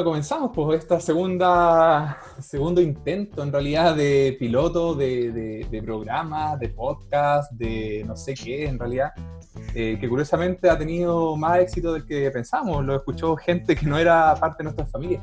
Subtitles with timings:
[0.00, 6.70] Eh, comenzamos pues esta segunda, segundo intento en realidad de piloto, de, de, programa, de
[6.70, 9.12] podcast, de no sé qué en realidad,
[9.74, 13.98] eh, que curiosamente ha tenido más éxito del que pensamos, lo escuchó gente que no
[13.98, 15.22] era parte de nuestra familia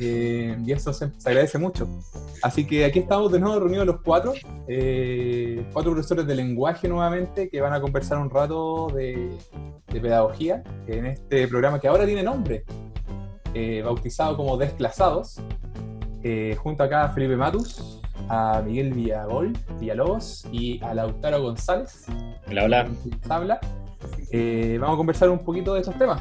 [0.00, 1.86] eh, y eso se, agradece mucho.
[2.42, 4.32] Así que aquí estamos de nuevo reunidos los cuatro,
[5.72, 9.38] cuatro profesores de lenguaje nuevamente que van a conversar un rato de,
[9.92, 12.64] de pedagogía en este programa que ahora tiene nombre.
[13.54, 15.36] Eh, bautizado como Desclasados,
[16.24, 22.06] eh, junto acá a Felipe Matus, a Miguel Villagol, Villalobos y a Lautaro González.
[22.48, 22.88] Hola, hola.
[23.28, 23.60] Habla.
[24.32, 26.20] Eh, vamos a conversar un poquito de estos temas.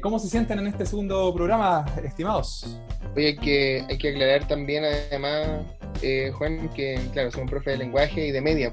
[0.00, 2.78] ¿Cómo se sienten en este segundo programa, estimados?
[3.16, 5.48] Oye, hay que, hay que aclarar también, además,
[6.38, 8.72] Juan, que, claro, soy un profe de lenguaje y de media,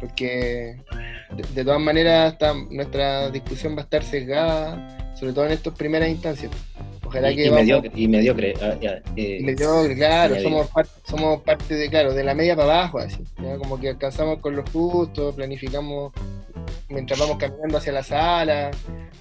[0.00, 0.80] porque
[1.54, 2.36] de, todas maneras
[2.70, 6.50] nuestra discusión va a estar sesgada, sobre todo en estas primeras instancias
[7.18, 8.76] y, mediocre, y mediocre, ah,
[9.16, 10.68] eh, mediocre, claro, somos,
[11.04, 13.24] somos parte de, claro, de la media para abajo, así,
[13.58, 16.12] como que alcanzamos con lo justo, planificamos
[16.88, 18.70] mientras vamos caminando hacia la sala,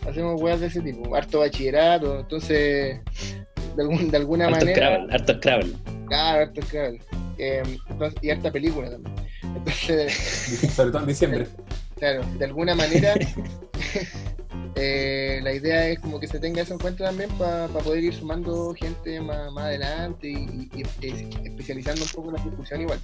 [0.08, 3.00] hacemos weas de ese tipo, harto bachillerato, entonces,
[3.76, 5.06] de, algún, de alguna manera...
[5.12, 5.74] harto Scrabble.
[6.08, 7.02] Claro, harto Scrabble.
[7.38, 7.64] Eh,
[8.22, 9.16] y harta película también.
[9.56, 10.14] Entonces,
[10.76, 11.48] Sobre todo en diciembre.
[12.00, 13.14] Claro, de alguna manera
[14.82, 18.14] Eh, la idea es como que se tenga eso en cuenta también para poder ir
[18.14, 20.70] sumando gente más, adelante y,
[21.44, 23.00] especializando un poco la discusión igual.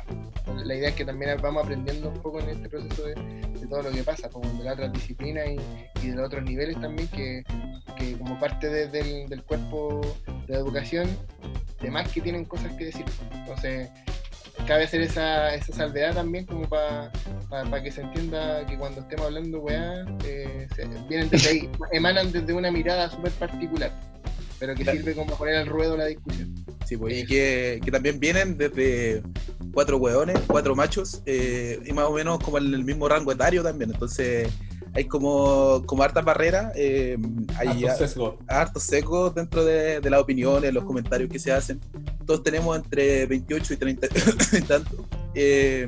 [0.64, 3.16] La idea es que también vamos aprendiendo un poco en este proceso de,
[3.70, 5.48] todo lo que pasa, como de las otras disciplinas
[6.02, 7.44] y, de los otros niveles también, que,
[8.20, 10.02] como parte del, cuerpo
[10.48, 11.10] de educación,
[11.82, 13.06] demás que tienen cosas que decir.
[13.34, 13.90] Entonces,
[14.68, 17.12] cabe hacer esa, esa salvedad también como para
[17.84, 20.68] que se entienda que cuando estemos hablando, weá, eh,
[21.08, 23.92] vienen desde ahí, emanan desde una mirada súper particular,
[24.60, 26.54] pero que sirve como poner al ruedo la discusión.
[26.86, 29.24] Sí, pues, y que, que, también vienen desde
[29.74, 33.64] cuatro weones, cuatro machos, eh, y más o menos como en el mismo rango etario
[33.64, 34.50] también, entonces
[34.96, 37.18] hay como, como hartas barreras, eh,
[37.58, 39.36] hay hartos sesgos.
[39.36, 41.82] dentro de, de, las opiniones, los comentarios que se hacen.
[42.26, 44.08] Todos tenemos entre 28 y 30
[44.58, 45.06] y tanto.
[45.34, 45.88] Eh,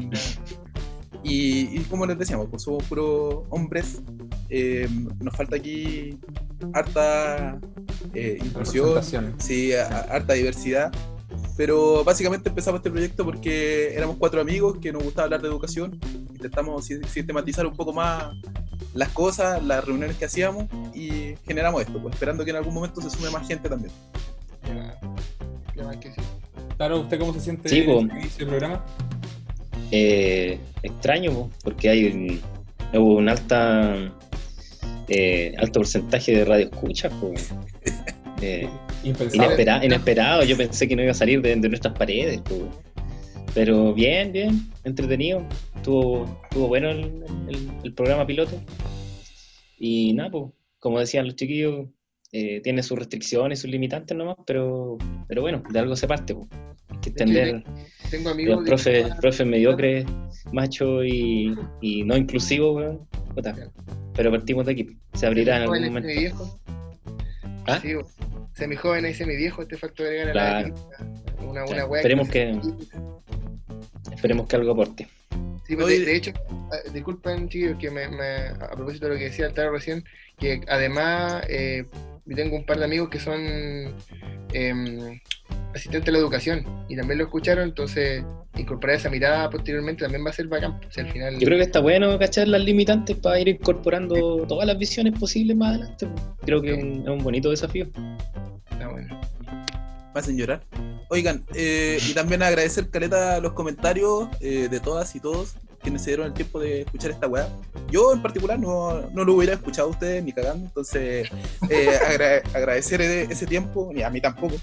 [1.24, 4.02] y, como les decíamos, pues somos puros hombres.
[4.50, 4.88] Eh,
[5.20, 6.18] nos falta aquí
[6.74, 7.59] harta
[8.14, 10.92] inclusión, sí, harta diversidad.
[11.58, 16.00] Pero básicamente empezamos este proyecto porque éramos cuatro amigos que nos gustaba hablar de educación.
[16.30, 18.36] Intentamos sistematizar un poco más
[18.94, 23.02] las cosas, las reuniones que hacíamos y generamos esto, pues esperando que en algún momento
[23.02, 23.92] se sume más gente también.
[26.78, 28.86] Claro, ¿usted cómo se siente sí, en este programa?
[29.92, 32.42] Eh, extraño, porque hay un,
[33.00, 34.12] un alta
[35.10, 37.10] eh, alto porcentaje de radio escucha,
[38.42, 38.68] eh,
[39.04, 40.44] inesperado.
[40.44, 42.42] Yo pensé que no iba a salir de, nuestras paredes.
[43.54, 45.48] Pero bien, bien, entretenido.
[45.76, 48.62] Estuvo, estuvo bueno el, programa piloto.
[49.80, 50.46] Y nada, pues,
[50.80, 51.88] como decían los chiquillos,
[52.32, 56.36] eh, tiene sus restricciones, sus limitantes nomás, pero, pero bueno, de algo se parte.
[56.36, 56.48] Pues.
[56.90, 57.64] Hay que entender
[58.10, 60.06] tengo amigos los profes, profe mediocres,
[60.52, 62.98] macho y, y no inclusivos,
[64.16, 64.98] pero partimos de aquí.
[65.14, 66.08] Se abrirá en algún momento.
[66.08, 66.60] Viejo.
[67.66, 67.80] ¿Ah?
[67.82, 67.94] Sí,
[68.54, 70.76] semi joven y semi viejo, este factor agregar claro.
[71.42, 72.58] una, una Esperemos que,
[74.14, 75.08] Esperemos que algo aporte.
[75.68, 76.32] Sí, pues, de, hecho,
[76.72, 80.04] ah, disculpen chicos que me, a propósito de lo que decía Altaro recién,
[80.40, 81.86] que además eh,
[82.36, 83.40] tengo un par de amigos que son
[84.54, 85.20] em,
[85.74, 88.24] asistentes de la educación y también lo escucharon, entonces
[88.58, 90.79] incorporar esa mirada posteriormente también va a ser bacán.
[90.79, 91.40] Pues, al final...
[91.40, 95.56] Yo creo que está bueno cachar las limitantes para ir incorporando todas las visiones posibles
[95.56, 96.08] más adelante.
[96.08, 96.24] Pues.
[96.46, 97.88] Creo que es un bonito desafío.
[98.72, 99.22] Está bueno.
[100.14, 100.64] ¿Me hacen llorar?
[101.09, 105.56] Oigan, eh, y también agradecer, Caleta, los comentarios eh, de todas y todos
[105.87, 107.47] quienes se dieron el tiempo de escuchar esta weá.
[107.89, 111.29] Yo en particular no, no lo hubiera escuchado a ustedes ni cagando, entonces
[111.69, 114.55] eh, agradecer ese tiempo, ni a mí tampoco,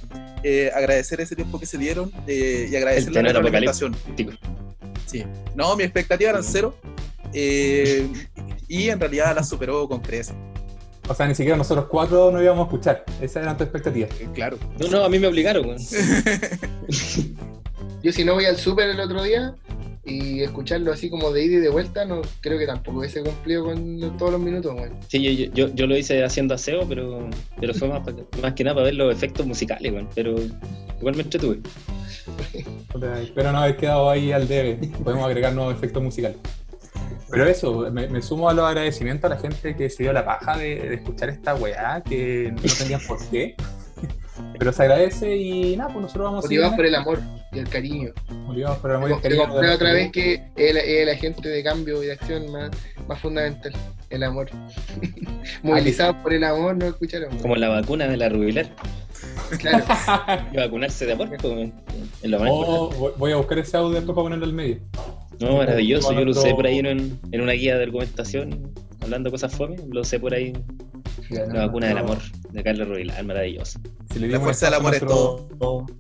[0.74, 3.96] agradecer ese tiempo que se dieron y agradecer la retroalimentación.
[5.06, 5.24] Sí,
[5.54, 6.76] no, mi expectativa eran cero
[7.32, 10.34] y en realidad la superó con creces.
[11.08, 13.04] O sea, ni siquiera nosotros cuatro no íbamos a escuchar.
[13.20, 14.08] Esa era tu expectativa.
[14.20, 14.58] Eh, claro.
[14.78, 15.76] No, no, a mí me obligaron,
[18.02, 19.54] Yo si no voy al súper el otro día
[20.06, 23.64] y escucharlo así como de ida y de vuelta, no creo que tampoco hubiese cumplido
[23.64, 24.90] con todos los minutos, güey.
[25.08, 27.28] Sí, yo, yo, lo hice haciendo aseo, pero,
[27.58, 28.02] pero fue más,
[28.42, 30.06] más que nada para ver los efectos musicales, güey.
[30.14, 30.36] Pero
[30.98, 31.60] igual me entretuve.
[33.22, 34.76] Espero no haber quedado ahí al debe.
[35.02, 36.36] Podemos agregar nuevos efectos musicales.
[37.30, 40.56] Pero eso, me, sumo a los agradecimientos a la gente que se dio la paja
[40.56, 43.56] de, escuchar esta weá, que no tenían por qué.
[44.58, 47.20] Pero se agradece y nada, pues nosotros vamos Motivados por el amor
[47.52, 48.12] y el cariño.
[48.46, 49.74] Motivados por el amor y el cariño.
[49.74, 52.70] otra vez que es el, agente de cambio y de acción más,
[53.06, 53.72] más fundamental,
[54.10, 54.48] el amor.
[55.62, 57.36] Movilizados por el amor, no escucharon.
[57.38, 58.66] Como la vacuna de la rubilar.
[59.58, 59.84] Claro.
[60.52, 61.70] y vacunarse de amor, pues,
[62.22, 64.80] en lo más oh, Voy a buscar ese audio después para ponerlo al medio.
[65.40, 66.12] No, maravilloso.
[66.12, 70.00] Yo lo usé por ahí en, en una guía de argumentación, hablando cosas fome, lo
[70.00, 70.52] usé por ahí
[71.30, 72.18] la vacuna del amor
[72.50, 73.80] de Carlos Rubilar, maravilloso.
[74.16, 75.46] la fuerza del amor es todo.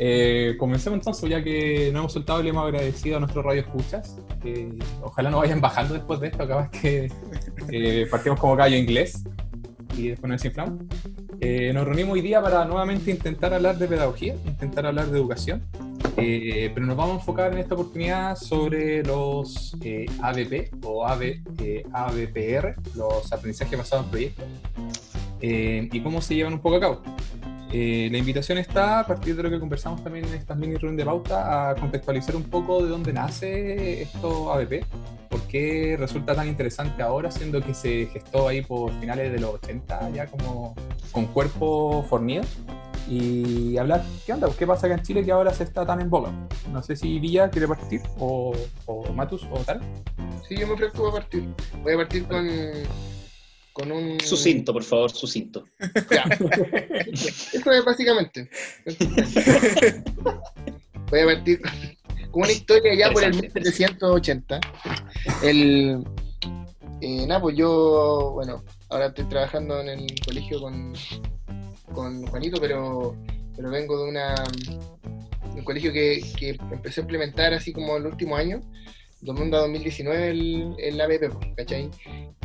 [0.00, 3.62] Eh, comencemos entonces, ya que no hemos soltado y le hemos agradecido a nuestros radio
[3.62, 4.16] escuchas.
[5.02, 7.08] ojalá no vayan bajando después de esto, acabas que
[8.08, 9.24] partimos como gallo inglés
[9.96, 10.84] y después nos desinflamos.
[11.40, 15.62] Eh, nos reunimos hoy día para nuevamente intentar hablar de pedagogía, intentar hablar de educación,
[16.16, 22.74] eh, pero nos vamos a enfocar en esta oportunidad sobre los eh, ABP o ABPR,
[22.96, 24.44] los aprendizajes basados en proyectos,
[25.40, 27.02] y cómo se llevan un poco a cabo.
[27.70, 31.04] La invitación está, a partir de lo que conversamos también en estas mini reuniones de
[31.04, 34.84] pauta, a contextualizar un poco de dónde nace esto ABP,
[35.28, 39.54] por qué resulta tan interesante ahora, siendo que se gestó ahí por finales de los
[39.54, 40.74] 80, ya como
[41.12, 42.44] con cuerpo fornido,
[43.08, 46.10] y hablar qué onda, qué pasa acá en Chile que ahora se está tan en
[46.10, 46.30] boga.
[46.72, 48.52] No sé si Villa quiere partir, o,
[49.14, 49.80] Matus, o tal.
[50.46, 51.44] Sí, yo me ofrezco a partir.
[51.82, 52.46] Voy a partir con,
[53.78, 54.20] con un...
[54.20, 55.64] Sucinto, por favor, sucinto.
[56.10, 56.24] Ya.
[57.06, 58.50] Eso es básicamente.
[61.10, 61.60] Voy a partir
[62.32, 64.60] una historia ya por el 1780.
[65.42, 66.04] El,
[67.00, 70.92] eh, nada, pues yo, bueno, ahora estoy trabajando en el colegio con,
[71.92, 73.16] con Juanito, pero,
[73.56, 74.34] pero vengo de una
[75.54, 78.60] un colegio que, que empecé a implementar así como el último año
[79.20, 81.90] 2019 el, el ABP, ¿cachai?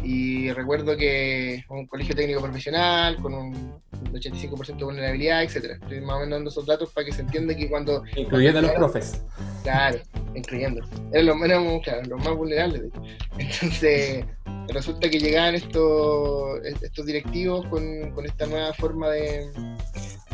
[0.03, 3.81] Y recuerdo que un colegio técnico profesional, con un
[4.11, 5.75] 85% de vulnerabilidad, etcétera.
[5.75, 8.03] Estoy más o menos dando esos datos para que se entienda que cuando...
[8.15, 9.21] Incluyendo a los profes.
[9.63, 9.99] Claro,
[10.35, 10.81] incluyendo.
[11.11, 12.81] Eran los, menos, claro, los más vulnerables.
[13.37, 14.25] Entonces,
[14.67, 19.49] resulta que llegaban estos, estos directivos con, con esta nueva forma de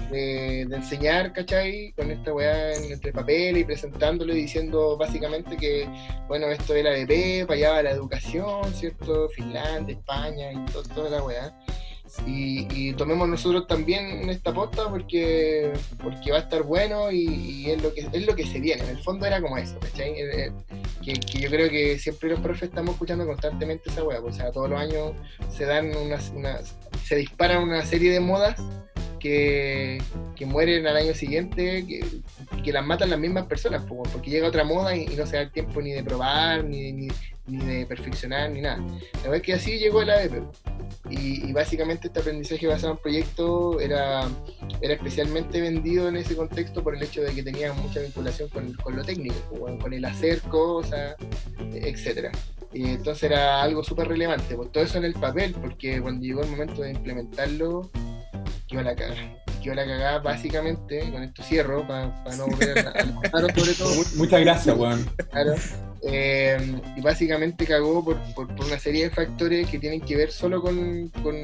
[0.09, 1.93] de, enseñar, ¿cachai?
[1.93, 5.87] Con esta weá entre papel y presentándolo y diciendo básicamente que,
[6.27, 9.29] bueno, esto es la ADP, para allá va la educación, ¿cierto?
[9.29, 11.53] Finlandia, España y toda la weá.
[12.25, 15.71] Y, tomemos nosotros también esta posta porque
[16.01, 18.83] porque va a estar bueno y, es lo que es lo que se viene.
[18.83, 20.11] En el fondo era como eso, ¿cachai?
[20.13, 20.51] Eh, eh,
[21.03, 24.19] que, que, yo creo que siempre los profes estamos escuchando constantemente esa weá.
[24.21, 25.13] Pues, o sea, todos los años
[25.55, 26.75] se dan unas, unas
[27.05, 28.59] se disparan una serie de modas
[29.19, 30.01] que,
[30.45, 32.03] mueren al año siguiente, que,
[32.63, 35.51] que, las matan las mismas personas, porque llega otra moda y, no se da el
[35.51, 37.09] tiempo ni de probar, ni, ni,
[37.45, 38.77] de perfeccionar, ni nada.
[38.77, 40.43] La verdad es que así llegó el ADP.
[41.09, 44.27] Y, básicamente este aprendizaje basado en proyectos era,
[44.81, 48.73] era especialmente vendido en ese contexto por el hecho de que tenía mucha vinculación con,
[48.73, 49.37] con lo técnico,
[49.79, 51.15] con el hacer cosas,
[51.73, 52.31] etcétera.
[52.71, 56.43] Y entonces era algo súper relevante, pues todo eso en el papel, porque cuando llegó
[56.43, 57.89] el momento de implementarlo,
[58.71, 59.35] iba la cagada.
[59.61, 62.07] Yo la cagada básicamente, con esto cierro, para
[62.37, 63.91] no volver a, a sobre todo.
[64.15, 65.05] Muchas gracias, weón.
[65.31, 65.55] Claro.
[66.03, 66.57] Eh,
[66.95, 71.09] y básicamente cagó por, por, una serie de factores que tienen que ver solo con,
[71.21, 71.35] con,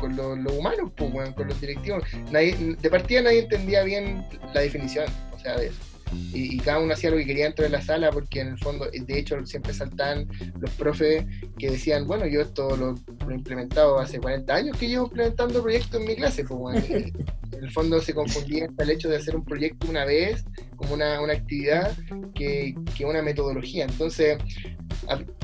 [0.00, 2.02] con los lo humanos, pues, con los directivos.
[2.32, 5.87] Nadie, de partida nadie entendía bien la definición, o sea, de eso
[6.32, 8.86] y, cada uno hacía lo que quería dentro de la sala porque en el fondo,
[8.90, 10.28] de hecho, siempre saltaban
[10.60, 11.24] los profes
[11.58, 12.94] que decían, bueno, yo esto lo,
[13.30, 17.12] he implementado hace 40 años que llevo implementando proyectos en mi clase, pues en
[17.52, 20.44] el fondo se confundía hasta el hecho de hacer un proyecto una vez
[20.78, 21.92] como una, una actividad
[22.34, 23.84] que, que una metodología.
[23.84, 24.38] Entonces,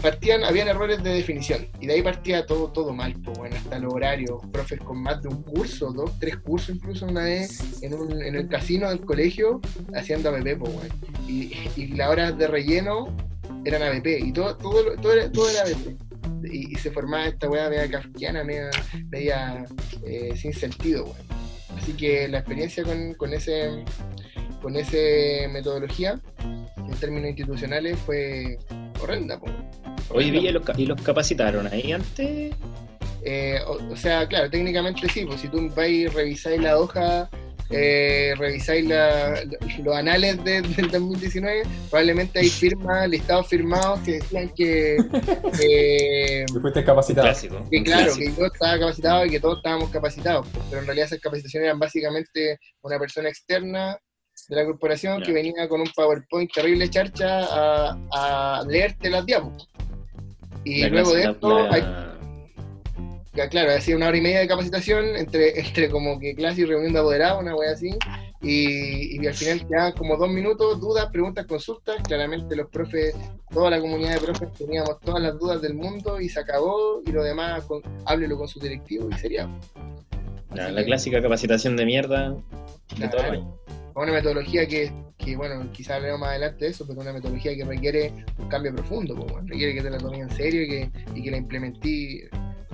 [0.00, 3.78] partían, habían errores de definición y de ahí partía todo, todo mal, pues bueno, hasta
[3.78, 7.94] los horarios, profes con más de un curso, dos, tres cursos incluso una vez en,
[7.94, 9.60] un, en el casino del colegio
[9.94, 10.72] haciendo ABP, pues
[11.28, 13.14] y, y las horas de relleno
[13.64, 15.96] eran ABP y todo, todo, todo, era, todo era ABP.
[16.52, 18.70] Y, se formaba esta weá media kafkiana, media,
[19.08, 19.64] media
[20.04, 21.24] eh, sin sentido, bueno.
[21.76, 23.82] Así que la experiencia con, con ese
[24.64, 24.96] con esa
[25.50, 26.18] metodología
[26.78, 28.58] en términos institucionales fue
[29.02, 29.38] horrenda.
[30.08, 32.54] Hoy día ¿y los capacitaron ahí antes?
[33.26, 37.28] Eh, o, sea, claro, técnicamente sí, pues si tú vais y revisáis la hoja,
[37.68, 38.88] eh, revisáis
[39.84, 44.96] los anales del 2019, probablemente hay firmas, listados firmados que decían que...
[45.62, 47.32] Eh, fuiste capacitado.
[47.70, 51.06] que claro, que yo estaba capacitado y que todos estábamos capacitados, pues, pero en realidad
[51.06, 53.98] esas capacitaciones eran básicamente una persona externa
[54.48, 59.74] de la corporación que venía con un PowerPoint terrible charcha a, a leerte las diapositivas.
[60.64, 61.82] Y luego de esto hay...
[63.50, 66.92] claro, hacía una hora y media de capacitación entre, entre como que clase y reunión
[66.92, 67.90] de apoderados, una wea así,
[68.40, 73.16] y, y, al final quedaban como dos minutos, dudas, preguntas, consultas, claramente los profes,
[73.50, 77.12] toda la comunidad de profes teníamos todas las dudas del mundo y se acabó, y
[77.12, 79.48] lo demás, con, háblelo con su directivo y sería.
[80.52, 82.36] La, clásica capacitación de mierda
[82.96, 83.44] de todo el
[83.94, 87.64] Una metodología que, que, bueno, quizás hablemos más adelante de eso, pero una metodología que
[87.64, 91.22] requiere un cambio profundo, pues, requiere que te la tomes en serio y que, y
[91.22, 92.22] que la implementí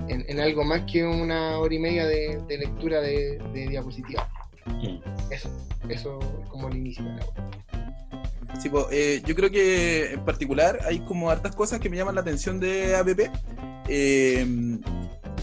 [0.07, 4.27] en, algo más que una hora y media de, lectura de, diapositivas.
[4.65, 4.97] Mm.
[5.31, 5.49] Eso,
[5.89, 7.51] eso es como el inicio de la
[8.59, 12.21] Sí, eh, yo creo que en particular hay como hartas cosas que me llaman la
[12.21, 13.31] atención de APP.
[13.87, 14.45] Eh,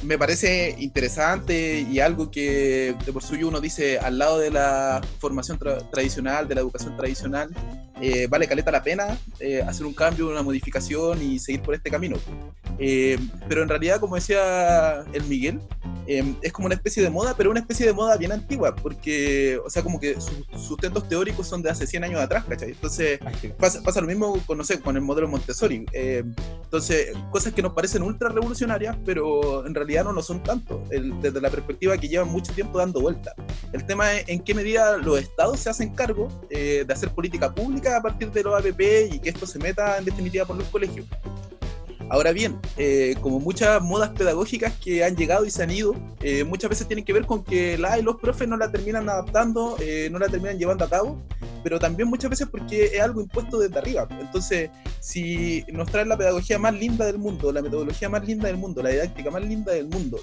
[0.02, 5.00] me parece interesante y algo que de por suyo uno dice al lado de la
[5.19, 5.59] formación
[5.90, 7.50] tradicional, de la educación tradicional,
[8.00, 11.90] eh, vale caleta la pena eh, hacer un cambio, una modificación y seguir por este
[11.90, 12.17] camino.
[12.78, 15.61] Eh, pero en realidad, como decía el Miguel,
[16.07, 19.69] es como una especie de moda, pero una especie de moda bien antigua, porque, o
[19.69, 22.71] sea, como que sus sustentos teóricos son de hace 100 años atrás, ¿cachai?
[22.71, 23.21] Entonces,
[23.59, 25.85] pasa, pasa, lo mismo con, no sé, con el modelo Montessori.
[25.93, 31.43] entonces, cosas que nos parecen ultra revolucionarias, pero en realidad no lo son tanto, desde
[31.43, 33.35] la perspectiva que llevan mucho tiempo dando vuelta.
[33.75, 37.88] El tema es en qué medida los estados se hacen cargo de hacer política pública
[37.95, 38.80] a partir de los APP
[39.12, 41.07] y que esto se meta en definitiva por los colegios.
[42.10, 46.42] Ahora bien, eh, como muchas modas pedagógicas que han llegado y se han ido, eh,
[46.42, 49.76] muchas veces tienen que ver con que la y los profes no la terminan adaptando,
[49.78, 51.20] eh, no la terminan llevando a cabo,
[51.62, 54.08] pero también muchas veces porque es algo impuesto desde arriba.
[54.20, 58.56] Entonces, si nos traen la pedagogía más linda del mundo, la metodología más linda del
[58.56, 60.18] mundo, la didáctica más linda del mundo,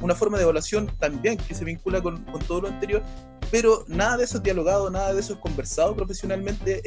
[0.00, 3.02] una forma de evaluación también que se vincula con, todo lo anterior,
[3.50, 6.82] pero nada de eso es dialogado, nada de eso es conversado profesionalmente.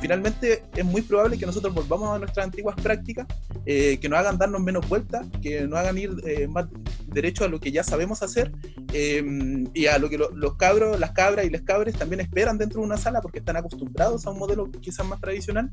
[0.00, 3.26] Finalmente es muy probable que nosotros volvamos a nuestras antiguas prácticas,
[3.66, 6.66] eh, que nos hagan darnos menos vueltas, que nos hagan ir eh, más
[7.06, 8.52] derecho a lo que ya sabemos hacer
[8.94, 12.86] y a lo que los cabros, las cabras y las cabres también esperan dentro de
[12.86, 15.70] una sala porque están acostumbrados a un modelo quizás más tradicional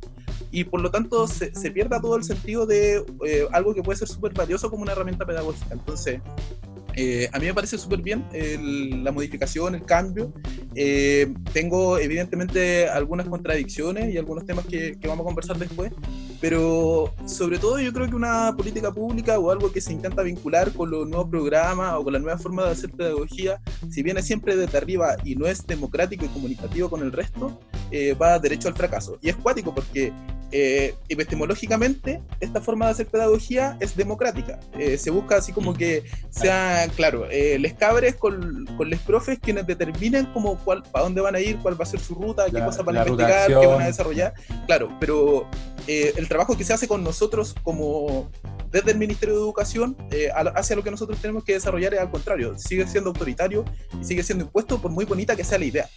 [0.52, 3.04] y por lo tanto se, se pierda todo el sentido de
[3.52, 5.68] algo que puede ser súper valioso como una herramienta pedagógica.
[5.72, 6.22] Entonces,
[6.96, 8.26] eh, a mí me parece súper bien
[9.04, 10.34] la modificación, el cambio.
[10.76, 15.92] Eh, tengo evidentemente algunas contradicciones y algunos temas que, vamos a conversar después,
[16.42, 20.72] pero sobre todo yo creo que una política pública o algo que se intenta vincular
[20.72, 24.56] con los nuevos programas o con la nueva forma de hacer pedagogía, si viene siempre
[24.56, 27.60] desde arriba y no es democrático y comunicativo con el resto,
[27.92, 29.18] eh, va derecho al fracaso.
[29.22, 30.14] Y es cuático porque
[30.52, 34.60] eh, epistemológicamente, esta forma de hacer pedagogía es democrática.
[34.78, 39.40] Eh, se busca así como que sea, claro, eh, les cabres con, con les profes
[39.40, 42.46] quienes determinen como cuál, para dónde van a ir, cuál va a ser su ruta,
[42.46, 44.34] qué cosas van a investigar, qué van a desarrollar.
[44.66, 45.48] Claro, pero
[45.88, 48.30] eh, el trabajo que se hace con nosotros como
[48.72, 49.98] desde el Ministerio de Educación
[50.56, 53.66] hacia lo que nosotros tenemos que desarrollar es al contrario, sigue siendo autoritario
[54.00, 55.90] y sigue siendo impuesto por muy bonita que sea la idea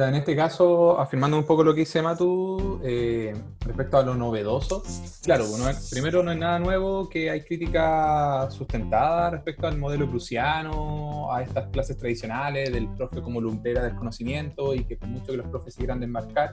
[0.00, 4.82] en este caso, afirmando un poco lo que dice Matu, eh, respecto a lo novedoso,
[5.22, 5.44] claro,
[5.90, 11.68] primero no es nada nuevo que hay crítica sustentada respecto al modelo prusiano, a estas
[11.68, 15.74] clases tradicionales del profe como lumpera del conocimiento y que por mucho que los profes
[15.74, 16.52] se desmarcar,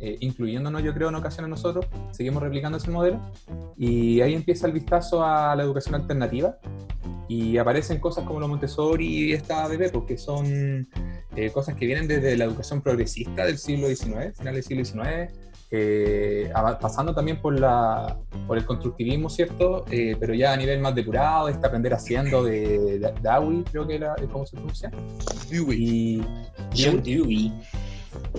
[0.00, 3.20] eh, incluyéndonos yo creo en ocasiones nosotros, seguimos replicando ese modelo.
[3.76, 6.56] Y ahí empieza el vistazo a la educación alternativa
[7.28, 10.88] y aparecen cosas como los Montessori y esta ABB, porque son
[11.36, 15.30] eh, cosas que vienen desde la educación progresista del siglo XIX, final del siglo XIX,
[15.72, 18.16] eh, pasando también por, la,
[18.48, 19.84] por el constructivismo, ¿cierto?
[19.90, 24.16] Eh, pero ya a nivel más depurado, este aprender haciendo de, de, creo que era,
[24.32, 24.90] ¿cómo se pronuncia?
[25.48, 26.24] Dewey.
[26.74, 27.52] Y, Dewey.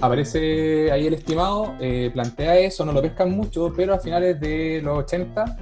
[0.01, 1.73] Aparece ahí el estimado,
[2.13, 5.57] plantea eso, no lo pescan mucho, pero a finales de los 80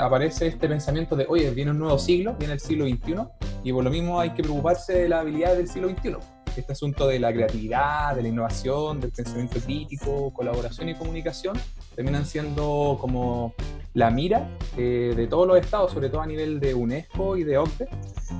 [0.00, 3.16] aparece este pensamiento de, oye, viene un nuevo siglo, viene el siglo XXI,
[3.62, 7.06] y por lo mismo hay que preocuparse de la habilidad del siglo XXI este asunto
[7.06, 11.56] de la creatividad, de la innovación, del pensamiento crítico, colaboración y comunicación,
[11.94, 13.54] terminan siendo como
[13.94, 17.58] la mira eh, de todos los estados, sobre todo a nivel de UNESCO y de
[17.58, 17.88] OCDE,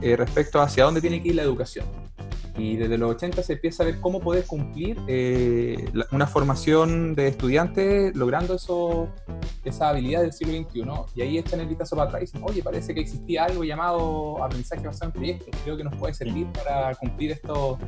[0.03, 1.87] eh, respecto a hacia dónde tiene que ir la educación.
[2.57, 7.29] Y desde los 80 se empieza a ver cómo poder cumplir eh, una formación de
[7.29, 9.09] estudiantes logrando eso,
[9.65, 10.83] esa habilidad del siglo XXI.
[11.15, 14.45] Y ahí echan el vistazo para atrás y dicen, oye, parece que existía algo llamado
[14.45, 15.61] aprendizaje basado en proyectos.
[15.65, 17.79] Creo que nos puede servir para cumplir estos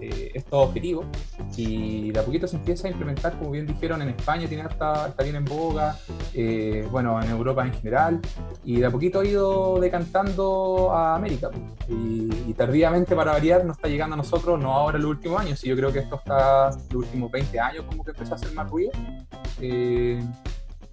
[0.00, 1.06] eh, estos objetivos
[1.56, 5.08] y de a poquito se empieza a implementar, como bien dijeron, en España tiene está,
[5.08, 5.96] está bien en boga,
[6.32, 8.20] eh, bueno, en Europa en general,
[8.64, 11.50] y de a poquito ha ido decantando a América.
[11.88, 15.62] Y, tardíamente, para variar, no está llegando a nosotros, no ahora en los últimos años,
[15.64, 18.52] y yo creo que esto está los últimos 20 años como que empezó a hacer
[18.52, 18.92] más ruido.
[19.60, 20.22] Eh,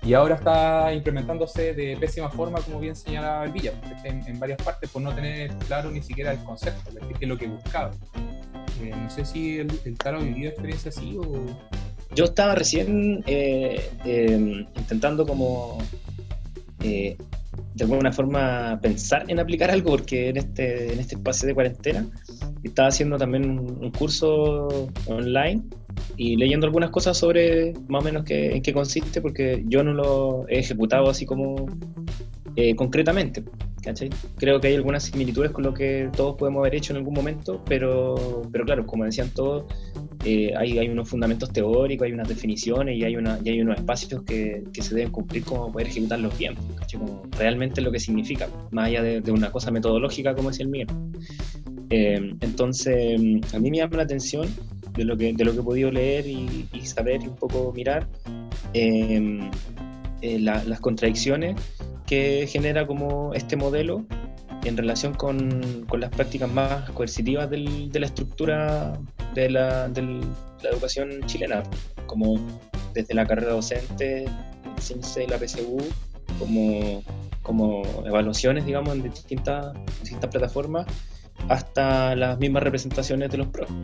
[0.04, 4.60] y ahora está implementándose de pésima forma, como bien señalaba el Villa, en, en, varias
[4.62, 7.92] partes por no tener claro ni siquiera el concepto, que es lo que buscaba.
[8.82, 11.46] Eh, no sé si el, el Taro experiencia así o...
[12.14, 15.78] Yo estaba recién eh, em, intentando como
[16.84, 17.16] eh,
[17.74, 22.06] de alguna forma pensar en aplicar algo porque en este, en este espacio de cuarentena
[22.64, 25.62] estaba haciendo también un, curso online
[26.18, 29.94] y leyendo algunas cosas sobre más o menos qué, en qué consiste porque yo no
[29.94, 31.66] lo he ejecutado así como
[32.76, 33.42] concretamente.
[34.38, 37.64] Creo que hay algunas similitudes con lo que todos podemos haber hecho en algún momento,
[37.66, 39.66] pero, pero claro, como decían todos,
[40.24, 43.78] eh, hay, hay, unos fundamentos teóricos, hay unas definiciones y hay, una, y hay unos
[43.78, 46.56] espacios que, que se deben cumplir como poder ejecutarlos bien,
[46.94, 50.86] como realmente lo que significa, más allá de, una cosa metodológica como es el mío.
[51.90, 53.20] Eh, entonces,
[53.54, 54.48] a mí me llama la atención
[54.94, 58.08] de lo que, de lo que he podido leer y, saber y un poco mirar
[58.74, 59.40] eh,
[60.22, 61.56] las contradicciones
[62.06, 64.06] que genera como este modelo
[64.64, 69.00] en relación con, con las prácticas más coercitivas del, de la estructura
[69.34, 71.64] de la, de la, educación chilena,
[72.06, 72.38] como
[72.94, 75.78] desde la carrera docente, el CINCE y la PSU,
[76.38, 77.04] como,
[77.42, 80.86] como evaluaciones, digamos, en distintas, distintas plataformas,
[81.50, 83.76] hasta las mismas representaciones de los profes.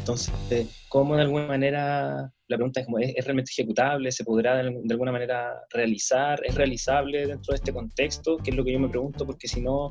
[0.00, 4.10] Entonces, ¿cómo de alguna manera, la pregunta es, ¿es, realmente ejecutable?
[4.10, 6.40] ¿Se podrá de, alguna manera realizar?
[6.44, 8.38] ¿Es realizable dentro de este contexto?
[8.38, 9.90] Que es lo que yo me pregunto, porque si no,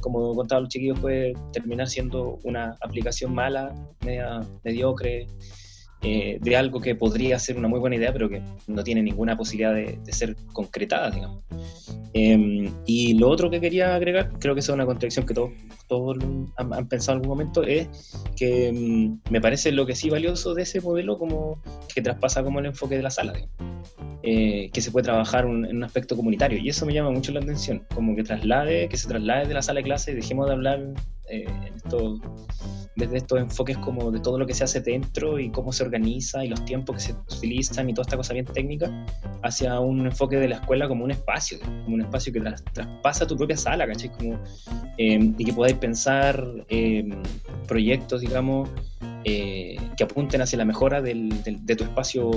[0.00, 5.26] como contaban los chiquillos, puede terminar siendo una aplicación mala, media mediocre,
[6.02, 9.36] eh, de algo que podría ser una muy buena idea, pero que no tiene ninguna
[9.36, 11.42] posibilidad de, ser concretada, digamos.
[12.14, 15.50] Em, y lo otro que quería agregar, creo que es una contradicción que todos,
[15.88, 16.16] todos
[16.56, 17.88] han, pensado en algún momento, es
[18.34, 21.62] que em, me parece lo que sí valioso de ese modelo como
[21.94, 23.34] que traspasa como el enfoque de la sala,
[24.22, 27.40] eh, que se puede trabajar en un aspecto comunitario, y eso me llama mucho la
[27.40, 30.52] atención, como que traslade, que se traslade de la sala de clase y dejemos de
[30.54, 30.80] hablar
[31.28, 32.20] eh, en esto
[32.96, 36.44] desde estos enfoques como de todo lo que se hace dentro y cómo se organiza
[36.44, 38.90] y los tiempos que se utilizan y toda esta cosa bien técnica,
[39.42, 42.40] hacia un enfoque de la escuela como un espacio, como un espacio que
[42.72, 44.10] traspasa tu propia sala, ¿cachai?
[44.10, 44.38] Como,
[44.98, 47.08] eh, y que podáis pensar eh,
[47.66, 48.68] proyectos, digamos,
[49.24, 52.30] eh, que apunten hacia la mejora del, de tu espacio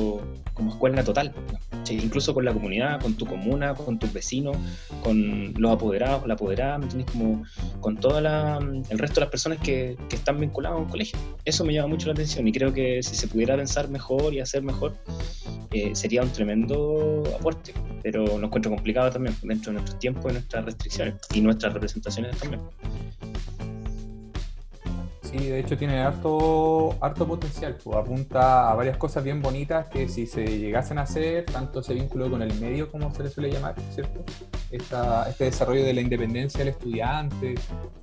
[0.53, 1.33] como escuela total,
[1.89, 4.57] incluso con la comunidad, con tu comuna, con tus vecinos,
[5.01, 7.43] con los apoderados, la apoderada, ¿me Como
[7.79, 11.17] con todo el resto de las personas que, que, están vinculadas a un colegio.
[11.45, 14.39] Eso me llama mucho la atención y creo que si se pudiera pensar mejor y
[14.39, 14.95] hacer mejor,
[15.71, 20.33] eh, sería un tremendo aporte, pero lo encuentro complicado también dentro de nuestros tiempos y
[20.33, 22.61] nuestras restricciones y nuestras representaciones también.
[25.33, 30.07] Sí, de hecho tiene harto, harto potencial, pues, apunta a varias cosas bien bonitas que
[30.07, 33.51] si se llegasen a hacer, tanto ese vínculo con el medio como se le suele
[33.51, 34.23] llamar, ¿cierto?
[34.69, 37.55] este desarrollo de la independencia del estudiante,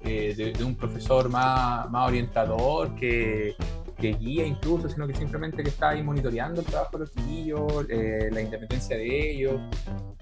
[0.02, 3.54] eh, de, un profesor más, más orientador que,
[4.00, 7.86] que guía incluso, sino que simplemente que está ahí monitoreando el trabajo de los chiquillos,
[7.88, 9.60] eh, la independencia de ellos.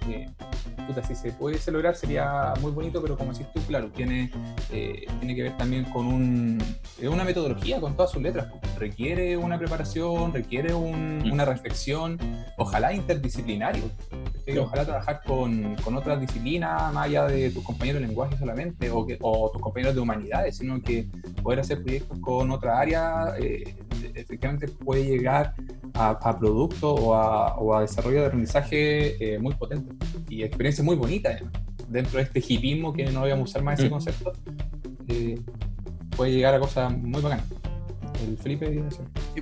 [0.09, 0.27] Eh,
[0.87, 4.31] puta, si se pudiese lograr sería muy bonito, pero como decís tú, claro, tiene,
[4.73, 6.63] eh, tiene que ver también con un,
[7.03, 8.49] una metodología, con todas sus letras.
[8.79, 12.19] Requiere una preparación, requiere un, una reflexión,
[12.57, 13.85] ojalá interdisciplinario.
[14.59, 19.07] Ojalá trabajar con, con, otras disciplinas, más allá de tus compañeros de lenguaje solamente, o,
[19.07, 21.07] que, o tus compañeros de humanidades, sino que
[21.43, 23.68] poder hacer proyectos con otra área, eh,
[24.15, 25.55] efectivamente puede llegar
[25.95, 29.95] a, a productos o a, o a, desarrollo de aprendizaje eh, muy potente
[30.29, 31.43] y experiencias muy bonitas
[31.89, 33.93] dentro de este hipismo que no vamos a usar más ese mm.
[33.93, 34.33] concepto,
[35.09, 35.41] eh,
[36.17, 37.47] puede llegar a cosas muy bacanas
[38.27, 38.83] el Felipe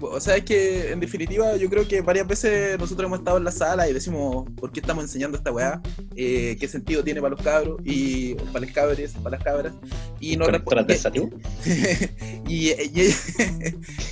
[0.01, 3.45] o sea, es que en definitiva yo creo que varias veces nosotros hemos estado en
[3.45, 5.81] la sala y decimos, ¿por qué estamos enseñando esta weá?
[6.15, 7.81] Eh, ¿Qué sentido tiene para los cabros?
[7.85, 9.73] Y para los cabres, para las cabras.
[10.21, 10.49] Y nos
[12.49, 13.15] y, y,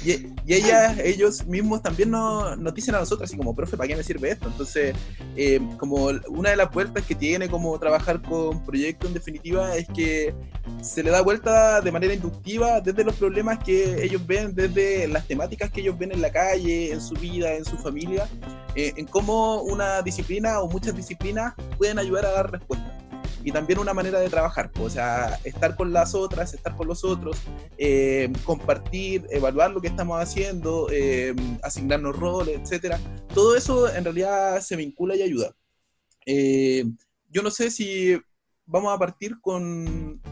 [0.04, 3.96] y, ellas, ellos mismos también nos, nos, dicen a nosotros así como, profe, ¿para qué
[3.96, 4.48] me sirve esto?
[4.48, 4.94] Entonces,
[5.36, 9.86] eh, como una de las vueltas que tiene como trabajar con proyectos en definitiva es
[9.88, 10.34] que
[10.82, 15.26] se le da vuelta de manera inductiva desde los problemas que ellos ven desde las
[15.26, 18.28] temáticas que ellos ven en la calle, en su vida, en su familia,
[18.74, 23.00] eh, en cómo una disciplina o muchas disciplinas pueden ayudar a dar respuesta.
[23.42, 27.04] Y también una manera de trabajar, o sea, estar con las otras, estar con los
[27.04, 27.36] otros,
[27.76, 32.98] eh, compartir, evaluar lo que estamos haciendo, eh, asignarnos roles, etcétera.
[33.34, 35.54] Todo eso en realidad se vincula y ayuda.
[37.30, 38.16] yo no sé si
[38.64, 40.22] vamos a partir con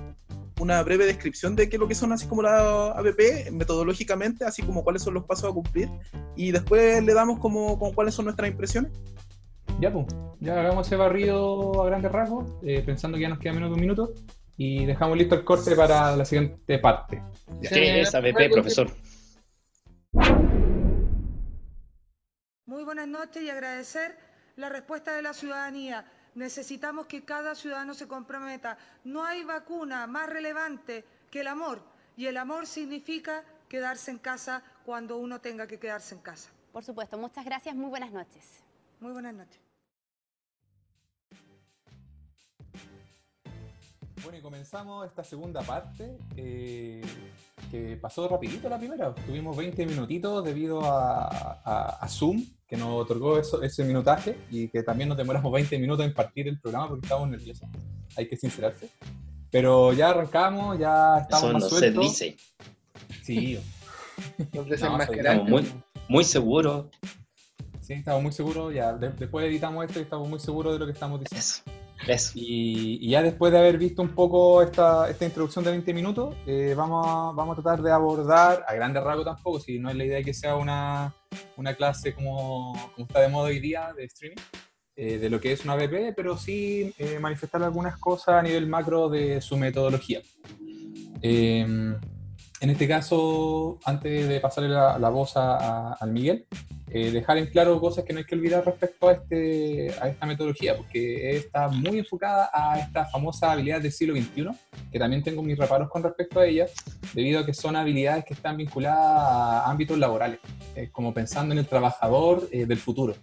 [0.63, 4.63] una breve descripción de qué es lo que son así como la APP metodológicamente, así
[4.63, 5.91] como cuáles son los pasos a cumplir
[6.37, 8.93] y después le damos como, como cuáles son nuestras impresiones.
[9.81, 10.07] Ya, pues,
[10.39, 13.75] ya hagamos ese barrido a grandes rasgos, eh, pensando que ya nos queda menos de
[13.75, 14.15] un minuto,
[14.57, 17.23] y dejamos listo el corte para la siguiente parte.
[17.61, 18.89] ¿Qué es ABP, profesor?
[22.67, 24.17] Muy buenas noches y agradecer
[24.55, 26.05] la respuesta de la ciudadanía.
[26.35, 28.79] Necesitamos que cada ciudadano se comprometa.
[29.05, 31.83] No hay vacuna más relevante que el amor.
[32.17, 36.51] Y el amor significa quedarse en casa cuando uno tenga que quedarse en casa.
[36.73, 37.19] Por supuesto.
[37.19, 37.75] Muchas gracias.
[37.75, 38.63] Muy buenas noches.
[39.01, 39.72] Muy buenas noches.
[44.23, 47.03] Bueno, y comenzamos esta segunda parte, eh,
[47.71, 49.15] que pasó rapidito la primera.
[49.15, 55.09] Tuvimos 20 minutitos debido a, Zoom, que nos otorgó eso, ese minutaje, y que también
[55.09, 57.69] nos demoramos 20 minutos en partir el programa porque estábamos nerviosos.
[58.17, 58.91] Hay que sincerarse.
[59.51, 62.17] Pero ya arrancamos, ya estamos eso más no sueltos.
[62.17, 62.37] se dice.
[63.23, 63.59] Sí.
[64.71, 65.09] estamos
[65.49, 65.73] muy,
[66.09, 66.87] muy seguros.
[67.81, 68.73] Sí, estamos muy seguros.
[68.73, 71.41] Ya, después editamos esto y estamos muy seguros de lo que estamos diciendo.
[71.41, 71.82] Eso.
[72.35, 76.75] Y, ya después de haber visto un poco esta, esta introducción de 20 minutos, eh,
[76.77, 80.05] vamos, a, vamos a tratar de abordar, a grandes rasgos tampoco, si no es la
[80.05, 81.15] idea que sea una,
[81.57, 84.37] una clase como, como, está de moda hoy día de streaming,
[84.97, 88.67] eh, de lo que es una APP, pero sí eh, manifestar algunas cosas a nivel
[88.67, 90.21] macro de su metodología.
[91.23, 92.01] en
[92.61, 96.47] este caso, antes de pasarle la, la voz a, al Miguel,
[96.95, 100.27] eh, dejar en claro cosas que no hay que olvidar respecto a, este, a esta
[100.27, 104.49] metodología, porque está muy enfocada a esta famosa habilidad del siglo XXI,
[104.91, 106.67] que también tengo mis reparos con respecto a ella,
[107.15, 110.39] debido a que son habilidades que están vinculadas a ámbitos laborales,
[110.93, 113.15] como pensando en el trabajador eh, del futuro.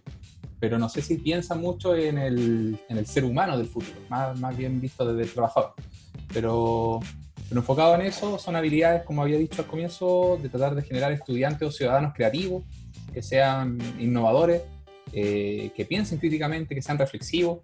[0.59, 4.39] Pero no sé si piensa mucho en el, en el ser humano del futuro, más,
[4.39, 5.73] más bien visto desde el trabajador.
[6.33, 7.01] Pero
[7.49, 11.11] pero enfocado en eso, son habilidades, como había dicho al comienzo, de tratar de generar
[11.11, 12.63] estudiantes o ciudadanos creativos,
[13.11, 14.63] que sean innovadores,
[15.11, 17.61] eh, que piensen críticamente, que sean reflexivos,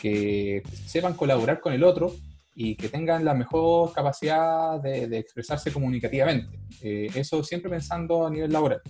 [0.00, 2.14] que sepan colaborar con el otro
[2.54, 6.58] y que tengan la mejor capacidad de, expresarse comunicativamente.
[6.82, 8.80] Eh, eso siempre pensando a nivel laboral.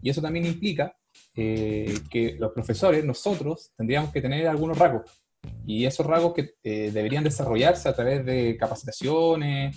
[0.00, 0.96] Y eso también implica
[1.36, 5.10] eh, que los profesores, nosotros, tendríamos que tener algunos rasgos.
[5.66, 9.76] Y esos rasgos que deberían desarrollarse a través de capacitaciones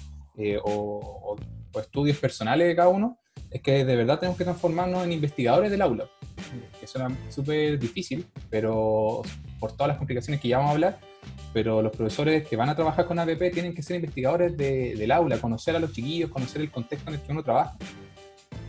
[0.63, 1.36] o,
[1.73, 3.19] o estudios personales de cada uno,
[3.51, 6.05] es que de verdad tenemos que transformarnos en investigadores del aula.
[6.79, 9.21] Que suena súper difícil, pero
[9.60, 10.99] por todas las complicaciones que ya vamos a hablar,
[11.53, 15.39] pero los profesores que van a trabajar con APP tienen que ser investigadores del aula,
[15.39, 17.77] conocer a los chiquillos, conocer el contexto en el que uno trabaja,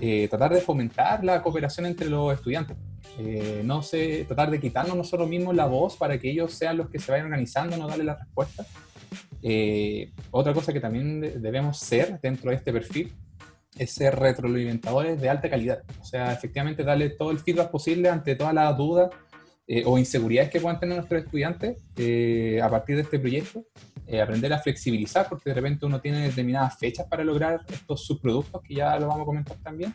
[0.01, 2.77] eh, tratar de fomentar la cooperación entre los estudiantes.
[3.19, 6.89] Eh, no sé, tratar de quitarnos nosotros mismos la voz para que ellos sean los
[6.89, 8.67] que se vayan organizando, no darle las respuestas.
[9.43, 13.13] Eh, otra cosa que también debemos ser dentro de este perfil
[13.79, 15.83] es ser retroalimentadores de alta calidad.
[16.01, 19.11] O sea, efectivamente darle todo el feedback posible ante todas las dudas
[19.67, 23.65] eh, o inseguridades que puedan tener nuestros estudiantes eh, a partir de este proyecto.
[24.11, 28.63] Eh, aprender a flexibilizar, porque de repente uno tiene determinadas fechas para lograr estos subproductos,
[28.63, 29.95] que ya lo vamos a comentar también.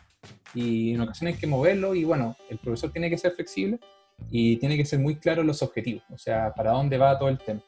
[0.54, 3.80] Y en ocasiones hay que moverlo y bueno, el profesor tiene que ser flexible
[4.30, 7.38] y tiene que ser muy claro los objetivos, o sea, para dónde va todo el
[7.38, 7.60] tema.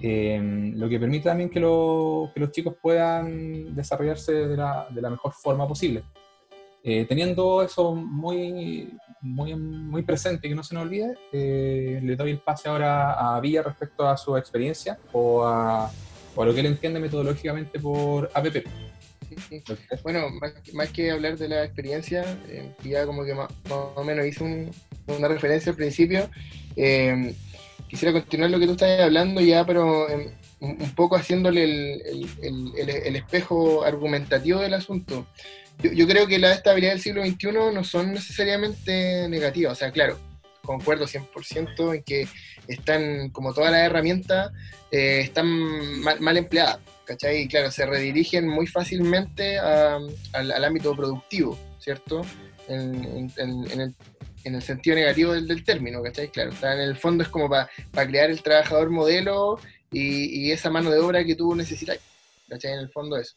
[0.00, 6.02] Eh, lo que permite también que, los chicos puedan desarrollarse de la, mejor forma posible.
[6.82, 12.32] Eh, teniendo eso muy, muy, muy presente que no se nos olvide, eh, le doy
[12.32, 15.90] el pase ahora a Villa respecto a su experiencia o a,
[16.36, 18.64] lo que él entiende metodológicamente por APP.
[20.02, 20.28] Bueno,
[20.74, 22.24] más, que hablar de la experiencia,
[22.84, 26.30] ya como que más, o menos hizo una referencia al principio
[27.88, 30.06] quisiera continuar lo que tú estás hablando ya, pero
[30.60, 35.26] un poco haciéndole el, espejo argumentativo del asunto.
[35.82, 40.18] Yo, creo que las estabilidades del siglo XXI no son necesariamente negativas, o sea, claro,
[40.66, 42.28] concuerdo 100% en que
[42.68, 44.52] están, como todas las herramientas,
[44.90, 45.46] eh, están
[46.00, 47.42] mal, empleadas, ¿cachai?
[47.42, 52.22] Y claro, se redirigen muy fácilmente al, ámbito productivo, ¿cierto?
[52.68, 53.94] En, el,
[54.46, 56.28] en el sentido negativo del, término, ¿cachai?
[56.28, 59.58] Claro, está en el fondo es como para crear el trabajador modelo
[59.90, 61.98] y, esa mano de obra que tú necesitas,
[62.48, 62.74] ¿cachai?
[62.74, 63.34] En el fondo eso.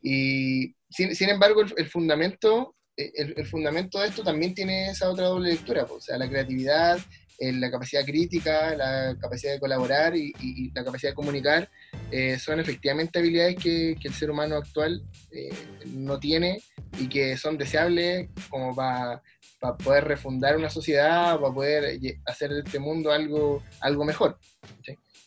[0.00, 5.50] Y sin, embargo, el, fundamento, eh, el, fundamento de esto también tiene esa otra doble
[5.50, 6.98] lectura, o sea, la creatividad,
[7.40, 11.68] eh, la capacidad crítica, la capacidad de colaborar y, la capacidad de comunicar
[12.12, 15.02] eh, son efectivamente habilidades que, que el ser humano actual
[15.86, 16.62] no tiene
[16.98, 19.22] y que son deseables como para
[19.64, 24.38] para poder refundar una sociedad, para poder hacer de este mundo algo, algo mejor.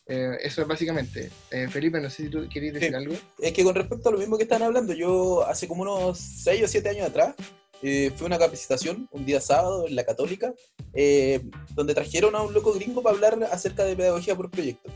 [0.07, 1.31] Eh, eso es básicamente.
[1.49, 3.15] Eh, Felipe, no sé si tú querías decir algo.
[3.39, 6.65] Es que con respecto a lo mismo que están hablando, yo hace como unos 6
[6.65, 7.33] o 7 años atrás
[7.81, 10.53] eh, fue una capacitación un día sábado en la Católica,
[10.93, 11.41] eh,
[11.73, 14.91] donde trajeron a un loco gringo para hablar acerca de pedagogía por proyecto.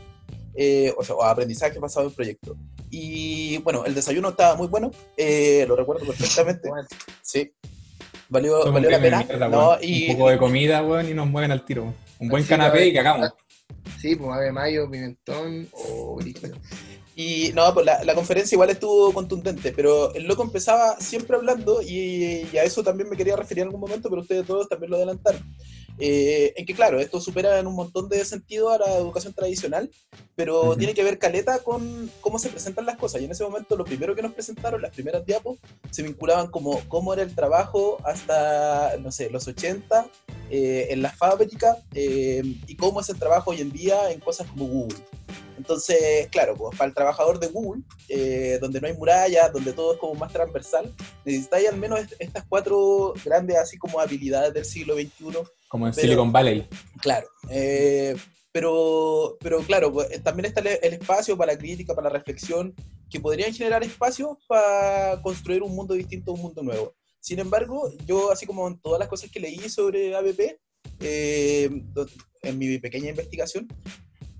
[0.54, 2.56] Eh, o sea, o aprendizaje basado en proyecto.
[2.94, 4.90] Y bueno, el desayuno estaba muy bueno,
[5.66, 6.68] lo recuerdo perfectamente.
[7.22, 7.50] Sí,
[8.28, 9.26] valió, valió la pena.
[9.80, 11.94] y, un poco de comida, weón, y nos mueven al tiro.
[12.18, 13.30] Un buen canapé y cagamos.
[13.98, 16.18] Sí, pues ave mayo, pimentón o
[17.14, 22.46] y no, pues la, conferencia igual estuvo contundente, pero el loco empezaba siempre hablando y,
[22.56, 25.42] a eso también me quería referir en algún momento, pero ustedes todos también lo adelantaron.
[25.98, 29.90] Eh, en que claro, esto supera en un montón de sentido a la educación tradicional,
[30.34, 33.20] pero tiene que ver caleta con cómo se presentan las cosas.
[33.20, 35.58] Y en ese momento lo primero que nos presentaron, las primeras diapos,
[35.90, 40.06] se vinculaban como cómo era el trabajo hasta, no sé, los 80
[40.50, 44.46] eh, en la fábrica eh, y cómo es el trabajo hoy en día en cosas
[44.48, 44.98] como Google.
[45.56, 49.94] Entonces, claro, pues, para el trabajador de Google, eh, donde no hay murallas, donde todo
[49.94, 50.92] es como más transversal,
[51.24, 55.38] necesitáis al menos estas cuatro grandes, así como habilidades del siglo XXI.
[55.72, 56.68] Como en Silicon Valley.
[57.00, 57.26] Claro.
[57.48, 58.14] Eh,
[58.52, 62.74] pero, pero claro, pues, eh, también está el, espacio para la crítica, para la reflexión,
[63.08, 66.94] que podrían generar espacios para construir un mundo distinto, un mundo nuevo.
[67.20, 70.60] Sin embargo, yo, así como en todas las cosas que leí sobre ABP,
[71.00, 73.66] en mi pequeña investigación,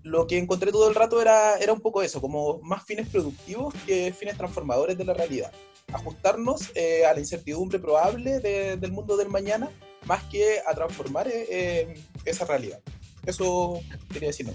[0.02, 3.74] lo que encontré todo el rato era, era un poco eso, como más fines productivos
[3.86, 5.52] que fines transformadores de la realidad.
[5.92, 9.70] Ajustarnos eh, a la incertidumbre probable del mundo del mañana,
[10.06, 12.80] más que a transformar eh, eh, esa realidad.
[13.26, 13.80] Eso
[14.12, 14.52] quería decirlo.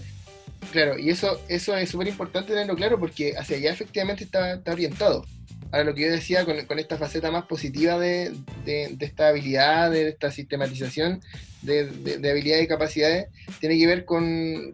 [0.72, 4.72] Claro, y eso, eso es súper importante tenerlo claro porque hacia allá efectivamente está, está
[4.74, 5.24] orientado.
[5.72, 9.92] Ahora, lo que yo decía con, con esta faceta más positiva de, de, esta habilidad,
[9.92, 11.22] de esta sistematización
[11.62, 13.28] de, de, habilidades y capacidades,
[13.60, 14.74] tiene que ver con,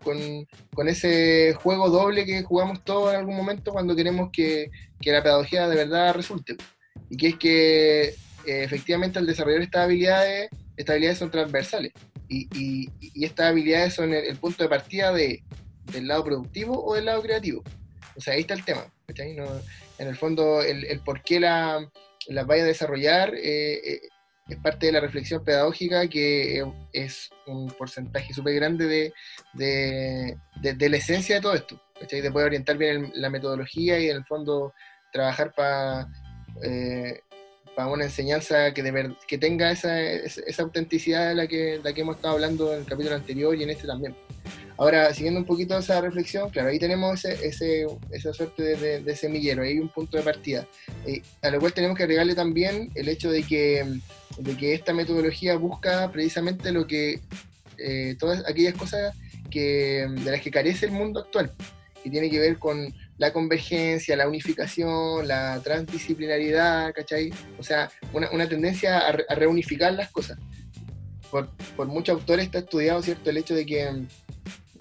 [0.86, 4.70] ese juego doble que jugamos todos en algún momento cuando queremos que,
[5.04, 6.58] la pedagogía de verdad resulte.
[7.10, 11.92] Y que es que eh, efectivamente al desarrollar estas habilidades, estas habilidades son transversales.
[12.30, 12.48] Y,
[13.00, 15.44] y, estas habilidades son el, punto de partida de,
[15.92, 17.64] del lado productivo o del lado creativo.
[18.16, 18.86] O sea, ahí está el tema.
[19.36, 19.62] No,
[20.00, 21.88] en el fondo el, el por qué la,
[22.28, 24.02] las vaya a desarrollar eh, eh,
[24.48, 29.14] es parte de la reflexión pedagógica que es un porcentaje súper grande de,
[29.54, 30.38] de,
[30.74, 34.26] de, la esencia de todo esto, de poder orientar bien la metodología y en el
[34.26, 34.74] fondo
[35.14, 36.10] trabajar para
[36.62, 37.22] eh,
[37.78, 42.18] una enseñanza que, de que tenga esa, esa, autenticidad de la que, la que hemos
[42.18, 44.16] estado hablando en el capítulo anterior y en este también.
[44.78, 49.62] Ahora, siguiendo un poquito esa reflexión, claro, ahí tenemos ese, ese esa suerte de, semillero,
[49.62, 50.68] ahí un punto de partida,
[51.06, 53.86] eh, a lo cual tenemos que agregarle también el hecho de que,
[54.38, 57.22] de que esta metodología busca precisamente lo que,
[57.78, 59.16] eh, todas aquellas cosas
[59.52, 61.52] que, de las que carece el mundo actual,
[62.04, 67.32] y tiene que ver con la convergencia, la unificación, la transdisciplinaridad, ¿cachai?
[67.60, 70.38] O sea, una, una tendencia a, a, reunificar las cosas.
[71.32, 74.06] Por, por muchos autores está estudiado, ¿cierto?, el hecho de que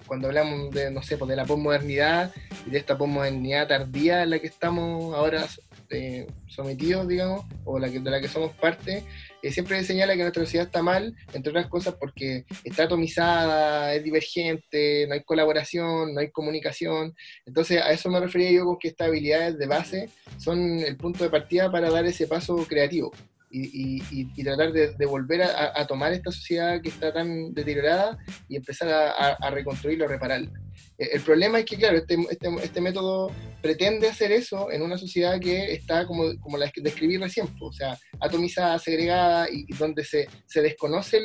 [0.07, 2.33] cuando hablamos de, no sé, pues de la posmodernidad
[2.65, 5.45] y de esta posmodernidad tardía en la que estamos ahora
[5.89, 9.03] eh, sometidos, digamos, o la que, de la que somos parte,
[9.41, 14.03] eh, siempre señala que nuestra sociedad está mal, entre otras cosas porque está atomizada, es
[14.03, 17.13] divergente, no hay colaboración, no hay comunicación.
[17.45, 21.23] Entonces, a eso me refería yo con que estas habilidades de base son el punto
[21.23, 23.11] de partida para dar ese paso creativo
[23.53, 28.17] y, tratar de, volver a, tomar esta sociedad que está tan deteriorada
[28.49, 30.51] y empezar a, reconstruirlo, a repararla.
[30.97, 34.97] Eh, el problema es que, claro, este, este, este, método pretende hacer eso en una
[34.97, 40.27] sociedad que está, como, como la describí recién, o sea, atomizada, segregada y, donde se,
[40.47, 41.21] se desconoce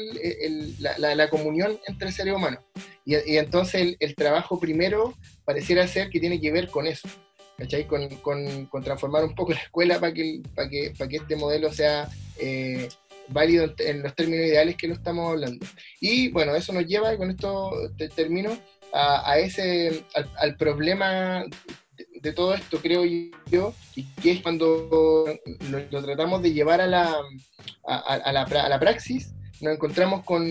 [0.78, 2.60] la, la, comunión entre seres humanos.
[3.06, 5.14] Y, entonces el, trabajo primero
[5.46, 7.08] pareciera ser que tiene que ver con eso.
[7.58, 7.86] ¿Cachai?
[7.86, 11.72] Con, con, transformar un poco la escuela para que, para que, para que este modelo
[11.72, 12.88] sea eh,
[13.28, 15.66] válido en, los términos ideales que lo estamos hablando.
[16.00, 17.72] Y bueno, eso nos lleva, y con esto
[18.14, 18.56] termino,
[18.92, 20.04] a, ese,
[20.36, 21.44] al, problema
[22.22, 23.04] de, todo esto, creo
[23.50, 25.26] yo, y que es cuando
[25.70, 27.16] lo, tratamos de llevar a la,
[27.84, 30.46] a, la, a la praxis, nos encontramos con,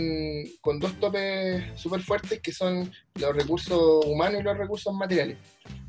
[0.59, 5.37] con dos topes súper fuertes que son los recursos humanos y los recursos materiales.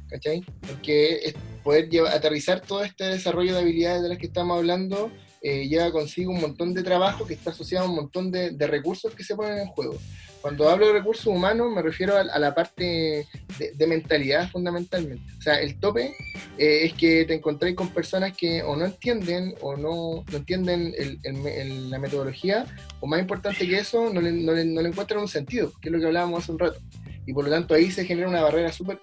[0.08, 0.44] ¿Cachai?
[0.66, 5.68] Porque poder llevar, aterrizar todo este desarrollo de habilidades de las que estamos hablando eh,
[5.68, 9.22] lleva consigo un montón de trabajo que está asociado a un montón de, recursos que
[9.22, 9.96] se ponen en juego.
[10.40, 13.26] Cuando hablo de recursos humanos me refiero a, la parte
[13.58, 15.32] de, mentalidad fundamentalmente.
[15.38, 16.14] O sea, el tope
[16.58, 20.92] eh, es que te encontrás con personas que o no entienden o no, no entienden
[21.90, 22.66] la metodología,
[23.00, 25.88] o más importante que eso, no le, no, le, no le encuentran un sentido, que
[25.88, 26.80] es lo que hablábamos hace un rato.
[27.26, 29.00] Y por lo tanto ahí se genera una barrera súper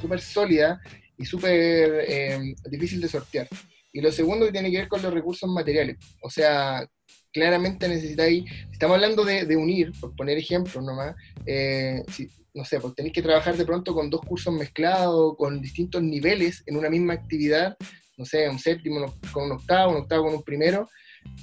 [0.00, 0.80] súper sólida
[1.16, 3.48] y súper eh, difícil de sortear.
[3.92, 5.96] Y lo segundo que tiene que ver con los recursos materiales.
[6.22, 6.88] O sea,
[7.32, 11.14] claramente necesitáis, estamos hablando de, unir, por poner ejemplos nomás,
[11.46, 12.02] eh,
[12.54, 16.62] no sé, pues tenéis que trabajar de pronto con dos cursos mezclados, con distintos niveles
[16.66, 17.76] en una misma actividad,
[18.16, 20.88] no sé, un séptimo con un octavo, un octavo con un primero,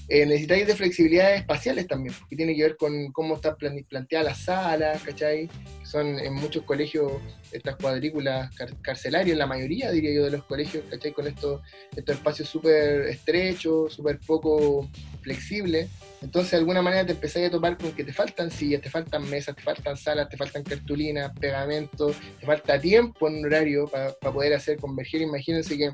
[0.09, 4.35] eh, necesitáis de flexibilidades espaciales también, que tiene que ver con cómo está planteada la
[4.35, 5.49] sala, ¿cachai?
[5.83, 7.11] Son en muchos colegios
[7.51, 8.49] estas cuadrículas
[8.81, 11.11] carcelarias, la mayoría, diría yo, de los colegios, ¿cachai?
[11.11, 11.61] Con estos,
[11.95, 14.89] estos espacios súper estrechos, súper poco
[15.21, 15.89] flexibles.
[16.21, 19.29] Entonces, de alguna manera te empezáis a topar con que te faltan sillas, te faltan
[19.29, 24.53] mesas, te faltan salas, te faltan cartulinas, pegamentos, te falta tiempo en horario para poder
[24.53, 25.21] hacer converger.
[25.21, 25.91] Imagínense que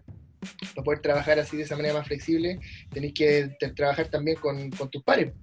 [0.74, 2.60] para poder trabajar así de esa manera más flexible,
[2.92, 5.34] tenéis que trabajar también con, tus pares.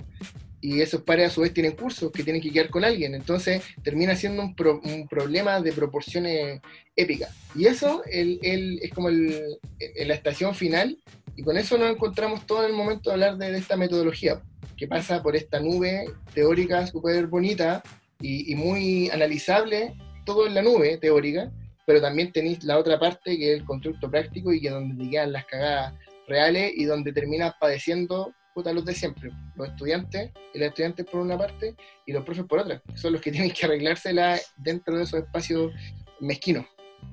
[0.62, 3.14] Y esos pares a su vez tienen cursos que tienen que quedar con alguien.
[3.14, 6.60] Entonces termina siendo un, problema de proporciones
[6.94, 7.34] épicas.
[7.54, 8.38] Y eso el,
[8.82, 9.58] es como el,
[10.06, 10.98] la estación final.
[11.36, 14.42] Y con eso nos encontramos todo en el momento de hablar de, esta metodología,
[14.76, 17.82] que pasa por esta nube teórica súper bonita
[18.20, 19.94] y, y muy analizable,
[20.26, 21.50] todo en la nube teórica,
[21.90, 24.94] pero también tenéis la otra parte que es el constructo práctico y que es donde
[24.94, 25.92] te quedan las cagadas
[26.28, 31.20] reales y donde terminas padeciendo puta los de siempre, los estudiantes y las estudiantes por
[31.20, 31.74] una parte
[32.06, 35.72] y los profes por otra, son los que tienen que arreglársela dentro de esos espacios
[36.20, 36.64] mezquinos.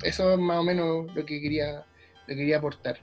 [0.03, 2.99] Eso es más o menos lo que quería, lo que quería aportar.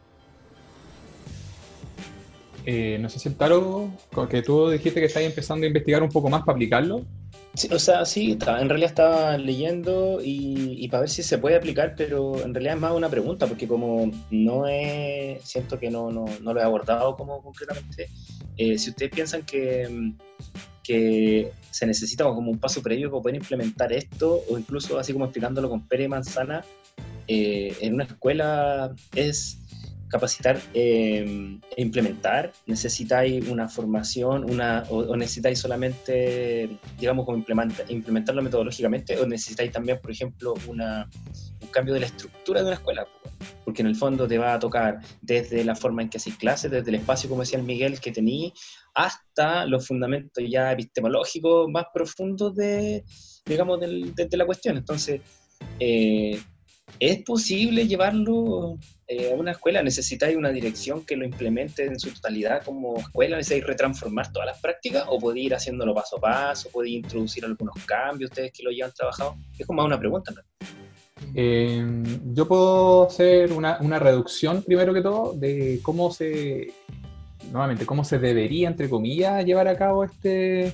[2.67, 3.91] Eh, no sé si el Taro,
[4.31, 7.05] que tú dijiste que estáis empezando a investigar un poco más para aplicarlo,
[7.71, 12.43] o sea, sí, en realidad estaba leyendo y, para ver si se puede aplicar, pero
[12.43, 16.53] en realidad es más una pregunta, porque como no es, siento que no, no, no
[16.53, 18.09] lo he abordado como concretamente,
[18.57, 20.15] eh, si ustedes piensan que,
[20.83, 25.27] que se necesita como un paso previo para poder implementar esto, o incluso así como
[25.27, 26.65] explicándolo con Pere Manzana,
[27.27, 29.59] eh, en una escuela es
[30.15, 32.53] capacitar eh, e implementar?
[32.67, 39.19] ¿Necesitáis una formación una, o, necesitáis solamente, digamos, como implementarlo metodológicamente?
[39.19, 40.81] ¿O necesitáis también, por ejemplo, un
[41.73, 43.09] cambio de la estructura de una escuela?
[43.65, 46.71] Porque en el fondo te va a tocar desde la forma en que haces clases,
[46.71, 48.55] desde el espacio, como decía el Miguel, que tení,
[48.95, 53.03] hasta los fundamentos ya epistemológicos más profundos de,
[53.45, 54.77] digamos, de, la cuestión.
[54.77, 55.21] Entonces,
[55.81, 56.41] eh,
[57.01, 59.83] ¿Es posible llevarlo eh, a una escuela?
[59.83, 63.37] ¿Necesitáis una dirección que lo implemente en su totalidad como escuela?
[63.37, 65.05] ¿Necesitáis retransformar todas las prácticas?
[65.09, 66.69] ¿O podéis ir haciéndolo paso a paso?
[66.71, 69.37] ¿Podéis introducir algunos cambios ustedes que lo llevan trabajado?
[69.59, 70.43] Es como una pregunta, ¿no?
[71.35, 71.85] Eh,
[72.33, 76.73] yo puedo hacer una, una, reducción, primero que todo, de cómo se,
[77.51, 80.67] nuevamente, cómo se debería, entre comillas, llevar a cabo este,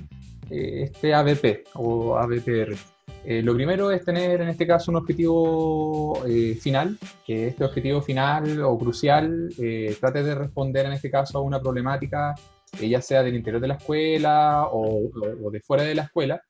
[0.51, 2.77] eh, este ABP o ABPR.
[3.25, 8.01] Eh, lo primero es tener en este caso un objetivo eh, final, que este objetivo
[8.01, 12.35] final o crucial eh, trate de responder en este caso a una problemática,
[12.81, 15.11] ya sea del interior de la escuela o,
[15.51, 16.40] de fuera de la escuela,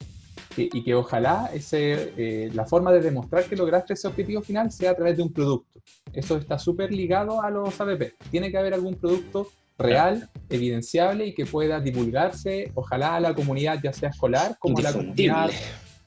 [0.56, 4.94] y que ojalá ese, la forma de demostrar que lograste ese objetivo final sea a
[4.94, 5.80] través de un producto.
[6.12, 8.14] Eso está súper ligado a los ABP.
[8.30, 13.80] Tiene que haber algún producto real, evidenciable y que pueda divulgarse, ojalá a la comunidad,
[13.82, 15.50] ya sea escolar como a la comunidad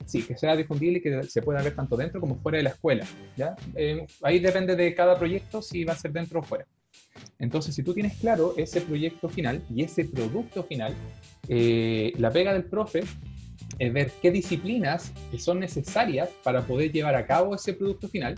[0.05, 2.69] sí, que sea difundible y que se pueda ver tanto dentro como fuera de la
[2.71, 3.05] escuela.
[3.35, 3.55] ¿ya?
[3.75, 6.65] Eh, ahí depende de cada proyecto si va a ser dentro o fuera.
[7.39, 10.93] Entonces, si tú tienes claro ese proyecto final y ese producto final,
[11.47, 13.03] eh, la pega del profe
[13.79, 18.35] es ver qué disciplinas son necesarias para poder llevar a cabo ese producto final,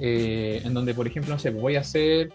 [0.00, 2.32] eh, en donde, por ejemplo, no sé, voy a hacer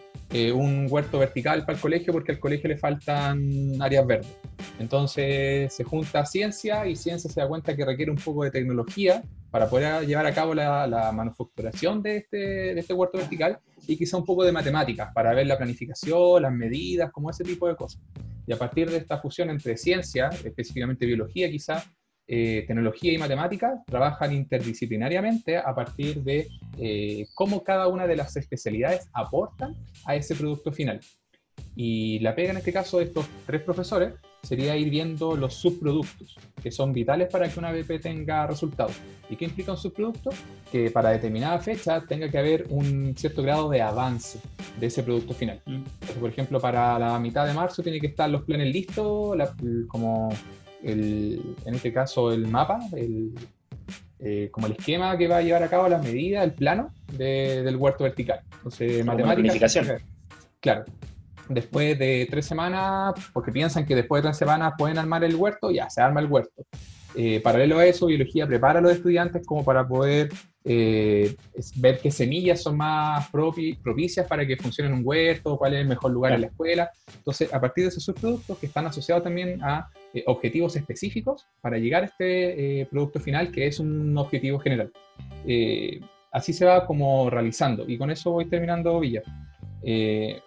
[0.54, 4.38] un huerto vertical para el colegio porque al colegio le faltan áreas verdes.
[4.80, 9.24] Entonces se junta ciencia y ciencia se da cuenta que requiere un poco de tecnología
[9.56, 14.18] para poder llevar a cabo la, manufacturación de este, de este huerto vertical y quizá
[14.18, 18.02] un poco de matemáticas para ver la planificación, las medidas, como ese tipo de cosas.
[18.46, 21.84] Y a partir de esta fusión entre ciencia, específicamente biología quizá,
[22.28, 26.48] eh, tecnología y matemáticas, trabajan interdisciplinariamente a partir de
[26.80, 31.00] eh, cómo cada una de las especialidades aportan a ese producto final.
[31.76, 36.38] Y la pega en este caso de estos tres profesores sería ir viendo los subproductos,
[36.62, 38.96] que son vitales para que una BP tenga resultados.
[39.30, 40.32] ¿Y qué implica un subproducto?
[40.72, 44.40] Que para determinada fecha tenga que haber un cierto grado de avance
[44.80, 45.62] de ese producto final.
[45.66, 45.84] Mm.
[46.20, 49.38] por ejemplo, para la mitad de marzo tiene que estar los planes listos,
[49.88, 50.30] como
[50.86, 53.34] el, en este caso el mapa, el,
[54.20, 57.76] eh, como el esquema que va a llevar a cabo las medidas, el plano del
[57.76, 58.42] huerto vertical.
[58.58, 59.78] Entonces, matemáticas.
[60.60, 60.86] Claro,
[61.50, 65.72] después de tres semanas, porque piensan que después de tres semanas pueden armar el huerto,
[65.72, 66.66] ya se arma el huerto.
[67.16, 70.30] Eh, paralelo a eso, biología prepara a los estudiantes como para poder
[70.68, 75.76] eh, es ver qué semillas son más propicias para que funcione en un huerto, cuál
[75.76, 76.90] es el mejor lugar en la escuela.
[77.16, 81.78] Entonces, a partir de esos subproductos que están asociados también a eh, objetivos específicos para
[81.78, 84.92] llegar a este eh, producto final que es un objetivo general.
[86.32, 89.22] así se va como realizando y con eso voy terminando Villa.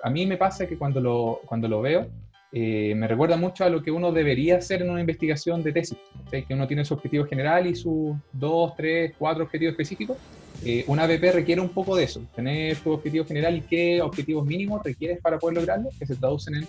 [0.03, 2.09] a mí me pasa que cuando lo, cuando lo veo,
[2.51, 5.99] eh, me recuerda mucho a lo que uno debería hacer en una investigación de tesis,
[6.31, 10.17] que uno tiene su objetivo general y sus dos, tres, cuatro objetivos específicos.
[10.65, 14.45] Eh, una ABP requiere un poco de eso, tener tu objetivo general y qué objetivos
[14.45, 16.69] mínimos requieres para poder lograrlo, que se traducen en,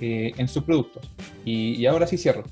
[0.00, 1.10] eh, en sus productos.
[1.44, 2.44] Y, ahora sí cierro,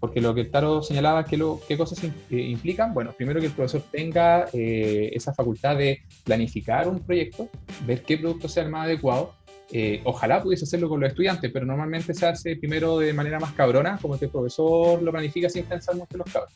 [0.00, 2.92] porque lo que Taro señalaba, ¿qué, lo, qué cosas implican?
[2.94, 7.48] Bueno, primero que el profesor tenga esa facultad de planificar un proyecto,
[7.86, 9.34] ver qué producto sea el más adecuado,
[9.70, 13.52] eh, ojalá pudiese hacerlo con los estudiantes, pero normalmente se hace primero de manera más
[13.52, 16.52] cabrona, como que el profesor lo planifica sin pensar mucho en los cabros.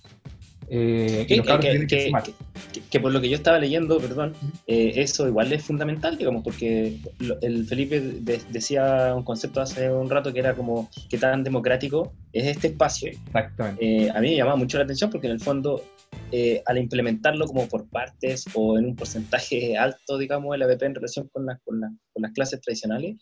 [0.72, 4.34] Eh, que, por lo que yo estaba leyendo, perdón,
[4.66, 6.98] eh, eso igual es fundamental, digamos, porque
[7.42, 12.46] el Felipe decía un concepto hace un rato que era como qué tan democrático es
[12.46, 13.10] este espacio.
[13.10, 14.10] Exactamente.
[14.10, 15.82] a mí me llamaba mucho la atención porque en el fondo
[16.32, 20.94] eh, al implementarlo como por partes o en un porcentaje alto, digamos, el ABP en
[20.94, 21.80] relación con, con,
[22.14, 23.16] las clases tradicionales,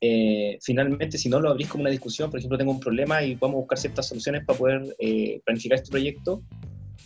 [0.00, 3.34] eh, finalmente, si no lo abrís como una discusión, por ejemplo, tengo un problema y
[3.34, 6.42] vamos a buscar ciertas soluciones para poder eh, planificar este proyecto,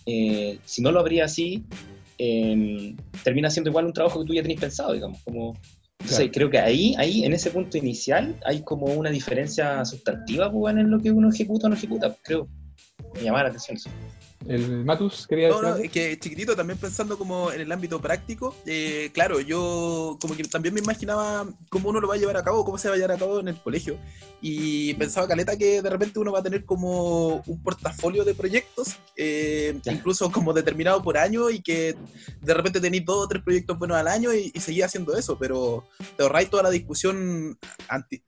[0.06, 1.64] si no lo abría así,
[2.18, 5.54] em, termina siendo igual un trabajo que tú ya tenías pensado, digamos, como...
[6.00, 10.74] Entonces, creo que ahí, ahí, en ese punto inicial, hay como una diferencia sustantiva pues,
[10.74, 12.16] en lo que uno ejecuta o no ejecuta.
[12.22, 12.48] Creo,
[13.14, 13.90] me llamaba la atención eso.
[14.46, 15.62] El Matus quería decir.
[15.62, 20.34] No, no, que chiquitito, también pensando como en el ámbito práctico, eh, claro, yo como
[20.34, 22.94] que también me imaginaba cómo uno lo va a llevar a cabo, cómo se va
[22.94, 23.98] a llevar a cabo en el colegio.
[24.40, 28.96] Y pensaba, Caleta, que de repente uno va a tener como un portafolio de proyectos,
[29.14, 31.94] eh, incluso como determinado por año, y que
[32.40, 35.38] de repente tenéis dos o tres proyectos buenos al año y, y seguís haciendo eso,
[35.38, 35.84] pero
[36.16, 37.58] te ahorráis toda la discusión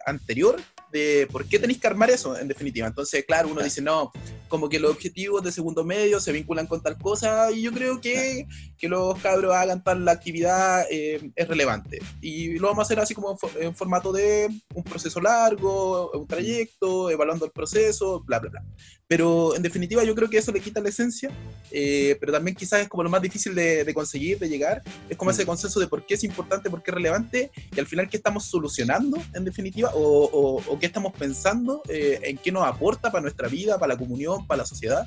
[0.04, 0.60] anterior
[0.92, 2.86] de por qué tenéis que armar eso, en definitiva.
[2.86, 4.12] Entonces, claro, uno dice, no,
[4.48, 8.00] como que los objetivos de segundo medio se vinculan con tal cosa, y yo creo
[8.00, 12.00] que, que los cabros hagan tal actividad eh, es relevante.
[12.20, 17.10] Y lo vamos a hacer así como en, formato de un proceso largo, un trayecto,
[17.10, 18.64] evaluando el proceso, bla, bla, bla.
[19.08, 21.30] Pero en definitiva yo creo que eso le quita la esencia,
[21.70, 25.16] eh, pero también quizás es como lo más difícil de, de, conseguir, de llegar, es
[25.16, 28.08] como ese consenso de por qué es importante, por qué es relevante, y al final
[28.08, 33.12] qué estamos solucionando, en definitiva, o, o qué estamos pensando, eh, en qué nos aporta
[33.12, 35.06] para nuestra vida, para la comunión, para la sociedad,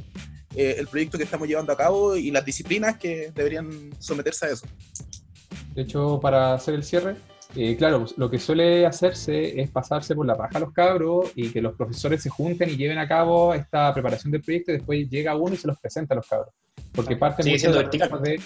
[0.56, 4.50] eh, el proyecto que estamos llevando a cabo y las disciplinas que deberían someterse a
[4.52, 4.66] eso.
[5.74, 7.18] De hecho, para hacer el cierre,
[7.58, 11.34] eh, claro, pues, lo que suele hacerse es pasarse por la paja a los cabros
[11.36, 14.76] y que los profesores se junten y lleven a cabo esta preparación del proyecto y
[14.76, 16.54] después llega uno y se los presenta a los cabros.
[16.94, 18.22] Porque parte siendo vertical.
[18.24, 18.40] de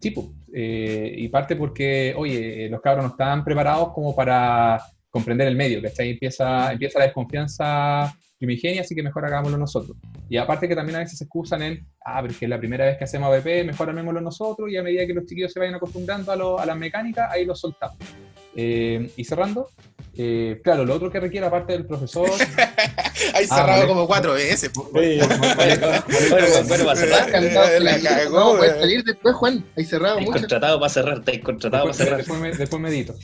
[0.00, 5.80] tipo y parte porque, oye, los cabros no están preparados como para comprender el medio,
[5.82, 6.10] ¿cachai?
[6.10, 9.96] Empieza, empieza la desconfianza primigenia, así que mejor hagámoslo nosotros.
[10.28, 12.86] Y aparte que también a veces se excusan en, ah, pero es que la primera
[12.86, 15.76] vez que hacemos ABP, mejor hagámoslo nosotros, y a medida que los chiquillos se vayan
[15.76, 17.98] acostumbrando a, lo, a las mecánicas, ahí los soltamos.
[18.56, 19.68] Eh, y cerrando,
[20.14, 22.28] eh, claro, lo otro que requiere aparte del profesor.
[23.34, 24.70] Hay cerrado como cuatro veces.
[24.92, 25.26] Bueno,
[26.86, 27.82] va a cerrar.
[27.82, 28.58] La cagó.
[28.58, 29.64] Puede salir después, Juan.
[29.76, 30.32] Hay cerrado mucho.
[30.32, 32.18] contratado para cerrar, hay contratado para cerrar.
[32.18, 33.14] Después, me, después medito.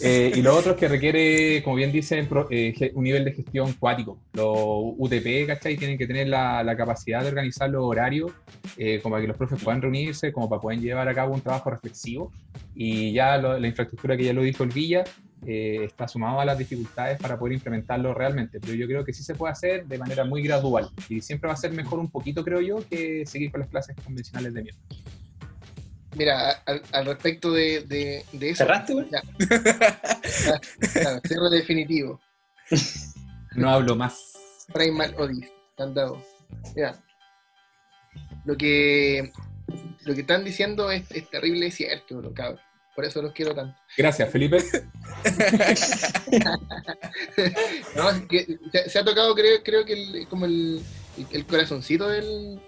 [0.00, 3.72] Eh, y lo otro es que requiere, como bien dicen, eh, un nivel de gestión
[3.74, 4.18] cuático.
[4.32, 4.56] Los
[4.98, 5.76] UTP, ¿cachai?
[5.76, 8.32] Tienen que tener la, la capacidad de organizar los horarios,
[8.76, 11.40] eh, como para que los profes puedan reunirse, como para poder llevar a cabo un
[11.40, 12.32] trabajo reflexivo.
[12.74, 15.04] Y ya la infraestructura que ya lo dijo el Villa,
[15.46, 18.58] eh, está sumado a las dificultades para poder implementarlo realmente.
[18.60, 21.54] Pero yo creo que sí se puede hacer de manera muy gradual y siempre va
[21.54, 24.80] a ser mejor un poquito, creo yo, que seguir con las clases convencionales de mierda.
[26.16, 26.50] Mira,
[26.92, 28.64] al, respecto de, de, eso.
[28.64, 29.06] ¿Cerraste, güey?
[29.08, 29.28] Claro,
[31.26, 32.20] cierro definitivo.
[33.54, 34.32] No hablo más.
[34.72, 36.22] Primal Odis, dado.
[36.74, 36.94] Mira,
[38.44, 39.30] lo que,
[40.04, 42.65] lo que están diciendo es, es terrible, es cierto, lo cabrón.
[42.96, 43.78] Por eso los quiero tanto.
[43.98, 44.58] Gracias, Felipe.
[48.88, 50.82] se, ha tocado, creo, creo que como el,
[51.46, 52.58] corazoncito del,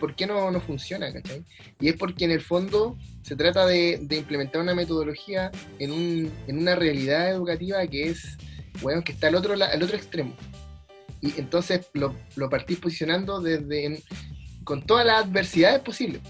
[0.00, 1.44] por qué no, no, funciona, ¿cachai?
[1.80, 6.58] Y es porque en el fondo se trata de, implementar una metodología en, un, en,
[6.58, 8.36] una realidad educativa que es,
[8.82, 10.34] bueno, que está al otro, al otro extremo.
[11.20, 14.02] Y entonces lo, lo partís posicionando desde
[14.64, 16.22] con todas las adversidades posibles.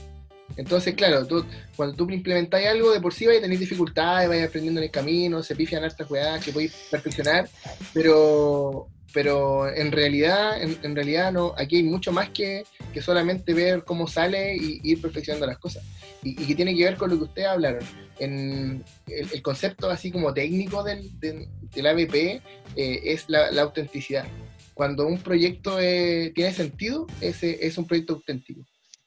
[0.57, 1.26] Entonces, claro,
[1.74, 4.90] cuando tú implementas algo, de por sí vais a tener dificultades, vais aprendiendo en el
[4.90, 7.49] camino, se pifian hartas jugadas que podéis perfeccionar,
[7.92, 13.84] pero, pero en realidad, en, realidad no, aquí hay mucho más que, que solamente ver
[13.84, 15.84] cómo sale y, ir perfeccionando las cosas.
[16.22, 17.84] Y, que tiene que ver con lo que ustedes hablaron.
[18.18, 22.40] En el, concepto así como técnico del, del, ABP eh,
[22.76, 24.24] es la, autenticidad.
[24.72, 28.62] Cuando un proyecto eh, tiene sentido, ese es un proyecto auténtico.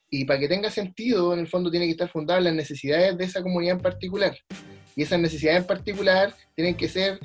[0.09, 3.17] Y para que tenga sentido, en el fondo tiene que estar fundado en las necesidades
[3.17, 4.37] de esa comunidad en particular.
[4.95, 7.19] Y esas necesidades en particular tienen que ser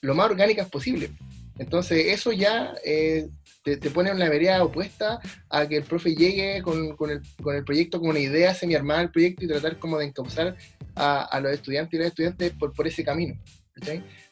[0.00, 1.10] lo más orgánicas posible.
[1.58, 3.28] Entonces, eso ya eh,
[3.62, 7.64] te, pone en la vereda opuesta a que el profe llegue con, el, con el,
[7.64, 10.56] proyecto, con una idea semi-armada del proyecto y tratar como de encauzar
[10.94, 13.34] a, los estudiantes y las estudiantes por, por ese camino.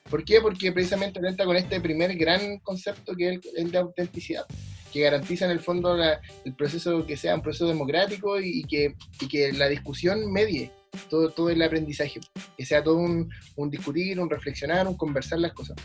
[0.08, 0.40] ¿Por qué?
[0.40, 4.46] Porque precisamente cuenta con este primer gran concepto que es el, de autenticidad,
[4.94, 9.26] que garantiza en el fondo el proceso que sea un proceso democrático y, que, y
[9.26, 10.70] que la discusión medie
[11.10, 12.20] todo, todo el aprendizaje,
[12.56, 15.76] que sea todo un, un discutir, un reflexionar, un conversar las cosas.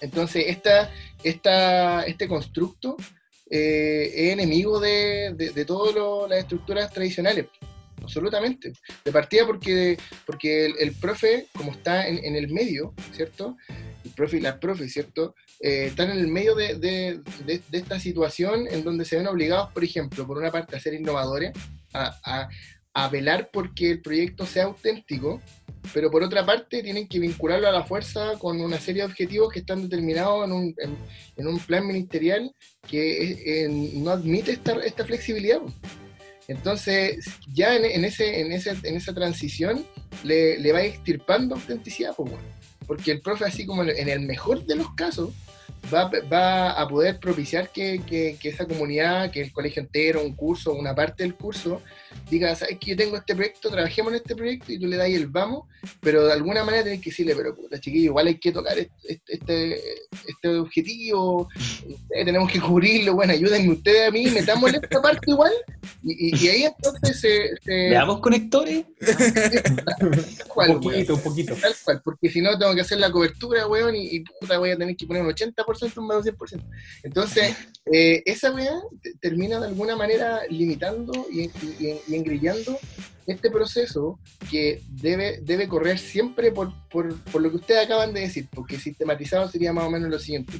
[0.00, 0.90] Entonces, esta,
[1.22, 2.96] esta, este constructo
[3.48, 7.46] eh, es enemigo de, de, todas las estructuras tradicionales,
[8.02, 8.72] absolutamente.
[9.04, 13.56] De partida porque, porque el, profe, como está en, el medio, ¿cierto?
[14.04, 15.34] El profe y las profes, ¿cierto?
[15.60, 19.84] Eh, están en el medio de, de, esta situación en donde se ven obligados, por
[19.84, 21.52] ejemplo, por una parte a ser innovadores,
[21.92, 22.48] a, a,
[22.94, 25.40] a velar porque el proyecto sea auténtico,
[25.94, 29.52] pero por otra parte tienen que vincularlo a la fuerza con una serie de objetivos
[29.52, 30.74] que están determinados en un,
[31.36, 32.54] en, un plan ministerial
[32.88, 35.60] que no admite esta, esta flexibilidad.
[36.52, 39.86] Entonces, ya en, ese, en, ese, en esa transición
[40.22, 42.14] le, le va extirpando autenticidad,
[42.86, 45.30] porque el profe, así como en el mejor de los casos,
[45.92, 50.36] va, va a poder propiciar que, que, que, esa comunidad, que el colegio entero, un
[50.36, 51.80] curso, una parte del curso,
[52.30, 55.08] diga, sabes que yo tengo este proyecto, trabajemos en este proyecto y tú le das
[55.08, 55.64] el vamos,
[56.00, 59.80] pero de alguna manera tenés que decirle, pero puta chiquillo, igual hay que tocar este,
[60.26, 61.48] este, objetivo,
[62.10, 65.52] eh, tenemos que cubrirlo, bueno, ayúdenme ustedes a mí, metámosle esta parte igual,
[66.02, 67.50] y, ahí entonces se...
[67.90, 68.84] ¿Veamos conectores?
[70.56, 71.54] un poquito, un poquito.
[71.54, 74.76] Tal cual, porque si no tengo que hacer la cobertura, weón, y, puta voy a
[74.76, 76.62] tener que poner un 80%, un 100%.
[77.02, 77.56] Entonces,
[77.92, 78.72] eh, esa weá
[79.20, 82.78] termina de alguna manera limitando y, y, engrillando
[83.26, 84.18] este proceso
[84.50, 88.78] que debe, debe correr siempre por, por, por, lo que ustedes acaban de decir, porque
[88.78, 90.54] sistematizado sería más o menos lo siguiente.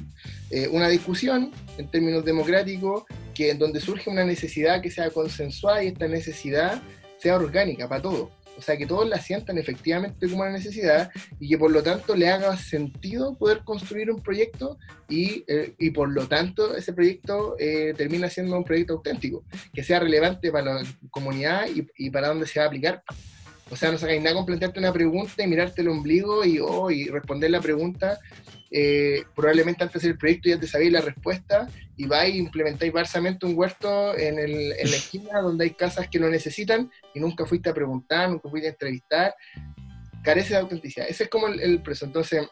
[0.49, 5.83] Eh, una discusión en términos democráticos que en donde surge una necesidad que sea consensuada
[5.83, 6.81] y esta necesidad
[7.17, 11.49] sea orgánica para todos o sea, que todos la sientan efectivamente como una necesidad y
[11.49, 14.77] que por lo tanto le haga sentido poder construir un proyecto
[15.09, 19.43] y, eh, y por lo tanto ese proyecto eh, termina siendo un proyecto auténtico,
[19.73, 23.03] que sea relevante para la comunidad y, y para dónde se va a aplicar.
[23.69, 26.91] O sea, no sacáis nada con plantearte una pregunta y mirarte el ombligo y, oh,
[26.91, 28.19] y responder la pregunta
[28.75, 33.45] eh, probablemente antes del proyecto ya te sabéis la respuesta y vais e implementáis barsamente
[33.45, 37.45] un huerto en, el, en, la esquina donde hay casas que lo necesitan y nunca
[37.45, 39.35] fuiste a preguntar, nunca fuiste a entrevistar,
[40.23, 41.07] carece de autenticidad.
[41.07, 42.05] Ese es como el, el preso.
[42.05, 42.47] Entonces,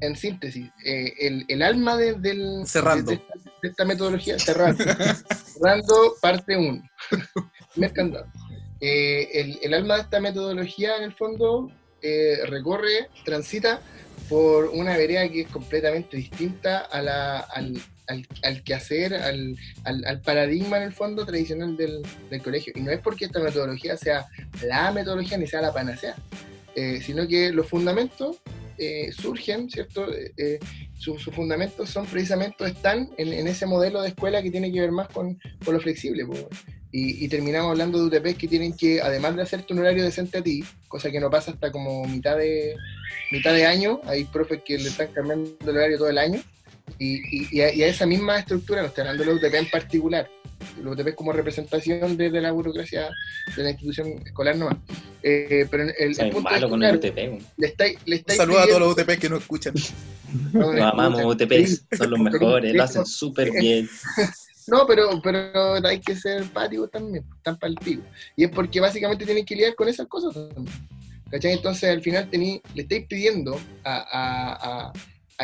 [0.00, 3.10] en síntesis, eh, el, el, alma de, del, cerrando.
[3.10, 3.20] De,
[3.62, 4.84] esta, metodología, cerrando,
[5.44, 6.82] cerrando parte 1,
[8.80, 11.70] eh, el, el, alma de esta metodología, en el fondo,
[12.46, 13.80] recorre, transita
[14.28, 17.80] por una vereda que es completamente distinta a la, al,
[18.12, 22.72] al, al quehacer, al, al, paradigma en el fondo tradicional del, del, colegio.
[22.76, 24.26] Y no es porque esta metodología sea
[24.62, 26.14] la metodología ni sea la panacea,
[26.74, 28.36] eh, sino que los fundamentos
[28.78, 30.06] eh, surgen, ¿cierto?
[30.12, 30.58] Eh,
[30.98, 35.08] sus, fundamentos son precisamente, están en, ese modelo de escuela que tiene que ver más
[35.08, 36.24] con, con lo flexible.
[36.92, 40.38] Y, y, terminamos hablando de UTPs que tienen que, además de hacerte un horario decente
[40.38, 42.76] a ti, cosa que no pasa hasta como mitad de,
[43.30, 46.40] mitad de año, hay profes que le están cambiando el horario todo el año,
[46.98, 50.30] y, y, a, esa misma estructura, no estoy hablando de la UTP en particular,
[50.82, 53.10] la UTP es como representación de, la burocracia
[53.56, 54.76] de la institución escolar nomás.
[55.22, 57.42] Eh, pero el, el punto malo con el UTP.
[57.56, 59.74] Le estáis, le estáis Saluda a todos los UTP que nos escuchan.
[60.52, 63.86] Nos amamos UTPs, son los mejores, lo hacen súper bien.
[64.66, 68.02] No, pero, pero hay que ser empático también, tan palpito.
[68.36, 70.74] Y es porque básicamente tienen que lidiar con esas cosas también.
[71.30, 71.52] ¿Cachai?
[71.52, 74.92] Entonces al final tení, le estáis pidiendo a,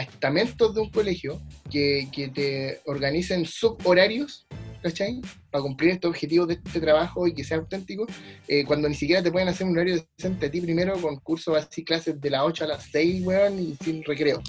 [0.01, 1.41] estamentos de un colegio
[1.71, 4.47] que, te organicen suborarios,
[4.83, 5.21] ¿cachai?
[5.51, 8.07] Para cumplir estos objetivos de este trabajo y que sea auténtico,
[8.47, 11.57] eh, cuando ni siquiera te pueden hacer un horario decente a ti primero con cursos
[11.57, 14.43] así, clases de las 8 a las 6, weón, y sin recreo.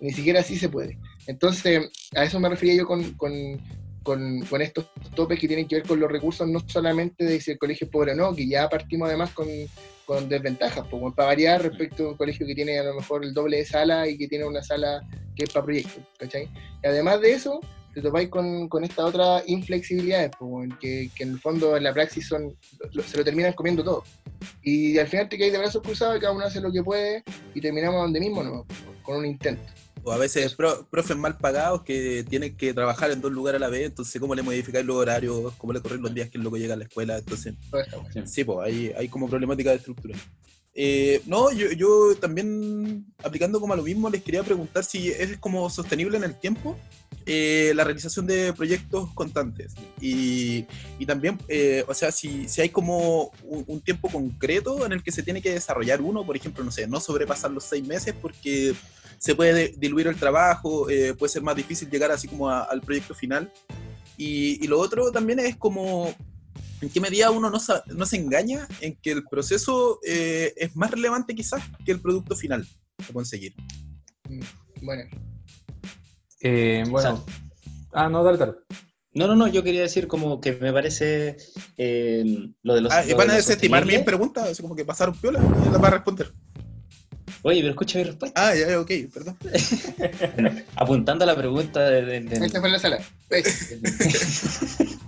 [0.00, 0.98] Ni siquiera así se puede.
[1.26, 3.60] Entonces, a eso me refería yo con, con,
[4.02, 7.58] con, estos topes que tienen que ver con los recursos, no solamente de si el
[7.58, 9.46] colegio es pobre o no, que ya partimos además con,
[10.08, 13.34] con desventajas, pues, para variar respecto a un colegio que tiene a lo mejor el
[13.34, 15.06] doble de sala y que tiene una sala
[15.36, 16.48] que es para proyectos, ¿cachai?
[16.82, 17.60] Y además de eso,
[17.92, 21.92] te topáis con, con esta otra inflexibilidad, pues, que, que, en el fondo en la
[21.92, 22.56] praxis son,
[23.04, 24.02] se lo terminan comiendo todo.
[24.62, 27.22] Y al final te caes de brazos cruzados y cada uno hace lo que puede
[27.54, 28.64] y terminamos donde mismo, ¿no?
[29.02, 29.62] con un intento.
[30.02, 33.68] O a veces profes mal pagados que tienen que trabajar en dos lugares a la
[33.68, 36.50] vez, entonces cómo le modificáis los horarios, cómo le corren los días que es lo
[36.50, 37.54] que llega a la escuela, entonces
[38.24, 40.18] sí, pues hay, hay como problemática de estructura.
[40.80, 45.36] Eh, no, yo, yo, también aplicando como a lo mismo les quería preguntar si es
[45.38, 46.78] como sostenible en el tiempo
[47.26, 49.74] eh, la realización de proyectos constantes.
[50.00, 50.66] Y,
[50.98, 55.02] y también, eh, o sea, si, si hay como un, un, tiempo concreto en el
[55.02, 58.14] que se tiene que desarrollar uno, por ejemplo, no sé, no sobrepasar los seis meses
[58.22, 58.72] porque
[59.18, 63.14] se puede diluir el trabajo, eh, puede ser más difícil llegar así como al proyecto
[63.14, 63.52] final.
[64.16, 66.12] Y, lo otro también es como
[66.80, 70.90] en qué medida uno no, no se engaña en que el proceso eh, es más
[70.90, 72.66] relevante quizás que el producto final
[73.08, 73.54] a conseguir.
[74.28, 74.40] Mm,
[74.82, 75.02] bueno.
[76.40, 77.24] Eh, bueno.
[77.92, 78.52] ah, no, dale, dale.
[79.14, 81.36] No, no, no, yo quería decir como que me parece
[82.62, 82.92] lo de los...
[82.92, 84.44] Ah, ¿y van a desestimar mi pregunta?
[84.44, 86.32] Así como que pasaron piola y la va a responder.
[87.42, 88.48] Oye, pero escucha mi respuesta.
[88.48, 89.36] Ah, ya, ok, perdón.
[90.76, 92.18] apuntando a la pregunta de.
[92.18, 92.98] Esta fue la sala.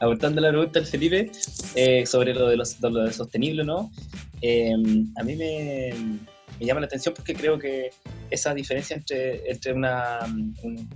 [0.00, 1.30] apuntando a la pregunta del Felipe
[1.74, 3.90] eh, sobre lo de, los, lo de sostenible, ¿no?
[4.40, 4.72] Eh,
[5.16, 5.94] a mí me,
[6.60, 7.90] me, llama la atención porque creo que
[8.30, 10.20] esa diferencia entre, entre una,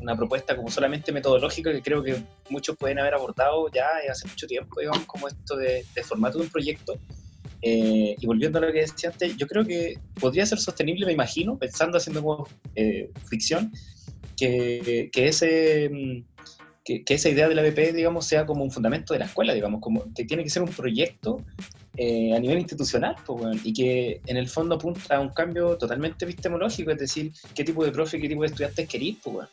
[0.01, 4.47] una, propuesta como solamente metodológica, que creo que muchos pueden haber abordado ya hace mucho
[4.47, 6.99] tiempo, digamos, como esto de, de formato de un proyecto
[7.63, 11.13] eh, y volviendo a lo que decía antes, yo creo que podría ser sostenible, me
[11.13, 13.73] imagino, pensando haciendo eh, ficción,
[14.37, 16.23] que, que ese, mm,
[16.85, 19.81] que, esa idea de la BP, digamos, sea como un fundamento de la escuela, digamos,
[19.81, 21.45] como que tiene que ser un proyecto
[21.97, 26.25] eh, a nivel institucional, pues, y que en el fondo apunta a un cambio totalmente
[26.25, 29.49] epistemológico, es decir, qué tipo de profe, qué tipo de estudiantes queréis, pues,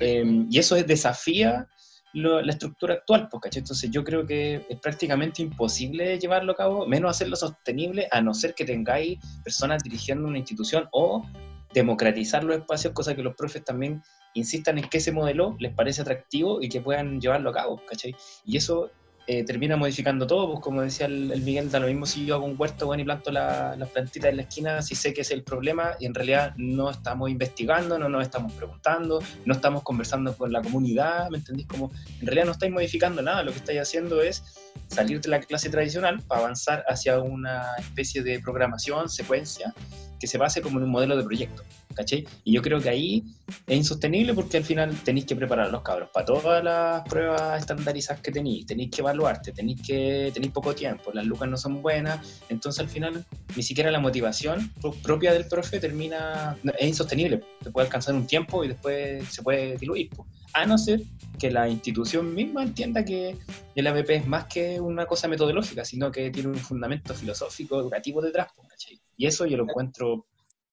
[0.00, 1.68] y eso es, desafía
[2.14, 7.36] la estructura actual, Entonces yo creo que es prácticamente imposible llevarlo a cabo, menos hacerlo
[7.36, 11.26] sostenible, a no ser que tengáis personas dirigiendo una institución o
[11.72, 14.00] democratizar los espacios, cosa que los profes también
[14.34, 18.14] insistan en que ese modelo les parece atractivo y que puedan llevarlo a cabo, ¿cachai?
[18.46, 18.90] Y eso
[19.26, 22.44] eh, termina modificando todo, pues como decía el, Miguel, da lo mismo si yo hago
[22.44, 25.30] un huerto bueno, y planto las la plantitas en la esquina, si sé que es
[25.30, 30.36] el problema y en realidad no estamos investigando, no nos estamos preguntando, no estamos conversando
[30.36, 31.66] con la comunidad, ¿me entendís?
[31.66, 34.42] Como en realidad no estáis modificando nada, lo que estáis haciendo es
[34.88, 39.72] salir de la clase tradicional para avanzar hacia una especie de programación, secuencia,
[40.20, 41.62] que se base como en un modelo de proyecto.
[41.94, 42.26] ¿Cachai?
[42.44, 43.24] Y yo creo que ahí
[43.66, 47.60] es insostenible porque al final tenéis que preparar a los cabros para todas las pruebas
[47.60, 51.82] estandarizadas que tenéis, tenéis que evaluarte, tenéis que tenéis poco tiempo, las lucas no son
[51.82, 53.24] buenas, entonces al final
[53.56, 54.72] ni siquiera la motivación
[55.02, 59.76] propia del profe termina, es insostenible, te puede alcanzar un tiempo y después se puede
[59.76, 60.10] diluir,
[60.54, 61.02] a no ser
[61.38, 63.36] que la institución misma entienda que
[63.74, 68.22] el ABP es más que una cosa metodológica, sino que tiene un fundamento filosófico, educativo
[68.22, 69.00] detrás, ¿cachai?
[69.16, 70.26] Y eso yo lo encuentro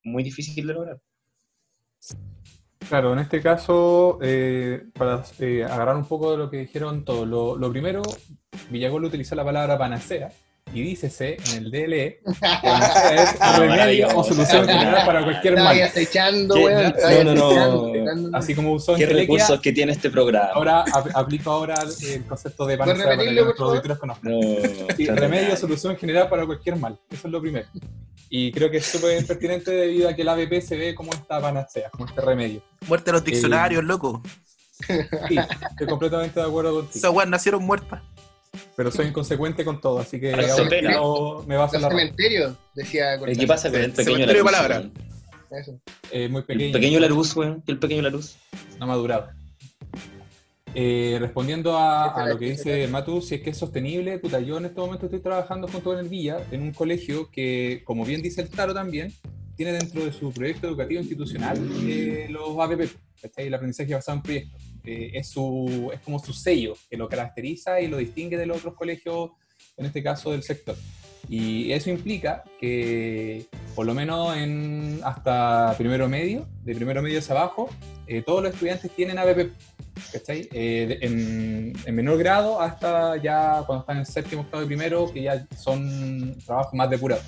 [0.03, 1.01] muy difícil de lograr.
[2.89, 7.27] Claro, en este caso, eh, para eh, agarrar un poco de lo que dijeron todos,
[7.27, 8.01] lo, primero,
[8.69, 10.29] Villagol utiliza la palabra panacea
[10.73, 15.81] y dícese en el DLE que panacea es remedio o solución general para cualquier mal.
[15.81, 18.37] Acechando, no, no, no.
[18.37, 20.49] Así como usó ¿Qué recursos que tiene este programa?
[20.53, 24.33] Ahora aplico ahora el concepto de panacea para que los auditores conozcan.
[25.15, 26.97] remedio o solución general para cualquier mal.
[27.09, 27.67] Eso es lo primero.
[28.29, 31.41] Y creo que es súper pertinente debido a que el ABP se ve como esta
[31.41, 32.61] panacea, como este remedio.
[32.87, 34.21] Muerte a los diccionarios, loco.
[34.87, 35.37] Sí,
[35.69, 36.97] estoy completamente de acuerdo contigo.
[36.97, 38.01] Esas weas nacieron muertas.
[38.75, 43.47] Pero soy inconsecuente con todo, así que no me vas a la cementerio, decía ¿Qué
[43.47, 44.89] pasa con el pequeño palabra?
[45.51, 45.79] Eso.
[46.11, 46.67] Eh, muy pequeño.
[46.67, 47.63] El pequeño Larus, weón.
[47.67, 48.37] El pequeño Larus.
[48.79, 49.29] No madurado.
[50.73, 54.65] Eh, respondiendo a, lo que dice Matu, si es que es sostenible, puta, yo en
[54.65, 58.41] este momento estoy trabajando junto con el Villa en un colegio que, como bien dice
[58.41, 59.13] el Taro también,
[59.57, 62.89] tiene dentro de su proyecto educativo institucional eh, los APP,
[63.35, 64.70] el aprendizaje basado en proyectos.
[64.83, 68.57] Eh, es, su, es como su sello que lo caracteriza y lo distingue de los
[68.57, 69.31] otros colegios,
[69.77, 70.75] en este caso del sector.
[71.29, 77.35] Y eso implica que, por lo menos en hasta primero medio, de primero medio hacia
[77.35, 77.69] abajo,
[78.25, 79.51] todos los estudiantes tienen APP.
[80.11, 80.47] ¿cachai?
[80.51, 85.47] Eh, en, menor grado hasta ya cuando están en séptimo, octavo y primero, que ya
[85.57, 87.25] son trabajos más depurados.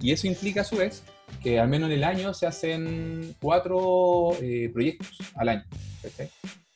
[0.00, 1.02] Y eso implica a su vez
[1.42, 5.64] que al menos en el año se hacen cuatro eh, proyectos al año.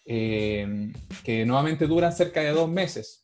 [0.05, 0.93] Eh,
[1.23, 3.23] que nuevamente duran cerca de dos meses.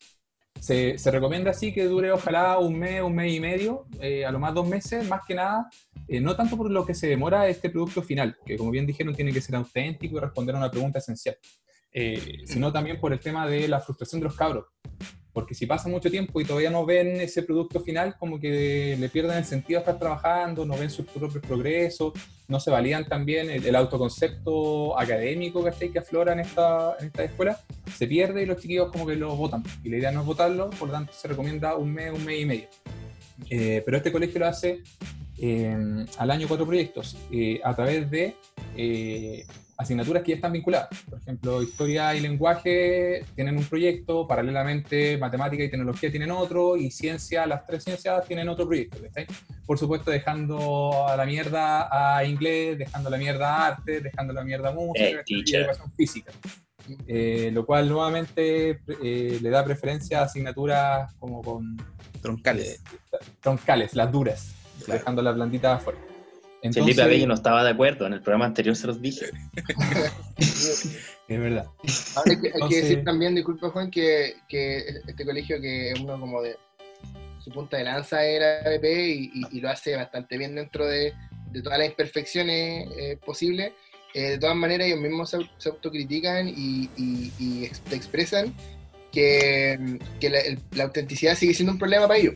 [0.58, 4.30] Se, se, recomienda así que dure ojalá un mes, un mes y medio, eh, a
[4.30, 5.70] lo más dos meses, más que nada,
[6.06, 9.14] eh, no tanto por lo que se demora este producto final, que como bien dijeron
[9.14, 11.36] tiene que ser auténtico y responder a una pregunta esencial,
[12.44, 14.66] sino también por el tema de la frustración de los cabros
[15.32, 19.08] porque si pasa mucho tiempo y todavía no ven ese producto final, como que le
[19.08, 22.12] pierden el sentido de estar trabajando, no ven sus propios progresos,
[22.48, 27.60] no se validan también el, autoconcepto académico que aflora en esta, en esta escuela,
[27.96, 29.62] se pierde y los chiquillos como que lo votan.
[29.84, 32.40] Y la idea no es votarlo, por lo tanto se recomienda un mes, un mes
[32.40, 32.68] y medio.
[33.48, 34.82] Eh, pero este colegio lo hace
[35.38, 38.36] eh, al año cuatro proyectos eh, a través de
[39.80, 40.88] asignaturas que ya están vinculadas.
[41.08, 46.90] Por ejemplo, historia y lenguaje tienen un proyecto, paralelamente matemática y tecnología tienen otro, y
[46.90, 48.98] ciencia, las tres ciencias tienen otro proyecto.
[49.66, 54.32] Por supuesto, dejando a la mierda a inglés, dejando a la mierda a arte, dejando
[54.32, 56.32] a la mierda a música eh, y educación física.
[57.06, 61.76] Eh, lo cual nuevamente eh, le da preferencia a asignaturas como con...
[62.20, 62.82] Troncales.
[63.40, 64.54] troncales, las duras,
[64.86, 66.09] dejando las blanditas afuera.
[66.62, 69.26] Entonces, Felipe Abello no estaba de acuerdo, en el programa anterior se los dije.
[70.36, 71.66] es verdad.
[72.26, 76.56] hay, que, decir también, disculpa Juan, que, este colegio que es uno como de
[77.38, 81.14] su punta de lanza era BP y, lo hace bastante bien dentro de,
[81.62, 83.72] todas las imperfecciones eh, posibles.
[84.12, 88.54] Eh, de todas maneras, ellos mismos se, autocritican y, expresan
[89.12, 89.98] que,
[90.72, 92.34] la autenticidad sigue siendo un problema para ellos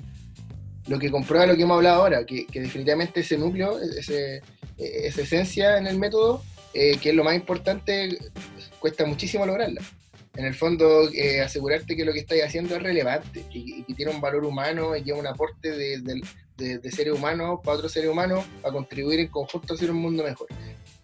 [0.87, 4.43] lo que comprueba lo que hemos hablado ahora, que, definitivamente ese núcleo, ese,
[4.77, 8.19] esa esencia en el método, eh, que es lo más importante,
[8.79, 9.81] cuesta muchísimo lograrla.
[10.37, 14.11] En el fondo, eh, asegurarte que lo que estáis haciendo es relevante y, que tiene
[14.11, 16.03] un valor humano y lleva un aporte de,
[16.57, 20.25] de, seres humanos para otros seres humanos a contribuir en conjunto a hacer un mundo
[20.25, 20.49] mejor.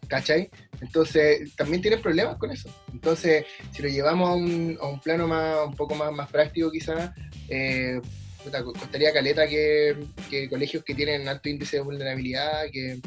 [0.08, 0.50] ¿Cachai?
[0.80, 2.68] Entonces, también tienen problemas con eso.
[2.92, 6.68] Entonces, si lo llevamos a un, a un plano más, un poco más, más práctico,
[6.72, 7.12] quizás,
[7.48, 8.00] eh,
[8.64, 9.96] costaría caleta que,
[10.48, 13.00] colegios que tienen alto índice de vulnerabilidad, que,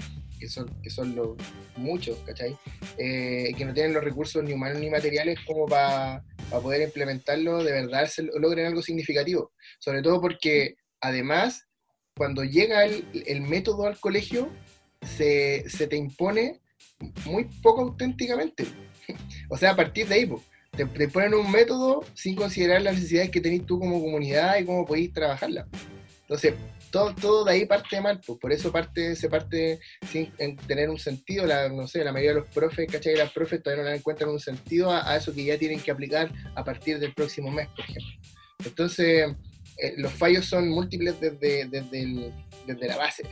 [0.47, 1.37] son, que son los
[1.77, 2.57] muchos, ¿cachai?
[2.97, 7.71] Eh, que no tienen los recursos ni humanos ni materiales como para poder implementarlo, de
[7.71, 9.51] verdad se logren algo significativo.
[9.79, 11.67] Sobre todo porque, además,
[12.15, 14.49] cuando llega el, método al colegio,
[15.17, 16.61] se, se, te impone
[17.25, 18.65] muy poco auténticamente.
[19.49, 20.29] o sea, a partir de ahí,
[20.75, 24.85] te, ponen un método sin considerar las necesidades que tenés tú como comunidad y cómo
[24.85, 25.67] podéis trabajarla.
[26.21, 26.55] Entonces,
[26.89, 30.31] todo, todo de ahí parte mal, pues por eso parte, se parte sin
[30.67, 33.15] tener un sentido, no sé, la mayoría de los profes, ¿cachai?
[33.15, 36.31] Las profes todavía no le encuentran un sentido a, eso que ya tienen que aplicar
[36.55, 38.11] a partir del próximo mes, por ejemplo.
[38.65, 39.35] Entonces,
[39.77, 42.31] eh, los fallos son múltiples desde, desde,
[42.65, 43.23] desde la base.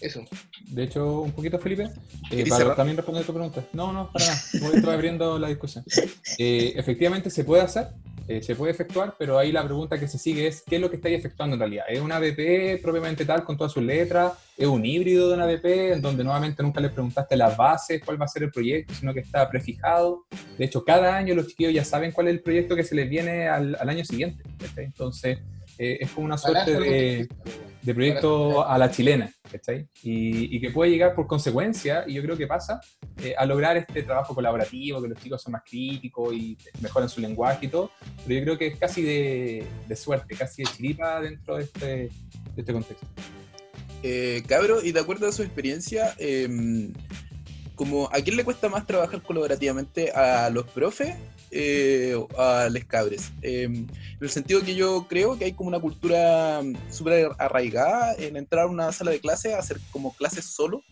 [0.00, 0.24] Eso.
[0.68, 1.88] De hecho, un poquito, Felipe,
[2.30, 3.64] eh, para también responder tu pregunta.
[3.72, 4.40] No, no, para nada.
[4.82, 5.84] Voy abriendo la discusión.
[6.38, 7.88] Eh, efectivamente, se puede hacer,
[8.26, 10.90] eh, se puede efectuar, pero ahí la pregunta que se sigue es: ¿qué es lo
[10.90, 11.84] que estáis efectuando en realidad?
[11.88, 14.32] ¿Es una BP propiamente tal con todas sus letras?
[14.56, 15.64] ¿Es un híbrido de una BP
[15.94, 19.14] en donde nuevamente nunca les preguntaste las bases, cuál va a ser el proyecto, sino
[19.14, 20.24] que está prefijado?
[20.58, 23.08] De hecho, cada año los chiquillos ya saben cuál es el proyecto que se les
[23.08, 24.42] viene al, al año siguiente.
[24.76, 25.38] Entonces,
[25.78, 27.28] es como una suerte de
[27.84, 29.86] de proyecto a la chilena, ¿cachai?
[30.02, 32.80] Y, y, que puede llegar por consecuencia, y yo creo que pasa,
[33.22, 37.20] eh, a lograr este trabajo colaborativo, que los chicos son más críticos y mejoran su
[37.20, 37.90] lenguaje y todo,
[38.26, 41.86] pero yo creo que es casi de, de suerte, casi de chiripa dentro de este,
[41.86, 42.10] de
[42.56, 43.06] este contexto.
[44.02, 46.48] Eh, cabro, y de acuerdo a su experiencia, eh,
[47.74, 50.10] como ¿a quién le cuesta más trabajar colaborativamente?
[50.12, 51.16] ¿A los profes
[51.56, 53.32] eh, a les cabres.
[53.40, 53.88] Em, en
[54.20, 58.68] el sentido que yo creo que hay como una cultura súper arraigada en entrar a
[58.68, 60.82] una sala de clase a hacer como clases solo.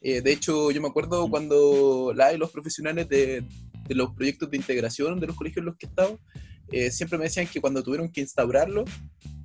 [0.00, 3.44] Eh, de hecho, yo me acuerdo cuando la y los profesionales de,
[3.86, 6.18] de, los proyectos de integración de los colegios en los que he estado,
[6.72, 8.84] eh, siempre me decían que cuando tuvieron que instaurarlo,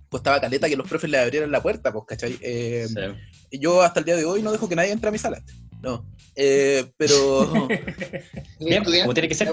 [0.10, 2.38] pues estaba caleta que los profes le abrieran la puerta, pues, ¿cachai?
[2.42, 3.18] Em,
[3.52, 5.44] yo hasta el día de hoy no dejo que nadie entre a mi sala.
[5.84, 6.06] No.
[6.36, 7.68] Eh, pero.
[8.60, 9.50] Bien, como tiene que ser.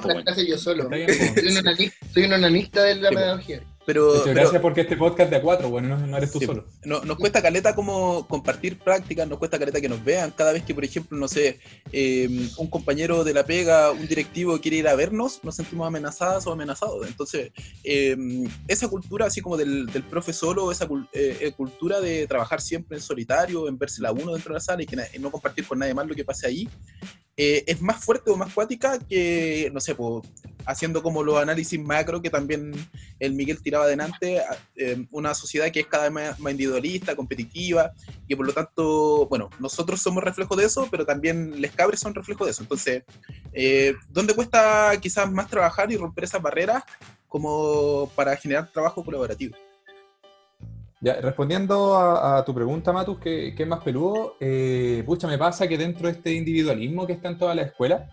[0.48, 0.88] yo solo.
[2.14, 3.62] Soy un analista de la pedagogía.
[3.86, 6.66] Pero, gracias porque este podcast de a cuatro, bueno, no, eres tú solo.
[6.84, 10.32] No, nos cuesta caleta como compartir prácticas, nos cuesta caleta que nos vean.
[10.32, 11.58] Cada vez que, por ejemplo, no sé,
[11.90, 16.46] em, un compañero de la pega, un directivo quiere ir a vernos, nos sentimos amenazadas
[16.46, 17.06] o amenazados.
[17.06, 17.52] Entonces,
[17.82, 22.60] em, esa cultura, así como del, del profe solo, esa eh, eh, cultura de trabajar
[22.60, 25.66] siempre en solitario, en verse la uno dentro de la sala y que no compartir
[25.66, 26.68] con nadie más lo que pase ahí,
[27.42, 29.96] eh, es más fuerte o más cuática que, no sé,
[30.66, 32.70] haciendo como los análisis macro que también
[33.18, 34.42] el Miguel tiraba adelante,
[34.76, 37.92] eh, una sociedad que es cada vez más, individualista, competitiva,
[38.28, 42.14] y por lo tanto, bueno, nosotros somos reflejo de eso, pero también les cabres son
[42.14, 42.62] reflejo de eso.
[42.62, 43.04] Entonces,
[43.54, 46.82] eh, ¿dónde cuesta quizás más trabajar y romper esas barreras
[47.26, 49.56] como para generar trabajo colaborativo?
[51.02, 54.36] Ya, respondiendo a, tu pregunta, Matus, ¿qué, es más peludo?
[54.38, 58.06] Eh, pucha, me pasa que dentro de este individualismo que está en toda la escuela,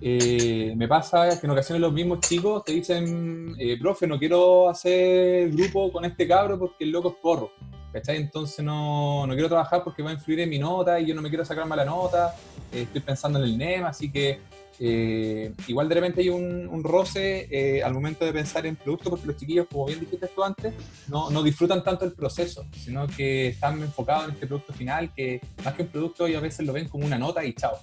[0.00, 4.68] eh, me pasa que en ocasiones los mismos chicos te dicen, eh, profe, no quiero
[4.68, 7.52] hacer grupo con este cabro porque el loco es porro,
[7.92, 8.16] ¿cachai?
[8.16, 11.22] Entonces no, no quiero trabajar porque va a influir en mi nota y yo no
[11.22, 12.34] me quiero sacar mala nota,
[12.72, 14.40] estoy pensando en el NEM, así que
[14.80, 19.26] eh, igual de repente hay un, roce eh, al momento de pensar en producto, porque
[19.26, 20.74] los chiquillos, como bien dijiste tú antes,
[21.08, 25.40] no, no, disfrutan tanto el proceso, sino que están enfocados en este producto final, que
[25.64, 27.78] más que un producto ellos a veces lo ven como una nota y chao.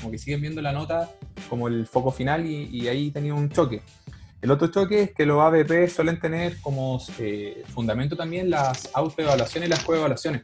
[0.00, 1.10] Como que siguen viendo la nota
[1.48, 3.82] como el foco final y, ahí tenía un choque.
[4.40, 9.68] El otro choque es que los ABP suelen tener como eh, fundamento también las autoevaluaciones
[9.68, 10.42] y las coevaluaciones.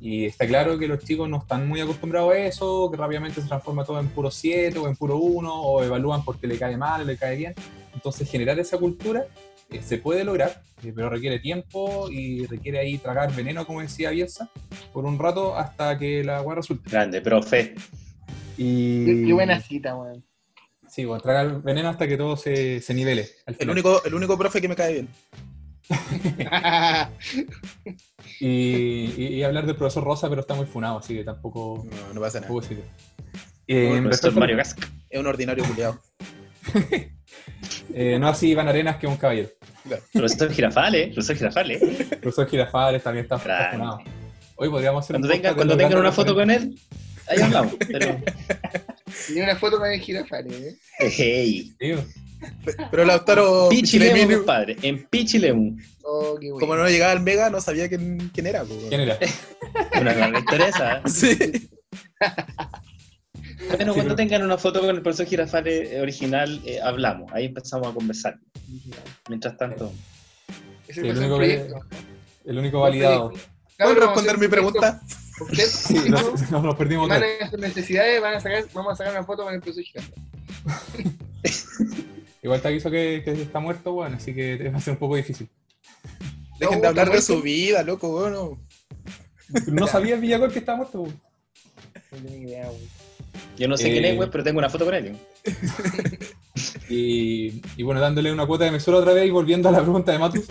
[0.00, 3.48] Y está claro que los chicos no están muy acostumbrados a eso, que rápidamente se
[3.48, 7.02] transforma todo en puro 7 o en puro 1, o evalúan porque le cae mal
[7.02, 7.54] o le cae bien.
[7.94, 9.26] Entonces, generar esa cultura
[9.70, 14.10] eh, se puede lograr, eh, pero requiere tiempo y requiere ahí tragar veneno, como decía
[14.10, 14.50] Bielsa,
[14.92, 16.88] por un rato hasta que la agua resulte.
[16.88, 17.74] Grande, profe.
[18.56, 19.26] Y...
[19.26, 20.24] Qué, buena cita, weón.
[20.88, 23.28] Sí, bueno, tragar veneno hasta que todo se, se nivele.
[23.58, 25.08] el, único, el único profe que me cae bien.
[28.40, 31.86] y, hablar del profesor Rosa, pero está muy funado, así que tampoco.
[31.90, 32.52] No, no pasa nada.
[33.66, 34.86] Eh, profesor Mario Casca.
[35.08, 36.00] Es un ordinario culiado.
[37.94, 39.48] eh, no así Iván Arenas, que es un caballero.
[40.12, 41.80] Profesor Girafales, profesor Girafales.
[42.20, 44.00] Profesor Girafales también está funado.
[44.56, 46.78] Hoy podríamos hacer Cuando, tenga, cuando tengan una foto con él,
[47.28, 47.74] ahí hablamos.
[47.86, 48.20] Pero...
[49.26, 50.76] Tiene una foto con el Girafales, ¿eh?
[50.98, 51.74] Hey.
[52.90, 53.68] Pero Lautaro.
[53.68, 55.76] Pichilemu, padre, en Pichilemu.
[56.02, 58.64] Oh, Como no llegaba al Mega, no sabía quién, quién era.
[58.88, 59.18] ¿Quién era?
[60.00, 61.02] Una gran interesa.
[61.08, 61.70] Sí.
[63.76, 67.30] Bueno, cuando tengan una foto con el profesor Girafale original, eh, hablamos.
[67.32, 68.38] Ahí empezamos a conversar.
[69.28, 69.92] Mientras tanto.
[70.88, 71.40] Sí, el, único
[72.44, 73.32] el, único validado.
[73.76, 75.00] ¿Puedo responder mi pregunta?
[75.40, 77.08] Usted, sí, nos, nos, perdimos.
[77.08, 79.84] Van a sus necesidades, van a sacar, vamos a sacar una foto con el profesor
[79.84, 81.18] Girafale.
[82.42, 85.16] Igual te aviso que, que, está muerto, bueno, así que va a ser un poco
[85.16, 85.48] difícil.
[86.58, 88.58] Dejen de hablar de su vida, loco, bueno.
[89.66, 91.12] No sabía Villagol que está muerto, No
[92.10, 92.70] tenía idea,
[93.56, 95.16] Yo no sé quién es, güey, pero tengo una foto con él.
[96.88, 100.10] Y, y, bueno, dándole una cuota de mesura otra vez y volviendo a la pregunta
[100.10, 100.46] de Matus.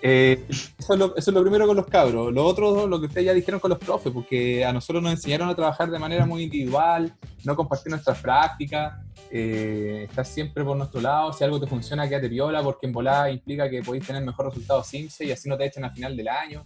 [0.00, 2.32] Eh, eso, es lo, eso, es lo, primero con los cabros.
[2.32, 5.48] Lo otro, lo que ustedes ya dijeron con los profes, porque a nosotros nos enseñaron
[5.48, 7.14] a trabajar de manera muy individual,
[7.44, 8.94] no compartir nuestras prácticas,
[9.30, 11.32] eh, estar siempre por nuestro lado.
[11.32, 14.82] Si algo te funciona, quédate viola, porque en volada implica que podéis tener mejor resultado
[14.82, 16.64] simple y así no te echen al final del año.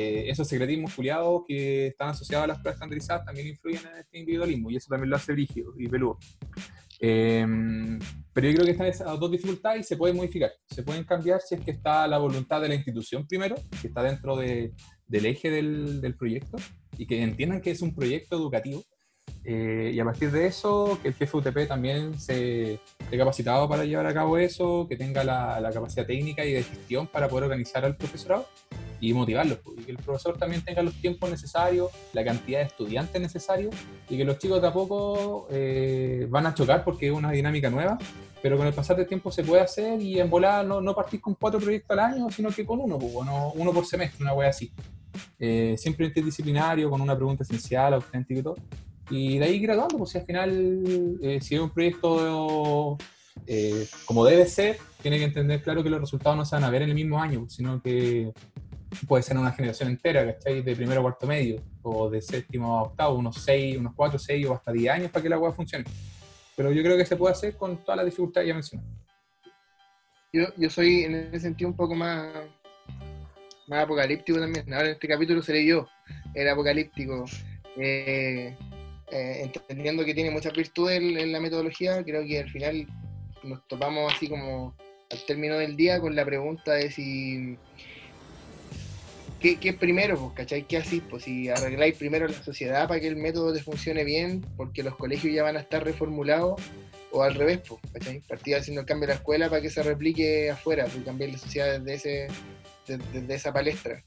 [0.00, 4.16] Eh, esos secretismos culiados que están asociados a las pruebas estandarizadas también influyen en este
[4.16, 6.18] individualismo y eso también lo hace brígido y peludo.
[7.00, 7.98] Em,
[8.32, 10.52] pero yo creo que están esas dos dificultades y se pueden modificar.
[10.70, 14.04] Se pueden cambiar si es que está la voluntad de la institución primero, que está
[14.04, 14.72] dentro de,
[15.08, 16.58] del eje del, del, proyecto,
[16.96, 18.84] y que entiendan que es un proyecto educativo.
[19.44, 23.84] Eh, y a partir de eso, que el jefe UTP también se esté capacitado para
[23.84, 27.44] llevar a cabo eso, que tenga la, la capacidad técnica y de gestión para poder
[27.46, 28.46] organizar al profesorado
[29.00, 33.20] y motivarlos, y que el profesor también tenga los tiempos necesarios, la cantidad de estudiantes
[33.20, 33.74] necesarios,
[34.08, 37.70] y que los chicos de a poco eh, van a chocar porque es una dinámica
[37.70, 37.98] nueva,
[38.42, 41.20] pero con el pasar del tiempo se puede hacer y en volar no, no partís
[41.20, 44.50] con cuatro proyectos al año, sino que con uno, pues, uno por semestre, una wea
[44.50, 44.72] así.
[45.38, 48.56] Eh, siempre interdisciplinario, con una pregunta esencial, auténtica y todo.
[49.10, 52.98] Y de ahí graduando, pues si al final, eh, si es un proyecto
[54.04, 56.82] como debe ser, tiene que entender claro que los resultados no se van a ver
[56.82, 58.32] en el mismo año, sino que
[59.06, 60.62] puede ser una generación entera, ¿cachai?
[60.62, 64.46] De primero a cuarto medio, o de séptimo a octavo, unos seis, unos cuatro, seis
[64.46, 65.84] o hasta diez años para que la web funcione.
[66.56, 68.82] Pero yo creo que se puede hacer con todas las dificultades que ya mencioné.
[70.32, 72.32] Yo, yo soy en ese sentido un poco más,
[73.68, 74.72] más apocalíptico también.
[74.72, 75.86] Ahora en este capítulo seré yo,
[76.34, 77.24] el apocalíptico.
[77.76, 78.56] Eh,
[79.10, 82.86] eh, entendiendo que tiene muchas virtudes en la metodología, creo que al final
[83.42, 84.74] nos topamos así como
[85.10, 87.56] al término del día con la pregunta de si
[89.40, 90.66] ¿qué, qué primero, pues, cachai?
[90.66, 91.00] ¿Qué así?
[91.00, 94.96] Pues si arregláis primero la sociedad para que el método te funcione bien, porque los
[94.96, 96.60] colegios ya van a estar reformulados,
[97.10, 98.22] o al revés, pues, ¿cachai?
[98.54, 101.80] Haciendo el cambio de la escuela para que se replique afuera, pues cambiar la sociedad
[101.80, 102.28] desde,
[103.28, 104.02] esa palestra.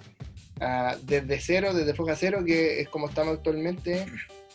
[1.04, 4.06] desde cero, desde Foca Cero, que es como estamos actualmente,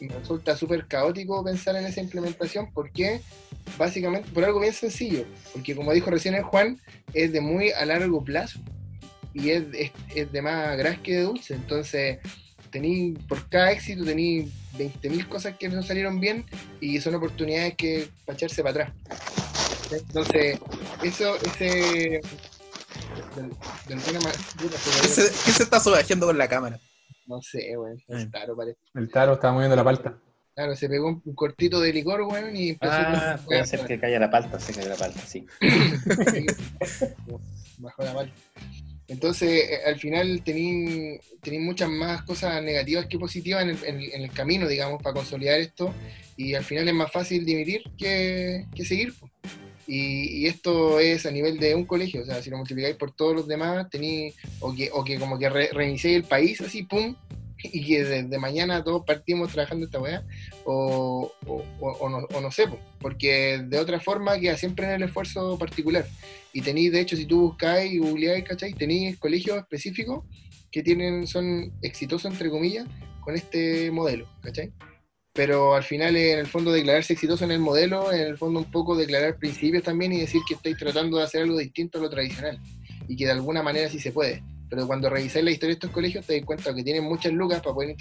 [0.01, 3.21] me resulta súper caótico pensar en esa implementación porque
[3.79, 6.79] básicamente por algo bien sencillo, porque como dijo recién el Juan,
[7.15, 8.61] es de muy a largo plazo
[9.37, 9.65] y es,
[10.15, 12.19] es, de más gras que de dulce, entonces
[12.71, 16.47] tení, por cada éxito tení 20.000 cosas que no salieron bien
[16.81, 18.93] y son oportunidades que para echarse para atrás.
[19.93, 20.59] Entonces,
[21.03, 22.21] eso, ese...
[23.87, 26.81] ¿Qué se está subajeando con la cámara?
[27.27, 28.03] No sé, güey.
[28.09, 28.79] El taro parece.
[28.95, 30.19] El taro estaba moviendo la palta.
[30.55, 34.19] Claro, se pegó un, cortito de licor, güey, y empezó Ah, puede ser que caiga
[34.19, 35.47] la palta, se cae la palta, sí.
[37.79, 38.35] Bajó la palta.
[39.09, 41.19] Entonces, eh, al final tení,
[41.59, 45.95] muchas más cosas negativas que positivas en el, camino, digamos, para consolidar esto.
[46.37, 49.15] Y al final es más fácil dimitir que, que seguir.
[49.87, 53.37] Y, esto es a nivel de un colegio, o sea, si lo multiplicáis por todos
[53.37, 57.15] los demás, tení, o que, o que como que re, reiniciéis el país así, pum,
[57.73, 60.25] y que desde mañana todos partimos trabajando esta weá,
[60.65, 62.65] o, no, o sé,
[63.01, 66.07] porque de otra forma queda siempre en el esfuerzo particular.
[66.53, 68.73] Y tenéis, de hecho, si tú buscáis y googleáis, ¿cachai?
[68.73, 70.25] Tenéis colegios específicos
[70.71, 72.87] que tienen, son exitosos, entre comillas,
[73.21, 74.73] con este modelo, ¿cachai?
[75.37, 78.71] pero al final en el fondo declararse exitoso en el modelo, en el fondo un
[78.71, 82.09] poco declarar principios también y decir que estáis tratando de hacer algo distinto a lo
[82.09, 82.59] tradicional
[83.07, 84.43] y que de alguna manera sí se puede.
[84.69, 87.61] Pero cuando revisáis la historia de estos colegios te das cuenta que tienen muchas lucas
[87.61, 87.97] para poder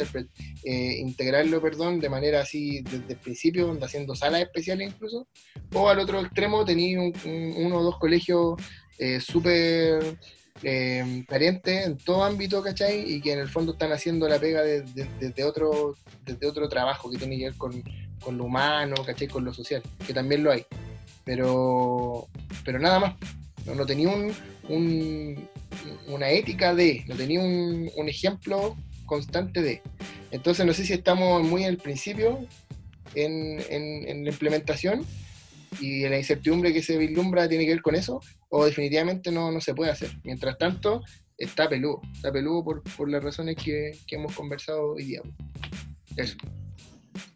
[0.64, 5.28] eh, integrarlo perdón, de manera así desde el principio, haciendo salas especiales incluso.
[5.74, 8.56] O al otro extremo tenéis uno o dos colegios
[8.98, 10.18] eh, súper
[10.64, 13.14] eh, en todo ámbito, ¿cachai?
[13.14, 17.18] Y que en el fondo están haciendo la pega desde otro, desde otro trabajo que
[17.18, 17.84] tiene que ver con,
[18.38, 19.28] lo humano, ¿cachai?
[19.28, 20.66] Con lo social, que también lo hay.
[21.24, 22.28] Pero,
[22.64, 23.16] pero nada más.
[23.66, 24.32] No, tenía un,
[24.70, 29.82] una ética de, no tenía un, ejemplo constante de.
[30.32, 32.46] Entonces no sé si estamos muy al principio
[33.16, 35.06] en, en la implementación
[35.80, 39.62] y la incertidumbre que se vislumbra tiene que ver con eso, o definitivamente no, no
[39.62, 40.12] se puede hacer.
[40.24, 41.04] Mientras tanto,
[41.38, 45.22] está peludo, está peludo por, por las razones que, que, hemos conversado hoy día.
[46.16, 46.36] Eso.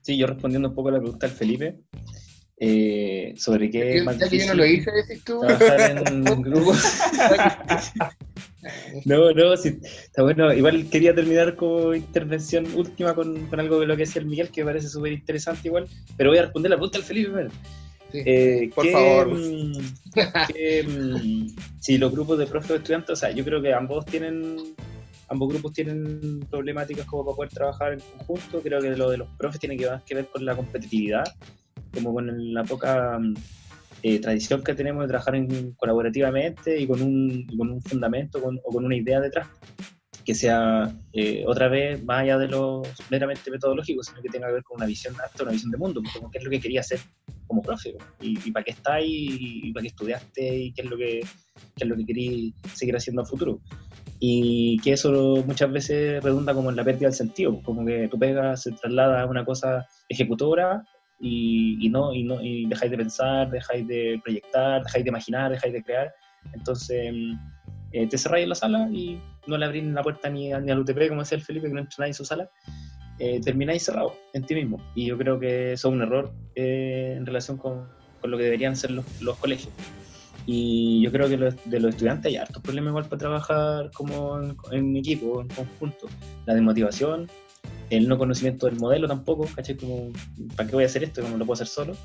[0.01, 1.79] Sí, yo respondiendo un poco a la pregunta del Felipe,
[2.61, 5.41] eh, sobre qué más ya que yo no lo hice, decís tú.
[5.43, 6.73] en grupo.
[9.05, 10.53] no, no, sí, está bueno.
[10.53, 14.49] Igual quería terminar como intervención última con, con algo de lo que decía el Miguel,
[14.49, 15.87] que me parece súper interesante igual,
[16.17, 17.47] pero voy a responder la pregunta del Felipe.
[18.13, 19.29] Eh, por favor.
[19.29, 19.77] Mm,
[20.87, 24.57] mm, si los grupos de profes estudiantes, o sea, yo creo que ambos tienen,
[25.29, 28.61] ambos grupos tienen problemáticas como para poder trabajar en conjunto.
[28.61, 31.23] Creo que lo de los profes tiene que, más que ver con la competitividad,
[31.93, 33.33] como con la poca mm,
[34.03, 38.71] eh, tradición que tenemos de trabajar en, colaborativamente y con un, con un fundamento o
[38.71, 39.47] con una idea detrás
[40.29, 44.53] que sea eh, otra vez más allá de lo meramente metodológico, sino que tenga que
[44.53, 46.81] ver con una visión de una visión de mundo, como qué es lo que quería
[46.81, 46.99] hacer
[47.47, 49.29] como profe, y, para qué está y,
[49.63, 51.21] y, para qué estudiaste y qué es lo que,
[51.75, 53.59] qué es lo que quería seguir haciendo a futuro.
[54.19, 58.19] Y que eso muchas veces redunda como en la pérdida del sentido, como que tu
[58.19, 60.83] pega se traslada a una cosa ejecutora
[61.19, 65.51] y, y no, y, no, y dejáis de pensar, dejáis de proyectar, dejáis de imaginar,
[65.51, 66.13] dejáis de crear.
[66.53, 67.13] Entonces
[67.91, 70.79] eh, te cerráis en la sala y no le abrís la puerta ni, ni al
[70.79, 72.49] UTP, como decía el Felipe, que no entra nadie en su sala,
[73.19, 74.77] eh, termináis cerrado en ti mismo.
[74.95, 77.87] Y yo creo que eso es un error eh, en relación con,
[78.21, 79.73] con, lo que deberían ser los, los colegios.
[80.45, 84.39] Y yo creo que de los estudiantes hay hartos problemas igual para trabajar como
[84.71, 86.07] en, equipo, en conjunto.
[86.45, 87.29] La desmotivación,
[87.89, 89.75] el no conocimiento del modelo tampoco, ¿caché?
[89.75, 90.11] Como,
[90.55, 91.21] ¿para qué voy a hacer esto?
[91.21, 91.95] Como lo puedo hacer solo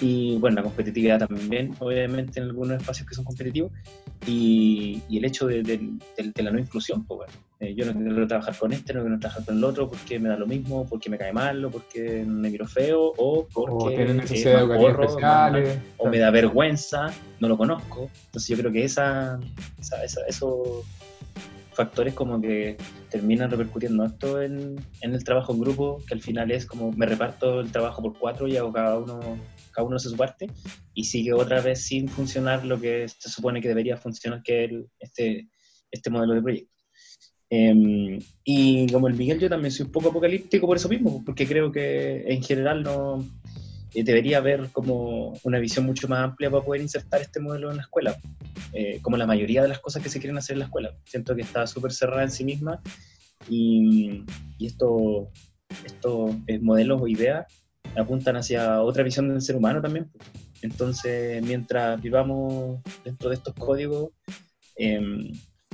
[0.00, 3.72] y bueno, la competitividad también, obviamente en algunos espacios que son competitivos,
[4.26, 8.26] y, y el hecho de, de, la no inclusión, pues bueno, eh, yo no quiero
[8.28, 11.10] trabajar con este, no quiero trabajar con el otro porque me da lo mismo, porque
[11.10, 14.66] me cae mal, o porque me miro feo, o porque o necesidad
[15.52, 18.08] de o me da vergüenza, no lo conozco.
[18.26, 19.40] Entonces yo creo que esa,
[19.80, 20.84] esa, esa esos
[21.78, 22.76] factores como que
[23.08, 27.06] terminan repercutiendo esto en, en el trabajo en grupo, que al final es como me
[27.06, 29.38] reparto el trabajo por cuatro y hago cada uno
[29.72, 30.48] cada uno su parte
[30.92, 34.70] y sigue otra vez sin funcionar lo que se supone que debería funcionar, que es
[34.98, 35.48] este,
[35.92, 36.74] este modelo de proyecto.
[37.50, 41.46] Em, y como el Miguel, yo también soy un poco apocalíptico por eso mismo, porque
[41.46, 43.24] creo que en general no
[43.94, 47.82] debería haber como una visión mucho más amplia para poder insertar este modelo en la
[47.82, 48.16] escuela,
[48.72, 50.94] eh, como la mayoría de las cosas que se quieren hacer en la escuela.
[51.04, 52.80] Siento que está súper cerrada en sí misma
[53.48, 54.24] y,
[54.58, 55.30] y esto,
[55.84, 57.46] estos eh, modelos o ideas
[57.96, 60.10] apuntan hacia otra visión del ser humano también.
[60.62, 64.10] Entonces, mientras vivamos dentro de estos códigos,
[64.76, 65.32] em,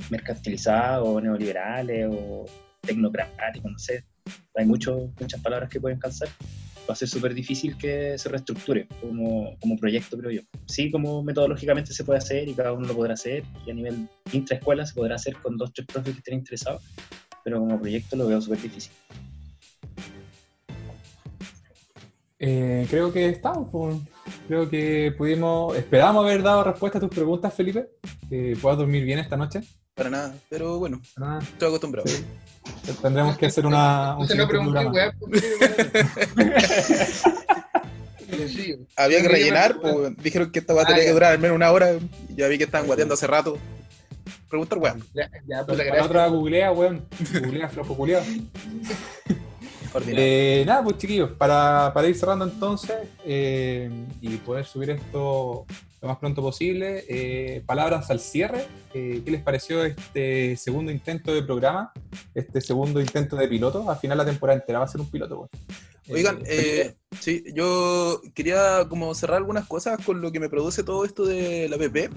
[0.09, 2.45] mercantilizados, o neoliberales, o
[2.81, 4.03] tecnocráticos, no sé.
[4.55, 6.29] Hay muchas palabras que pueden calzar.
[6.87, 10.41] Va a ser súper difícil que se reestructure como, como proyecto, creo yo.
[10.67, 14.07] Sí, como metodológicamente se puede hacer y cada uno lo podrá hacer, y a nivel
[14.31, 16.83] intraescuela se podrá hacer con dos, tres profes que estén interesados,
[17.43, 18.91] pero como proyecto lo veo súper difícil.
[22.39, 23.69] Eh, creo que estamos.
[24.47, 25.75] Creo que pudimos.
[25.75, 27.89] Esperamos haber dado respuesta a tus preguntas, Felipe.
[28.29, 29.61] Que puedas dormir bien esta noche.
[29.95, 31.01] Para nada, pero bueno,
[31.41, 32.05] estoy acostumbrado.
[33.01, 34.15] Tendremos que hacer una.
[34.17, 34.91] Un no programa.
[38.97, 41.71] Había que rellenar, pues, dijeron que esto va a tener que durar al menos una
[41.71, 41.93] hora.
[42.35, 43.57] Ya vi que estaban guateando hace rato.
[44.49, 45.03] Pregunta, weón.
[45.13, 47.05] Ya, ya, pues, la otra googlea, weón.
[47.33, 48.25] Googlea, flojo culiado.
[50.07, 55.65] Eh, nada, pues chiquillos, para, para ir cerrando entonces eh, y poder subir esto
[56.05, 58.67] lo más pronto posible, eh, palabras al cierre.
[58.93, 61.91] ¿Qué les pareció este segundo intento de programa?
[62.35, 63.89] Este segundo intento de piloto.
[63.89, 65.49] Al final la temporada entera va a ser un piloto.
[65.49, 65.85] Pues.
[66.07, 71.03] Oigan, eh, sí, yo quería como cerrar algunas cosas con lo que me produce todo
[71.03, 72.11] esto de la PP.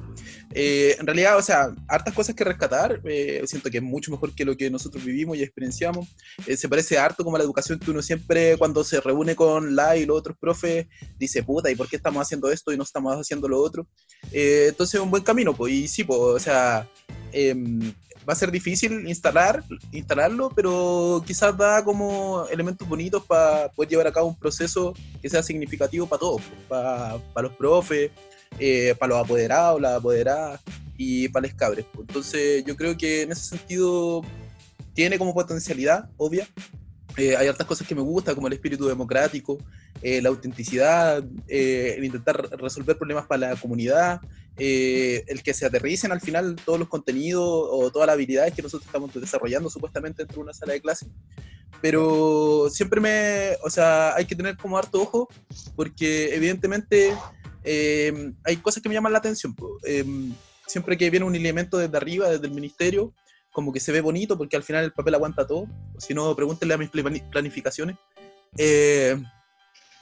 [0.53, 3.01] Eh, en realidad, o sea, hartas cosas que rescatar.
[3.05, 6.07] Eh, siento que es mucho mejor que lo que nosotros vivimos y experienciamos.
[6.47, 9.75] Eh, se parece harto como a la educación que uno siempre, cuando se reúne con
[9.75, 10.87] la y los otros profes,
[11.19, 13.78] dice, puta, ¿y por qué estamos haciendo esto y no estamos haciendo lo otro?
[14.33, 16.89] Entonces es un buen camino, pues, y sí, pues, o sea,
[17.33, 17.93] em,
[18.29, 24.07] va a ser difícil instalar, instalarlo, pero quizás da como elementos bonitos para poder llevar
[24.07, 28.11] a cabo un proceso que sea significativo para todos, para, los profes,
[28.59, 30.61] eh, para los apoderados, las apoderadas
[30.99, 31.87] y para los cabres.
[31.99, 34.23] Entonces yo creo que en ese sentido
[34.93, 36.47] tiene como potencialidad, obvia.
[37.19, 39.59] Eh, hay otras cosas que me gustan, como el espíritu democrático,
[40.01, 44.21] eh, la autenticidad, el intentar resolver problemas para la comunidad,
[44.57, 48.63] eh, el que se aterricen al final todos los contenidos o todas las habilidades que
[48.63, 51.07] nosotros estamos desarrollando supuestamente dentro de una sala de clase.
[51.81, 55.29] Pero siempre me, o sea, hay que tener como harto ojo
[55.77, 57.15] porque evidentemente
[57.63, 59.55] eh, hay cosas que me llaman la atención.
[59.85, 60.05] Eh,
[60.67, 63.13] siempre que viene un elemento desde arriba, desde el ministerio,
[63.59, 65.67] como que se ve bonito porque al final el papel aguanta todo.
[65.99, 67.97] Si no, pregúntenle a mis planificaciones.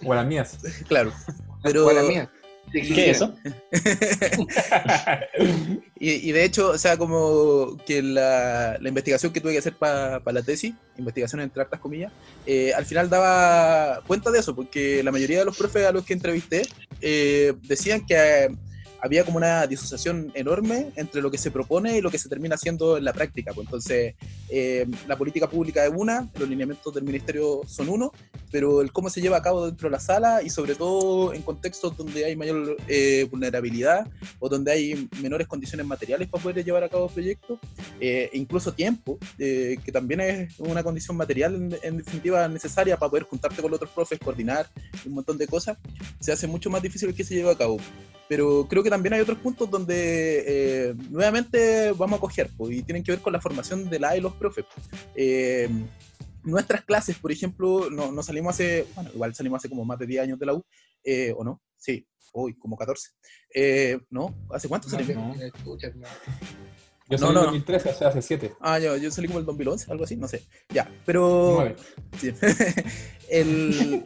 [0.04, 0.58] o a las mías.
[0.88, 1.10] Claro.
[1.62, 2.28] Pero, o a las mías.
[2.70, 3.34] ¿Qué es eso?
[5.98, 10.42] y, de hecho, o sea, como que la, investigación que tuve que hacer para la
[10.42, 12.12] tesis, investigación entre hartas comillas,
[12.44, 16.04] eh, al final daba cuenta de eso, porque la mayoría de los profes a los
[16.04, 16.60] que entrevisté
[17.00, 18.54] eh, decían que
[19.00, 22.54] había como una disociación enorme entre lo que se propone y lo que se termina
[22.54, 23.52] haciendo en la práctica.
[23.52, 24.14] Pues entonces,
[24.48, 28.12] eh, la política pública es una, los lineamientos del ministerio son uno,
[28.50, 31.42] pero el cómo se lleva a cabo dentro de la sala y sobre todo en
[31.42, 36.84] contextos donde hay mayor eh, vulnerabilidad o donde hay menores condiciones materiales para poder llevar
[36.84, 37.58] a cabo proyectos,
[38.00, 43.10] eh, e incluso tiempo, que también es una condición material en, en, definitiva necesaria para
[43.10, 44.68] poder juntarte con los otros profes, coordinar
[45.04, 45.76] un montón de cosas,
[46.20, 47.78] se hace mucho más difícil que se lleve a cabo.
[48.28, 53.02] Pero creo que también hay otros puntos donde eh, nuevamente vamos a coger, y tienen
[53.04, 54.64] que ver con la formación de la y los profes.
[55.14, 55.68] Eh,
[56.42, 60.22] nuestras clases, por ejemplo, no, salimos hace, bueno, igual salimos hace como más de 10
[60.22, 60.64] años de la U,
[61.04, 61.60] eh, ¿o no?
[61.76, 63.10] Sí, hoy como 14.
[64.10, 64.34] ¿No?
[64.50, 65.36] ¿Hace cuánto salimos?
[67.08, 68.54] Yo salí en 2013, o sea, hace 7.
[68.60, 70.42] Ah, yo, yo salí como el 2011, algo así, no sé.
[70.70, 71.74] Ya, pero...
[72.20, 72.32] Sí.
[73.30, 74.04] el,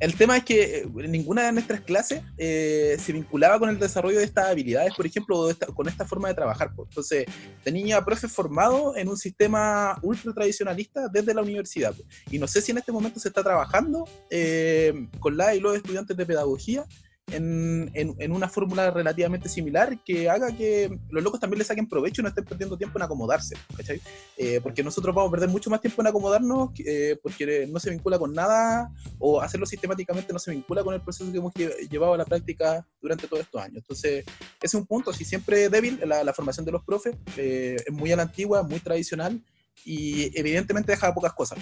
[0.00, 4.18] el tema es que eh, ninguna de nuestras clases eh, se vinculaba con el desarrollo
[4.18, 6.72] de estas habilidades, por ejemplo, con esta forma de trabajar.
[6.76, 7.26] Entonces,
[7.62, 11.94] tenía profes formados en un sistema ultra tradicionalista desde la universidad.
[12.30, 15.76] Y no sé si en este momento se está trabajando eh, con la y los
[15.76, 16.86] estudiantes de pedagogía
[17.32, 22.20] en, en, una fórmula relativamente similar que haga que los locos también le saquen provecho
[22.20, 24.00] y no estén perdiendo tiempo en acomodarse, ¿cachai?
[24.36, 27.90] Eh, porque nosotros vamos a perder mucho más tiempo en acomodarnos eh, porque no se
[27.90, 31.52] vincula con nada o hacerlo sistemáticamente no se vincula con el proceso que hemos
[31.90, 33.78] llevado a la práctica durante todos estos años.
[33.78, 37.76] Entonces, ese es un punto, si siempre débil, la, la formación de los profes eh,
[37.86, 39.40] es muy a la antigua, muy tradicional
[39.84, 41.58] y evidentemente deja pocas cosas.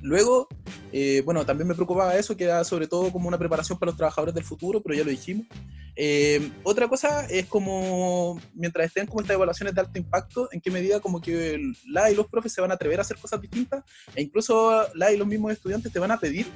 [0.00, 0.48] Luego,
[0.92, 3.96] eh, bueno, también me preocupaba eso, que era sobre todo como una preparación para los
[3.96, 5.46] trabajadores del futuro, pero ya lo dijimos.
[5.96, 10.70] Eh, otra cosa es como, mientras estén como estas evaluaciones de alto impacto, en qué
[10.70, 13.82] medida como que la y los profes se van a atrever a hacer cosas distintas,
[14.14, 16.46] e incluso la y los mismos estudiantes te van a pedir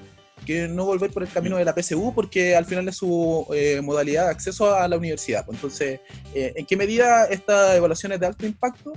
[0.46, 3.80] que no volver por el camino de la PSU porque al final es su eh,
[3.80, 5.44] modalidad de acceso a la universidad.
[5.48, 6.00] Entonces,
[6.34, 8.92] ¿en qué medida estas evaluaciones de alto impacto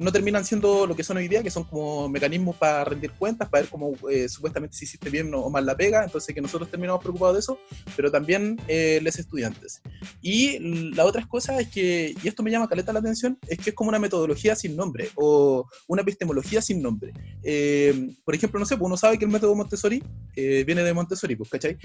[0.00, 3.50] no terminan siendo lo que son hoy día, que son como mecanismos para rendir cuentas,
[3.50, 6.70] para ver cómo eh, supuestamente si hiciste bien o mal la pega, entonces que nosotros
[6.70, 7.58] terminamos preocupados de eso,
[7.96, 9.82] pero también eh, los estudiantes.
[10.22, 10.58] Y
[10.94, 13.76] la otra cosa es que, y esto me llama caleta la atención, es que es
[13.76, 17.12] como una metodología sin nombre o una epistemología sin nombre.
[17.42, 20.02] Eh, por ejemplo, no sé, pues uno sabe que el método Montessori
[20.34, 21.76] viene de Montessori, pues, ¿cachai?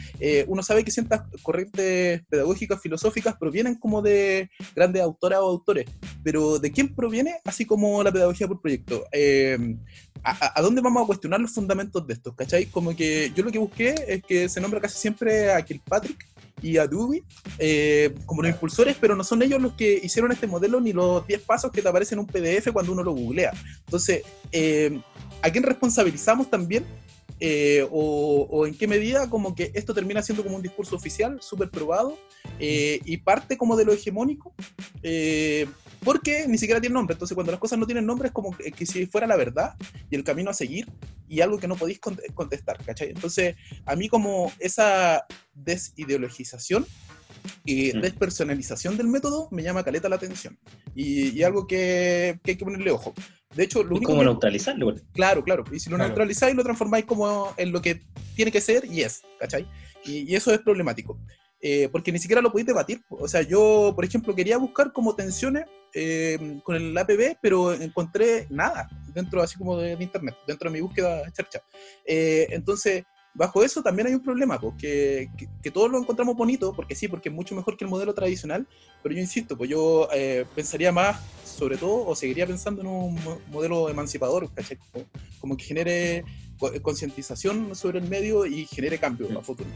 [0.48, 5.86] uno sabe que ciertas corrientes pedagógicas, filosóficas provienen como de grandes autoras o autores,
[6.24, 7.42] pero ¿de quién proviene?
[7.44, 9.06] Así como la pedagogía por proyecto.
[9.12, 9.78] Eh,
[10.24, 12.34] ¿a, dónde vamos a cuestionar los fundamentos de estos?
[12.36, 12.66] ¿Cachai?
[12.68, 16.28] Como que yo lo que busqué es que se nombra casi siempre a Kilpatrick
[16.62, 17.24] y a Dewey
[17.60, 21.26] eh, como los impulsores, pero no son ellos los que hicieron este modelo ni los
[21.28, 23.52] 10 pasos que te aparecen en un PDF cuando uno lo googlea.
[23.86, 25.00] Entonces, eh,
[25.42, 26.86] ¿a quién responsabilizamos también
[27.40, 31.70] eh, o, en qué medida como que esto termina siendo como un discurso oficial, súper
[31.70, 32.18] probado,
[32.60, 34.54] eh, y parte como de lo hegemónico,
[35.04, 35.68] eh,
[36.04, 37.14] porque ni siquiera tiene nombre.
[37.14, 39.76] Entonces, cuando las cosas no tienen nombre, es como que, si fuera la verdad
[40.10, 40.88] y el camino a seguir
[41.28, 42.00] y algo que no podéis
[42.34, 43.10] contestar, ¿cachai?
[43.10, 43.56] Entonces,
[43.86, 46.86] a mí como esa desideologización
[47.66, 48.02] y mm.
[48.02, 50.58] despersonalización del método me llama caleta la atención.
[50.94, 53.14] Y, algo que, que, hay que ponerle ojo.
[53.56, 54.94] De hecho, lo único como neutralizarlo.
[55.14, 55.64] Claro, claro.
[55.72, 58.02] Y si lo neutralizáis, lo transformáis como en lo que
[58.36, 59.68] tiene que ser y es, ¿cachai?
[60.04, 61.18] Y, eso es problemático.
[61.62, 63.02] Eh, porque ni siquiera lo podéis debatir.
[63.10, 68.46] O sea, yo, por ejemplo, quería buscar como tensiones eh, con el APB, pero encontré
[68.50, 71.62] nada dentro así como de, internet, dentro de mi búsqueda chercha.
[72.06, 73.06] Eh, entonces,
[73.36, 75.30] bajo eso también hay un problema, pues, que,
[75.62, 78.66] que, todos lo encontramos bonito, porque sí, porque es mucho mejor que el modelo tradicional,
[79.04, 83.20] pero yo insisto, pues yo eh, pensaría más, sobre todo, o seguiría pensando en un
[83.52, 84.50] modelo emancipador,
[84.92, 85.06] Como,
[85.40, 86.24] como, que genere
[86.82, 89.70] concientización sobre el medio y genere cambio a futuro.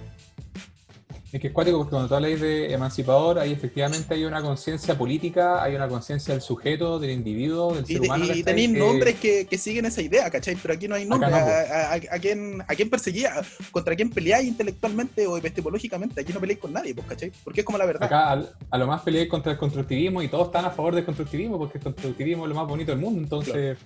[1.32, 4.98] Es que es cuático porque cuando tú hablas de emancipador, ahí efectivamente hay una conciencia
[4.98, 8.26] política, hay una conciencia del sujeto, del individuo, del ser humano.
[8.34, 10.56] Y tenéis nombres que, que, siguen esa idea, ¿cachai?
[10.56, 11.32] Pero aquí no hay nombre.
[11.32, 13.34] a, a, quién, ¿A quién perseguía?
[13.72, 16.22] ¿Contra quién peleáis intelectualmente o epistemológicamente?
[16.22, 17.32] Aquí no peleáis con nadie, pues, ¿cachai?
[17.44, 18.06] Porque es como la verdad.
[18.06, 21.60] Acá a, lo más peleáis contra el constructivismo y todos están a favor del constructivismo
[21.60, 23.78] porque el constructivismo es lo más bonito del mundo, entonces,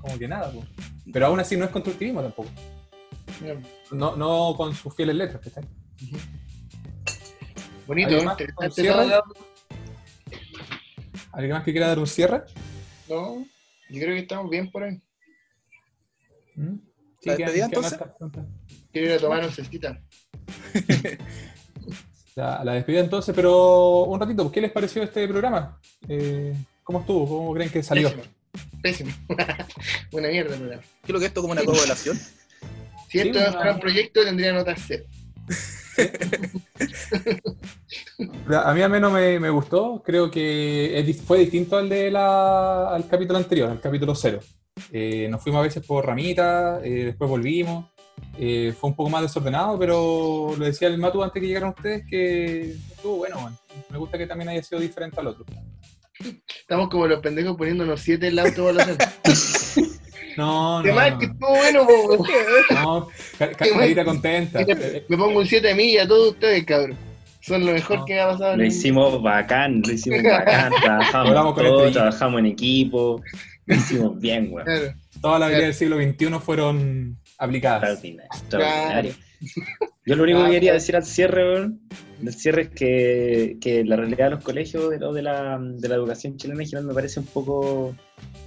[0.00, 0.50] como que nada.
[0.50, 0.66] Pues.
[1.12, 2.48] Pero aún así no es constructivismo tampoco.
[3.90, 5.64] No, no con sus fieles letras, ¿cachai?
[7.88, 8.16] Bonito,
[11.32, 12.42] ¿Alguien más que quiera dar un cierre?
[13.08, 13.46] No,
[13.88, 15.00] yo creo que estamos bien por ahí.
[16.54, 16.74] ¿Mm?
[17.22, 17.98] ¿La despedida entonces?
[18.92, 20.02] Quiero ir a tomar un cestita.
[22.36, 25.80] la, la, despedida entonces, pero un ratito, ¿qué les pareció este programa?
[26.06, 27.26] Eh, ¿Cómo estuvo?
[27.26, 28.12] ¿Cómo creen que salió?
[28.82, 29.12] Pésimo.
[30.12, 30.82] Una mierda el programa.
[30.82, 32.18] ¿Qué es lo que esto como una correlación?
[33.08, 35.04] Si esto fuera un proyecto, tendría notas cero.
[38.64, 43.06] a mí al menos me, me gustó, creo que fue distinto al, de la, al
[43.08, 44.40] capítulo anterior, al capítulo cero.
[44.92, 47.86] Eh, nos fuimos a veces por ramitas, eh, después volvimos.
[48.36, 52.04] Eh, fue un poco más desordenado, pero lo decía el Matu antes que llegaran ustedes
[52.08, 53.56] que estuvo bueno,
[53.90, 55.44] me gusta que también haya sido diferente al otro.
[56.60, 58.98] Estamos como los pendejos poniéndonos siete en la autoevaluación.
[60.38, 60.94] No, no.
[60.94, 61.84] Más que estuvo bueno,
[62.70, 63.08] No,
[63.56, 64.60] carita contenta.
[65.08, 66.96] Me pongo un 7 de mí y a todos ustedes, cabrón.
[67.40, 68.56] Son lo mejor que ha pasado.
[68.56, 70.72] Lo hicimos bacán, lo hicimos bacán.
[70.80, 73.20] Trabajamos todos, trabajamos en equipo.
[73.66, 74.64] Lo hicimos bien, güey.
[74.64, 74.94] Claro.
[75.20, 78.04] Todas las habilidades del siglo XXI fueron aplicadas.
[78.04, 79.14] Extraordinario.
[80.04, 81.70] Yo lo único que quería decir al cierre,
[82.22, 85.94] el cierre es que, que, la realidad de los colegios de, de, la, de la
[85.94, 87.94] educación chilena en general me parece un poco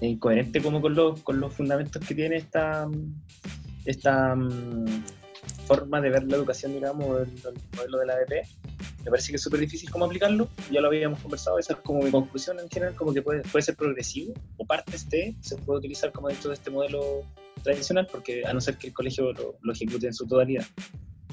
[0.02, 2.88] incoherente como con los, con los fundamentos que tiene esta,
[3.86, 5.04] esta mm,
[5.68, 8.48] forma de ver la educación, digamos, el, modelo de la ADP.
[9.04, 12.04] Me parece que es súper difícil cómo aplicarlo, ya lo habíamos conversado, esa es como
[12.04, 15.80] mi conclusión en general, como que puede, puede ser progresivo o partes de, se puede
[15.80, 17.02] utilizar como dentro de este modelo
[17.64, 20.66] tradicional, porque a no ser que el colegio lo, lo ejecute en su totalidad.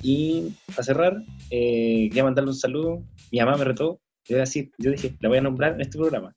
[0.02, 3.02] Y a cerrar, eh, quería mandarle un saludo.
[3.32, 4.00] Mi mamá me retó.
[4.28, 6.34] Yo, decir, yo dije, la voy a nombrar en este programa.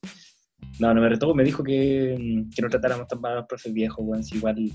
[0.79, 3.73] No, no me retó, me dijo que, que no tratáramos tan mal a los profes
[3.73, 4.71] viejos, bueno, si igual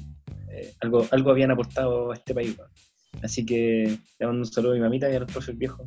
[0.50, 2.56] eh, algo, algo habían aportado a este país.
[3.22, 5.86] Así que le mando un saludo a mi mamita y a los profes viejos.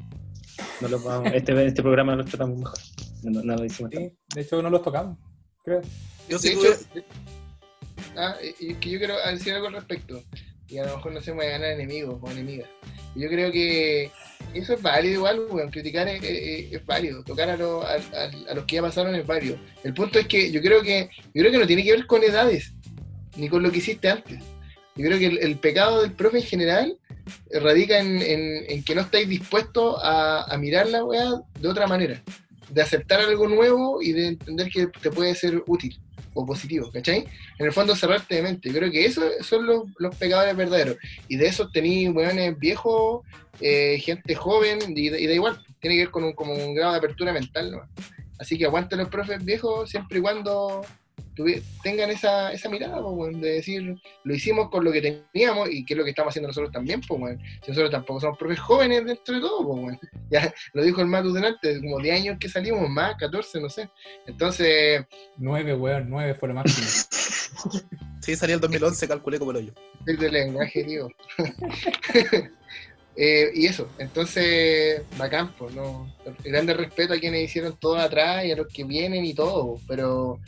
[0.82, 2.80] No los vamos, este, este programa los tratamos mejor.
[3.24, 5.18] No, no lo hicimos sí, de hecho, no los tocamos,
[5.64, 5.82] creo.
[6.30, 6.74] Yo sí, hecho,
[8.16, 10.24] ah, y que yo quiero decir algo al respecto
[10.70, 12.70] y a lo mejor no se puede ganar enemigos o enemigas.
[13.16, 14.12] yo creo que
[14.54, 19.16] eso es válido igual, bueno, criticar es, válido, tocar a, a, los que ya pasaron
[19.16, 19.58] es válido.
[19.84, 22.24] El punto es que yo creo que yo creo que no tiene que ver con
[22.24, 22.74] edades,
[23.36, 24.44] ni con lo que hiciste antes.
[24.96, 26.99] Yo creo que el, pecado del profe en general
[27.52, 32.22] radica en, que no estáis dispuestos a, mirar la weá de otra manera,
[32.70, 36.00] de aceptar algo nuevo y de entender que te puede ser útil
[36.34, 37.26] o positivo, ¿cachai?
[37.58, 38.72] En el fondo cerrarte de mente.
[38.72, 40.98] Creo que esos son los, los pecadores verdaderos.
[41.28, 43.26] Y de esos tenéis weones viejos,
[43.60, 47.00] eh, gente joven, y, da igual, tiene que ver con un, como un grado de
[47.00, 47.82] apertura mental, ¿no?
[48.38, 50.82] Así que aguanten los profes viejos siempre y cuando
[51.84, 55.94] tengan esa, esa mirada, pues, de decir, lo hicimos con lo que teníamos y que
[55.94, 59.36] es lo que estamos haciendo nosotros también, pues, Si nosotros tampoco somos profes jóvenes dentro
[59.36, 59.98] de todo, pues,
[60.30, 63.90] Ya lo dijo el Matu delante, como 10 años que salimos, más, 14, no sé.
[64.28, 65.06] Entonces...
[65.38, 66.88] 9, weón, 9 fue lo máximo.
[68.22, 69.74] sí, salí el 2011, calculé como lo yo.
[70.06, 71.08] El del lenguaje, tío.
[73.22, 76.10] Eh, y eso, entonces, bacán, pues, ¿no?
[76.42, 80.40] Grande respeto a quienes hicieron todo atrás y a los que vienen y todo, pero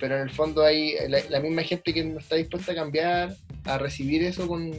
[0.00, 0.94] pero en el fondo hay
[1.28, 4.72] la, misma gente que no está dispuesta a cambiar, a recibir eso con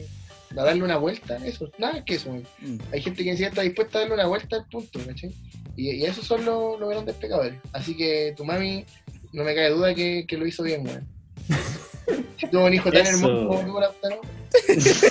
[0.56, 2.32] a darle una vuelta, eso, nada que eso.
[2.32, 2.78] Mm.
[2.92, 5.32] Hay gente que está dispuesta a darle una vuelta al punto, ¿cachai?
[5.76, 7.54] Y, y esos son los, grandes pecadores.
[7.72, 8.84] Así que tu mami,
[9.32, 11.06] no me cae duda que, lo hizo bien, weón.
[12.40, 14.20] si tuvo un hijo tan hermoso como tú, ¿no?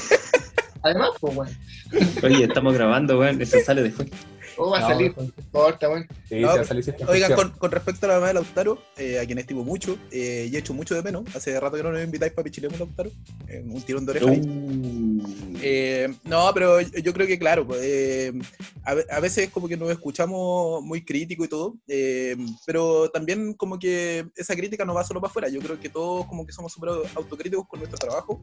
[0.81, 1.49] Además, pues, weón.
[2.23, 4.09] Oye, estamos grabando, weón, eso sale después.
[4.59, 5.13] ¿Cómo va a salir?
[5.15, 6.05] No importa, bueno.
[6.27, 9.25] Sí, va a salir Oigan, con, con, respecto a la mamá de Lautaro, eh, a
[9.25, 12.03] quien estimo mucho eh, y he hecho mucho de menos, hace rato que no nos
[12.03, 13.09] invitáis para pichilemos Lautaro,
[13.47, 14.25] eh, un tirón de oreja.
[14.25, 15.53] Uh.
[15.61, 18.33] Eh, no, pero yo creo que claro, pues, eh,
[18.83, 21.75] a, a, veces como que nos escuchamos muy crítico y todo,
[22.65, 26.25] pero también como que esa crítica no va solo para afuera, yo creo que todos
[26.25, 28.41] como que somos súper autocríticos con nuestro trabajo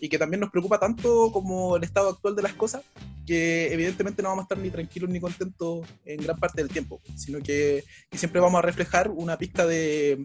[0.00, 2.82] y que también nos preocupa tanto como el estado actual de las cosas,
[3.26, 5.57] que evidentemente no vamos a estar ni tranquilos ni contentos
[6.04, 10.24] en gran parte del tiempo, sino que, siempre vamos a reflejar una pizca de,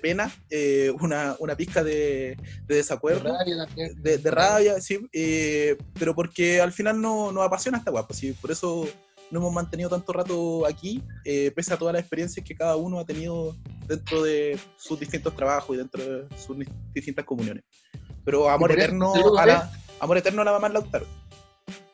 [0.00, 2.36] pena, eh, una, una pizca de,
[2.66, 3.32] desacuerdo,
[3.76, 8.50] de rabia, sí, eh, pero porque al final no, nos apasiona esta guapa, sí, por
[8.50, 8.88] eso
[9.30, 12.98] no hemos mantenido tanto rato aquí, eh, pese a todas las experiencias que cada uno
[12.98, 13.56] ha tenido
[13.86, 16.56] dentro de sus distintos trabajos y dentro de sus
[16.92, 17.64] distintas comuniones.
[18.24, 21.06] Pero amor eterno a la, amor eterno a la mamá Lautaro.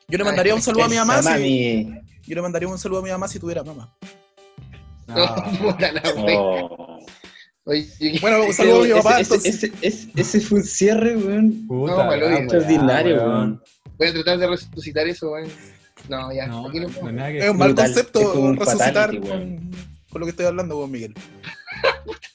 [0.09, 1.23] Yo le mandaría un saludo a mi mamá.
[1.23, 1.89] Si,
[2.31, 3.93] yo le mandaría un saludo a mi mamá si tuviera mamá.
[8.23, 9.19] bueno, un saludo a mi papá.
[9.19, 11.67] Ese, ese, fue un cierre, weón.
[11.67, 13.61] Puta, no, extraordinario, weón.
[13.99, 15.49] Voy a tratar de resucitar eso, weón.
[16.09, 16.47] No, ya.
[16.47, 16.87] No, no, no
[17.27, 19.73] es un mal concepto resucitar con,
[20.09, 21.15] con, lo que estoy hablando, weón, Miguel.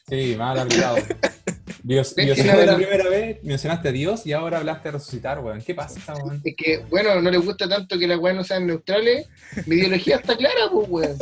[0.09, 0.97] Sí, mal hablado.
[1.87, 5.61] Dios, Dios la primera vez mencionaste a Dios y ahora hablaste de resucitar, weón.
[5.61, 6.41] ¿Qué pasa, weón?
[6.43, 9.27] Es que, bueno, no le gusta tanto que las weas no sean neutrales.
[9.67, 11.17] Mi ideología está clara, pues, weón.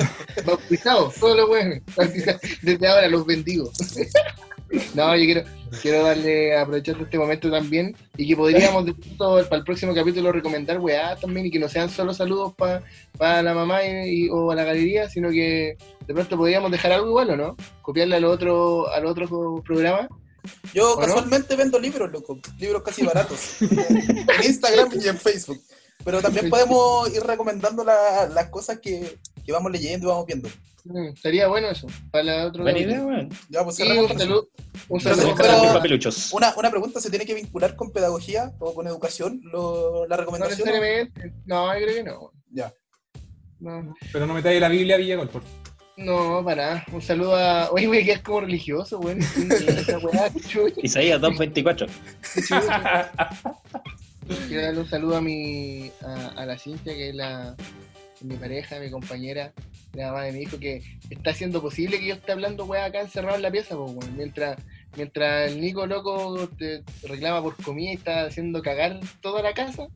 [0.45, 1.81] Bautizados, todos los weones.
[2.61, 3.69] Desde ahora los bendigo.
[4.95, 5.43] No, yo quiero,
[5.83, 10.31] quiero darle, aprovechar este momento también y que podríamos de pronto para el próximo capítulo
[10.31, 14.55] recomendar weá también y que no sean solo saludos para la mamá y, o a
[14.55, 15.77] la galería, sino que
[16.07, 20.09] de pronto podríamos dejar algo igual o no, copiarle al otro, al otro programa.
[20.73, 25.61] Yo casualmente vendo libros, loco, libros casi baratos, en Instagram y en Facebook.
[26.03, 30.49] Pero también podemos ir recomendando las cosas que, que vamos leyendo y vamos viendo.
[30.85, 31.87] Mm, sería bueno eso.
[32.11, 33.29] Para la otra Buena idea, weón.
[33.49, 34.49] Ya, pues, sí, un saludo.
[34.89, 35.33] Un saludo.
[36.33, 40.59] una, una pregunta: ¿se tiene que vincular con pedagogía o con educación lo, la recomendación?
[40.59, 41.33] No necesariamente.
[41.45, 42.31] No, creo que no.
[42.49, 42.73] Ya.
[43.59, 43.95] No.
[44.11, 45.41] Pero no metáis la Biblia a Villagol, por
[45.97, 47.71] no, para Un saludo a.
[47.71, 49.17] Oye, güey, que es como religioso, güey.
[50.81, 51.87] Isaías 224.
[54.47, 55.91] Quiero darle un saludo a mi.
[56.01, 57.55] a, a la Cintia, que es la
[58.23, 59.53] mi pareja, mi compañera,
[59.93, 63.01] la mamá de mi hijo, que está haciendo posible que yo esté hablando weá acá
[63.01, 64.57] encerrado en la pieza, pues, mientras,
[64.95, 69.87] mientras el Nico loco te reclama por comida y está haciendo cagar toda la casa,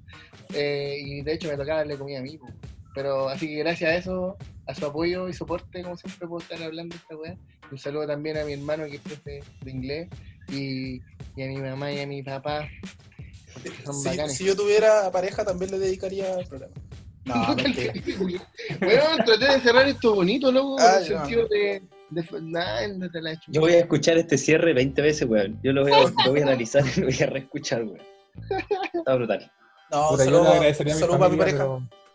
[0.53, 2.53] eh, y de hecho me tocaba darle comida a mí, pues.
[2.97, 6.63] Pero así que gracias a eso, a su apoyo y soporte, como siempre puedo estar
[6.63, 7.37] hablando esta weá.
[7.71, 10.09] Un saludo también a mi hermano que es de, de inglés
[10.47, 10.99] y,
[11.35, 12.67] y, a mi mamá y a mi papá.
[13.93, 16.73] Si, si yo tuviera pareja también le dedicaría al programa.
[17.27, 17.55] No,
[18.79, 21.83] bueno, traté de cerrar esto bonito, loco, en el sentido de.
[23.49, 25.59] Yo voy a escuchar este cierre 20 veces, weón.
[25.61, 28.01] Yo lo voy a, lo voy a analizar y lo voy a reescuchar, weón.
[28.93, 29.51] Está brutal.
[29.91, 31.57] No, Puta, solo, yo le agradecería a mi familia, mi pareja.
[31.57, 32.06] Pero...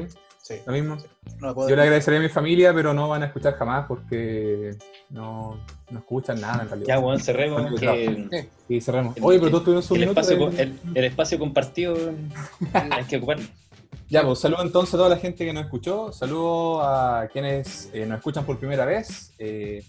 [0.00, 0.18] ¿Sí?
[0.42, 0.54] Sí.
[0.66, 0.98] Lo mismo.
[1.40, 4.76] yo le agradecería a mi familia, pero no van a escuchar jamás porque
[5.08, 5.58] no,
[5.90, 6.88] no escuchan nada en realidad.
[6.88, 7.80] Ya, weón, cerremos.
[7.80, 8.48] Que...
[8.68, 9.16] Sí, cerremos.
[9.22, 11.96] Oye, pero todos tuvimos un el Espacio, el, el, espacio compartido
[12.74, 13.44] hay que ocuparlo.
[14.08, 18.04] Ya, pues saludo entonces a toda la gente que nos escuchó, saludo a quienes eh,
[18.06, 19.32] nos escuchan por primera vez.
[19.38, 19.82] Eh,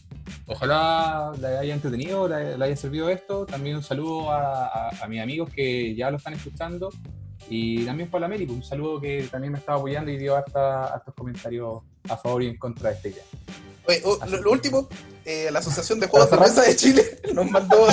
[0.48, 3.45] ojalá le haya entretenido, le, haya servido esto.
[3.45, 6.90] También un saludo a, mis amigos que ya lo están escuchando.
[7.49, 10.35] Y también para la Meli, pues, un saludo que también me estaba apoyando y dio
[10.35, 13.23] hasta, estos comentarios a favor y en contra de esta idea.
[13.88, 14.89] Oye, oh, lo, último,
[15.26, 17.03] eh, la Asociación de Juegos de Mesa de Chile
[17.34, 17.85] nos mandó.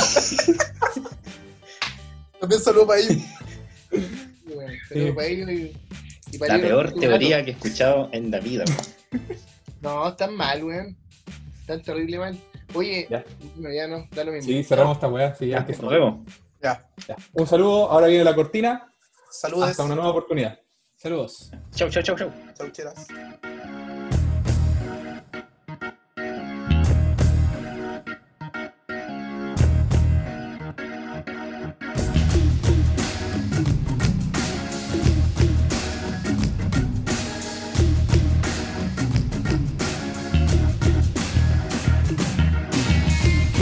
[2.41, 3.19] También saludo para ellos.
[4.47, 5.77] Bueno, para ellos y,
[6.39, 8.65] la peor teoría que he escuchado en la vida.
[9.83, 10.97] No, están mal, weón.
[11.59, 12.39] Están terrible mal.
[12.73, 13.25] Oye, ya.
[13.59, 14.49] ya no, da lo mismo.
[14.49, 15.35] Sí, cerramos esta weá.
[15.35, 16.21] Sí, ya, ya nos vemos.
[16.63, 16.89] Ya.
[17.09, 17.17] ya.
[17.33, 18.92] Un saludo, ahora viene la cortina.
[19.33, 19.71] Saludos.
[19.71, 20.59] Hasta una nueva oportunidad.
[20.97, 21.51] Saludos.
[21.75, 22.31] Chau, chau, chau, chau.
[22.55, 23.07] Chau, cheras.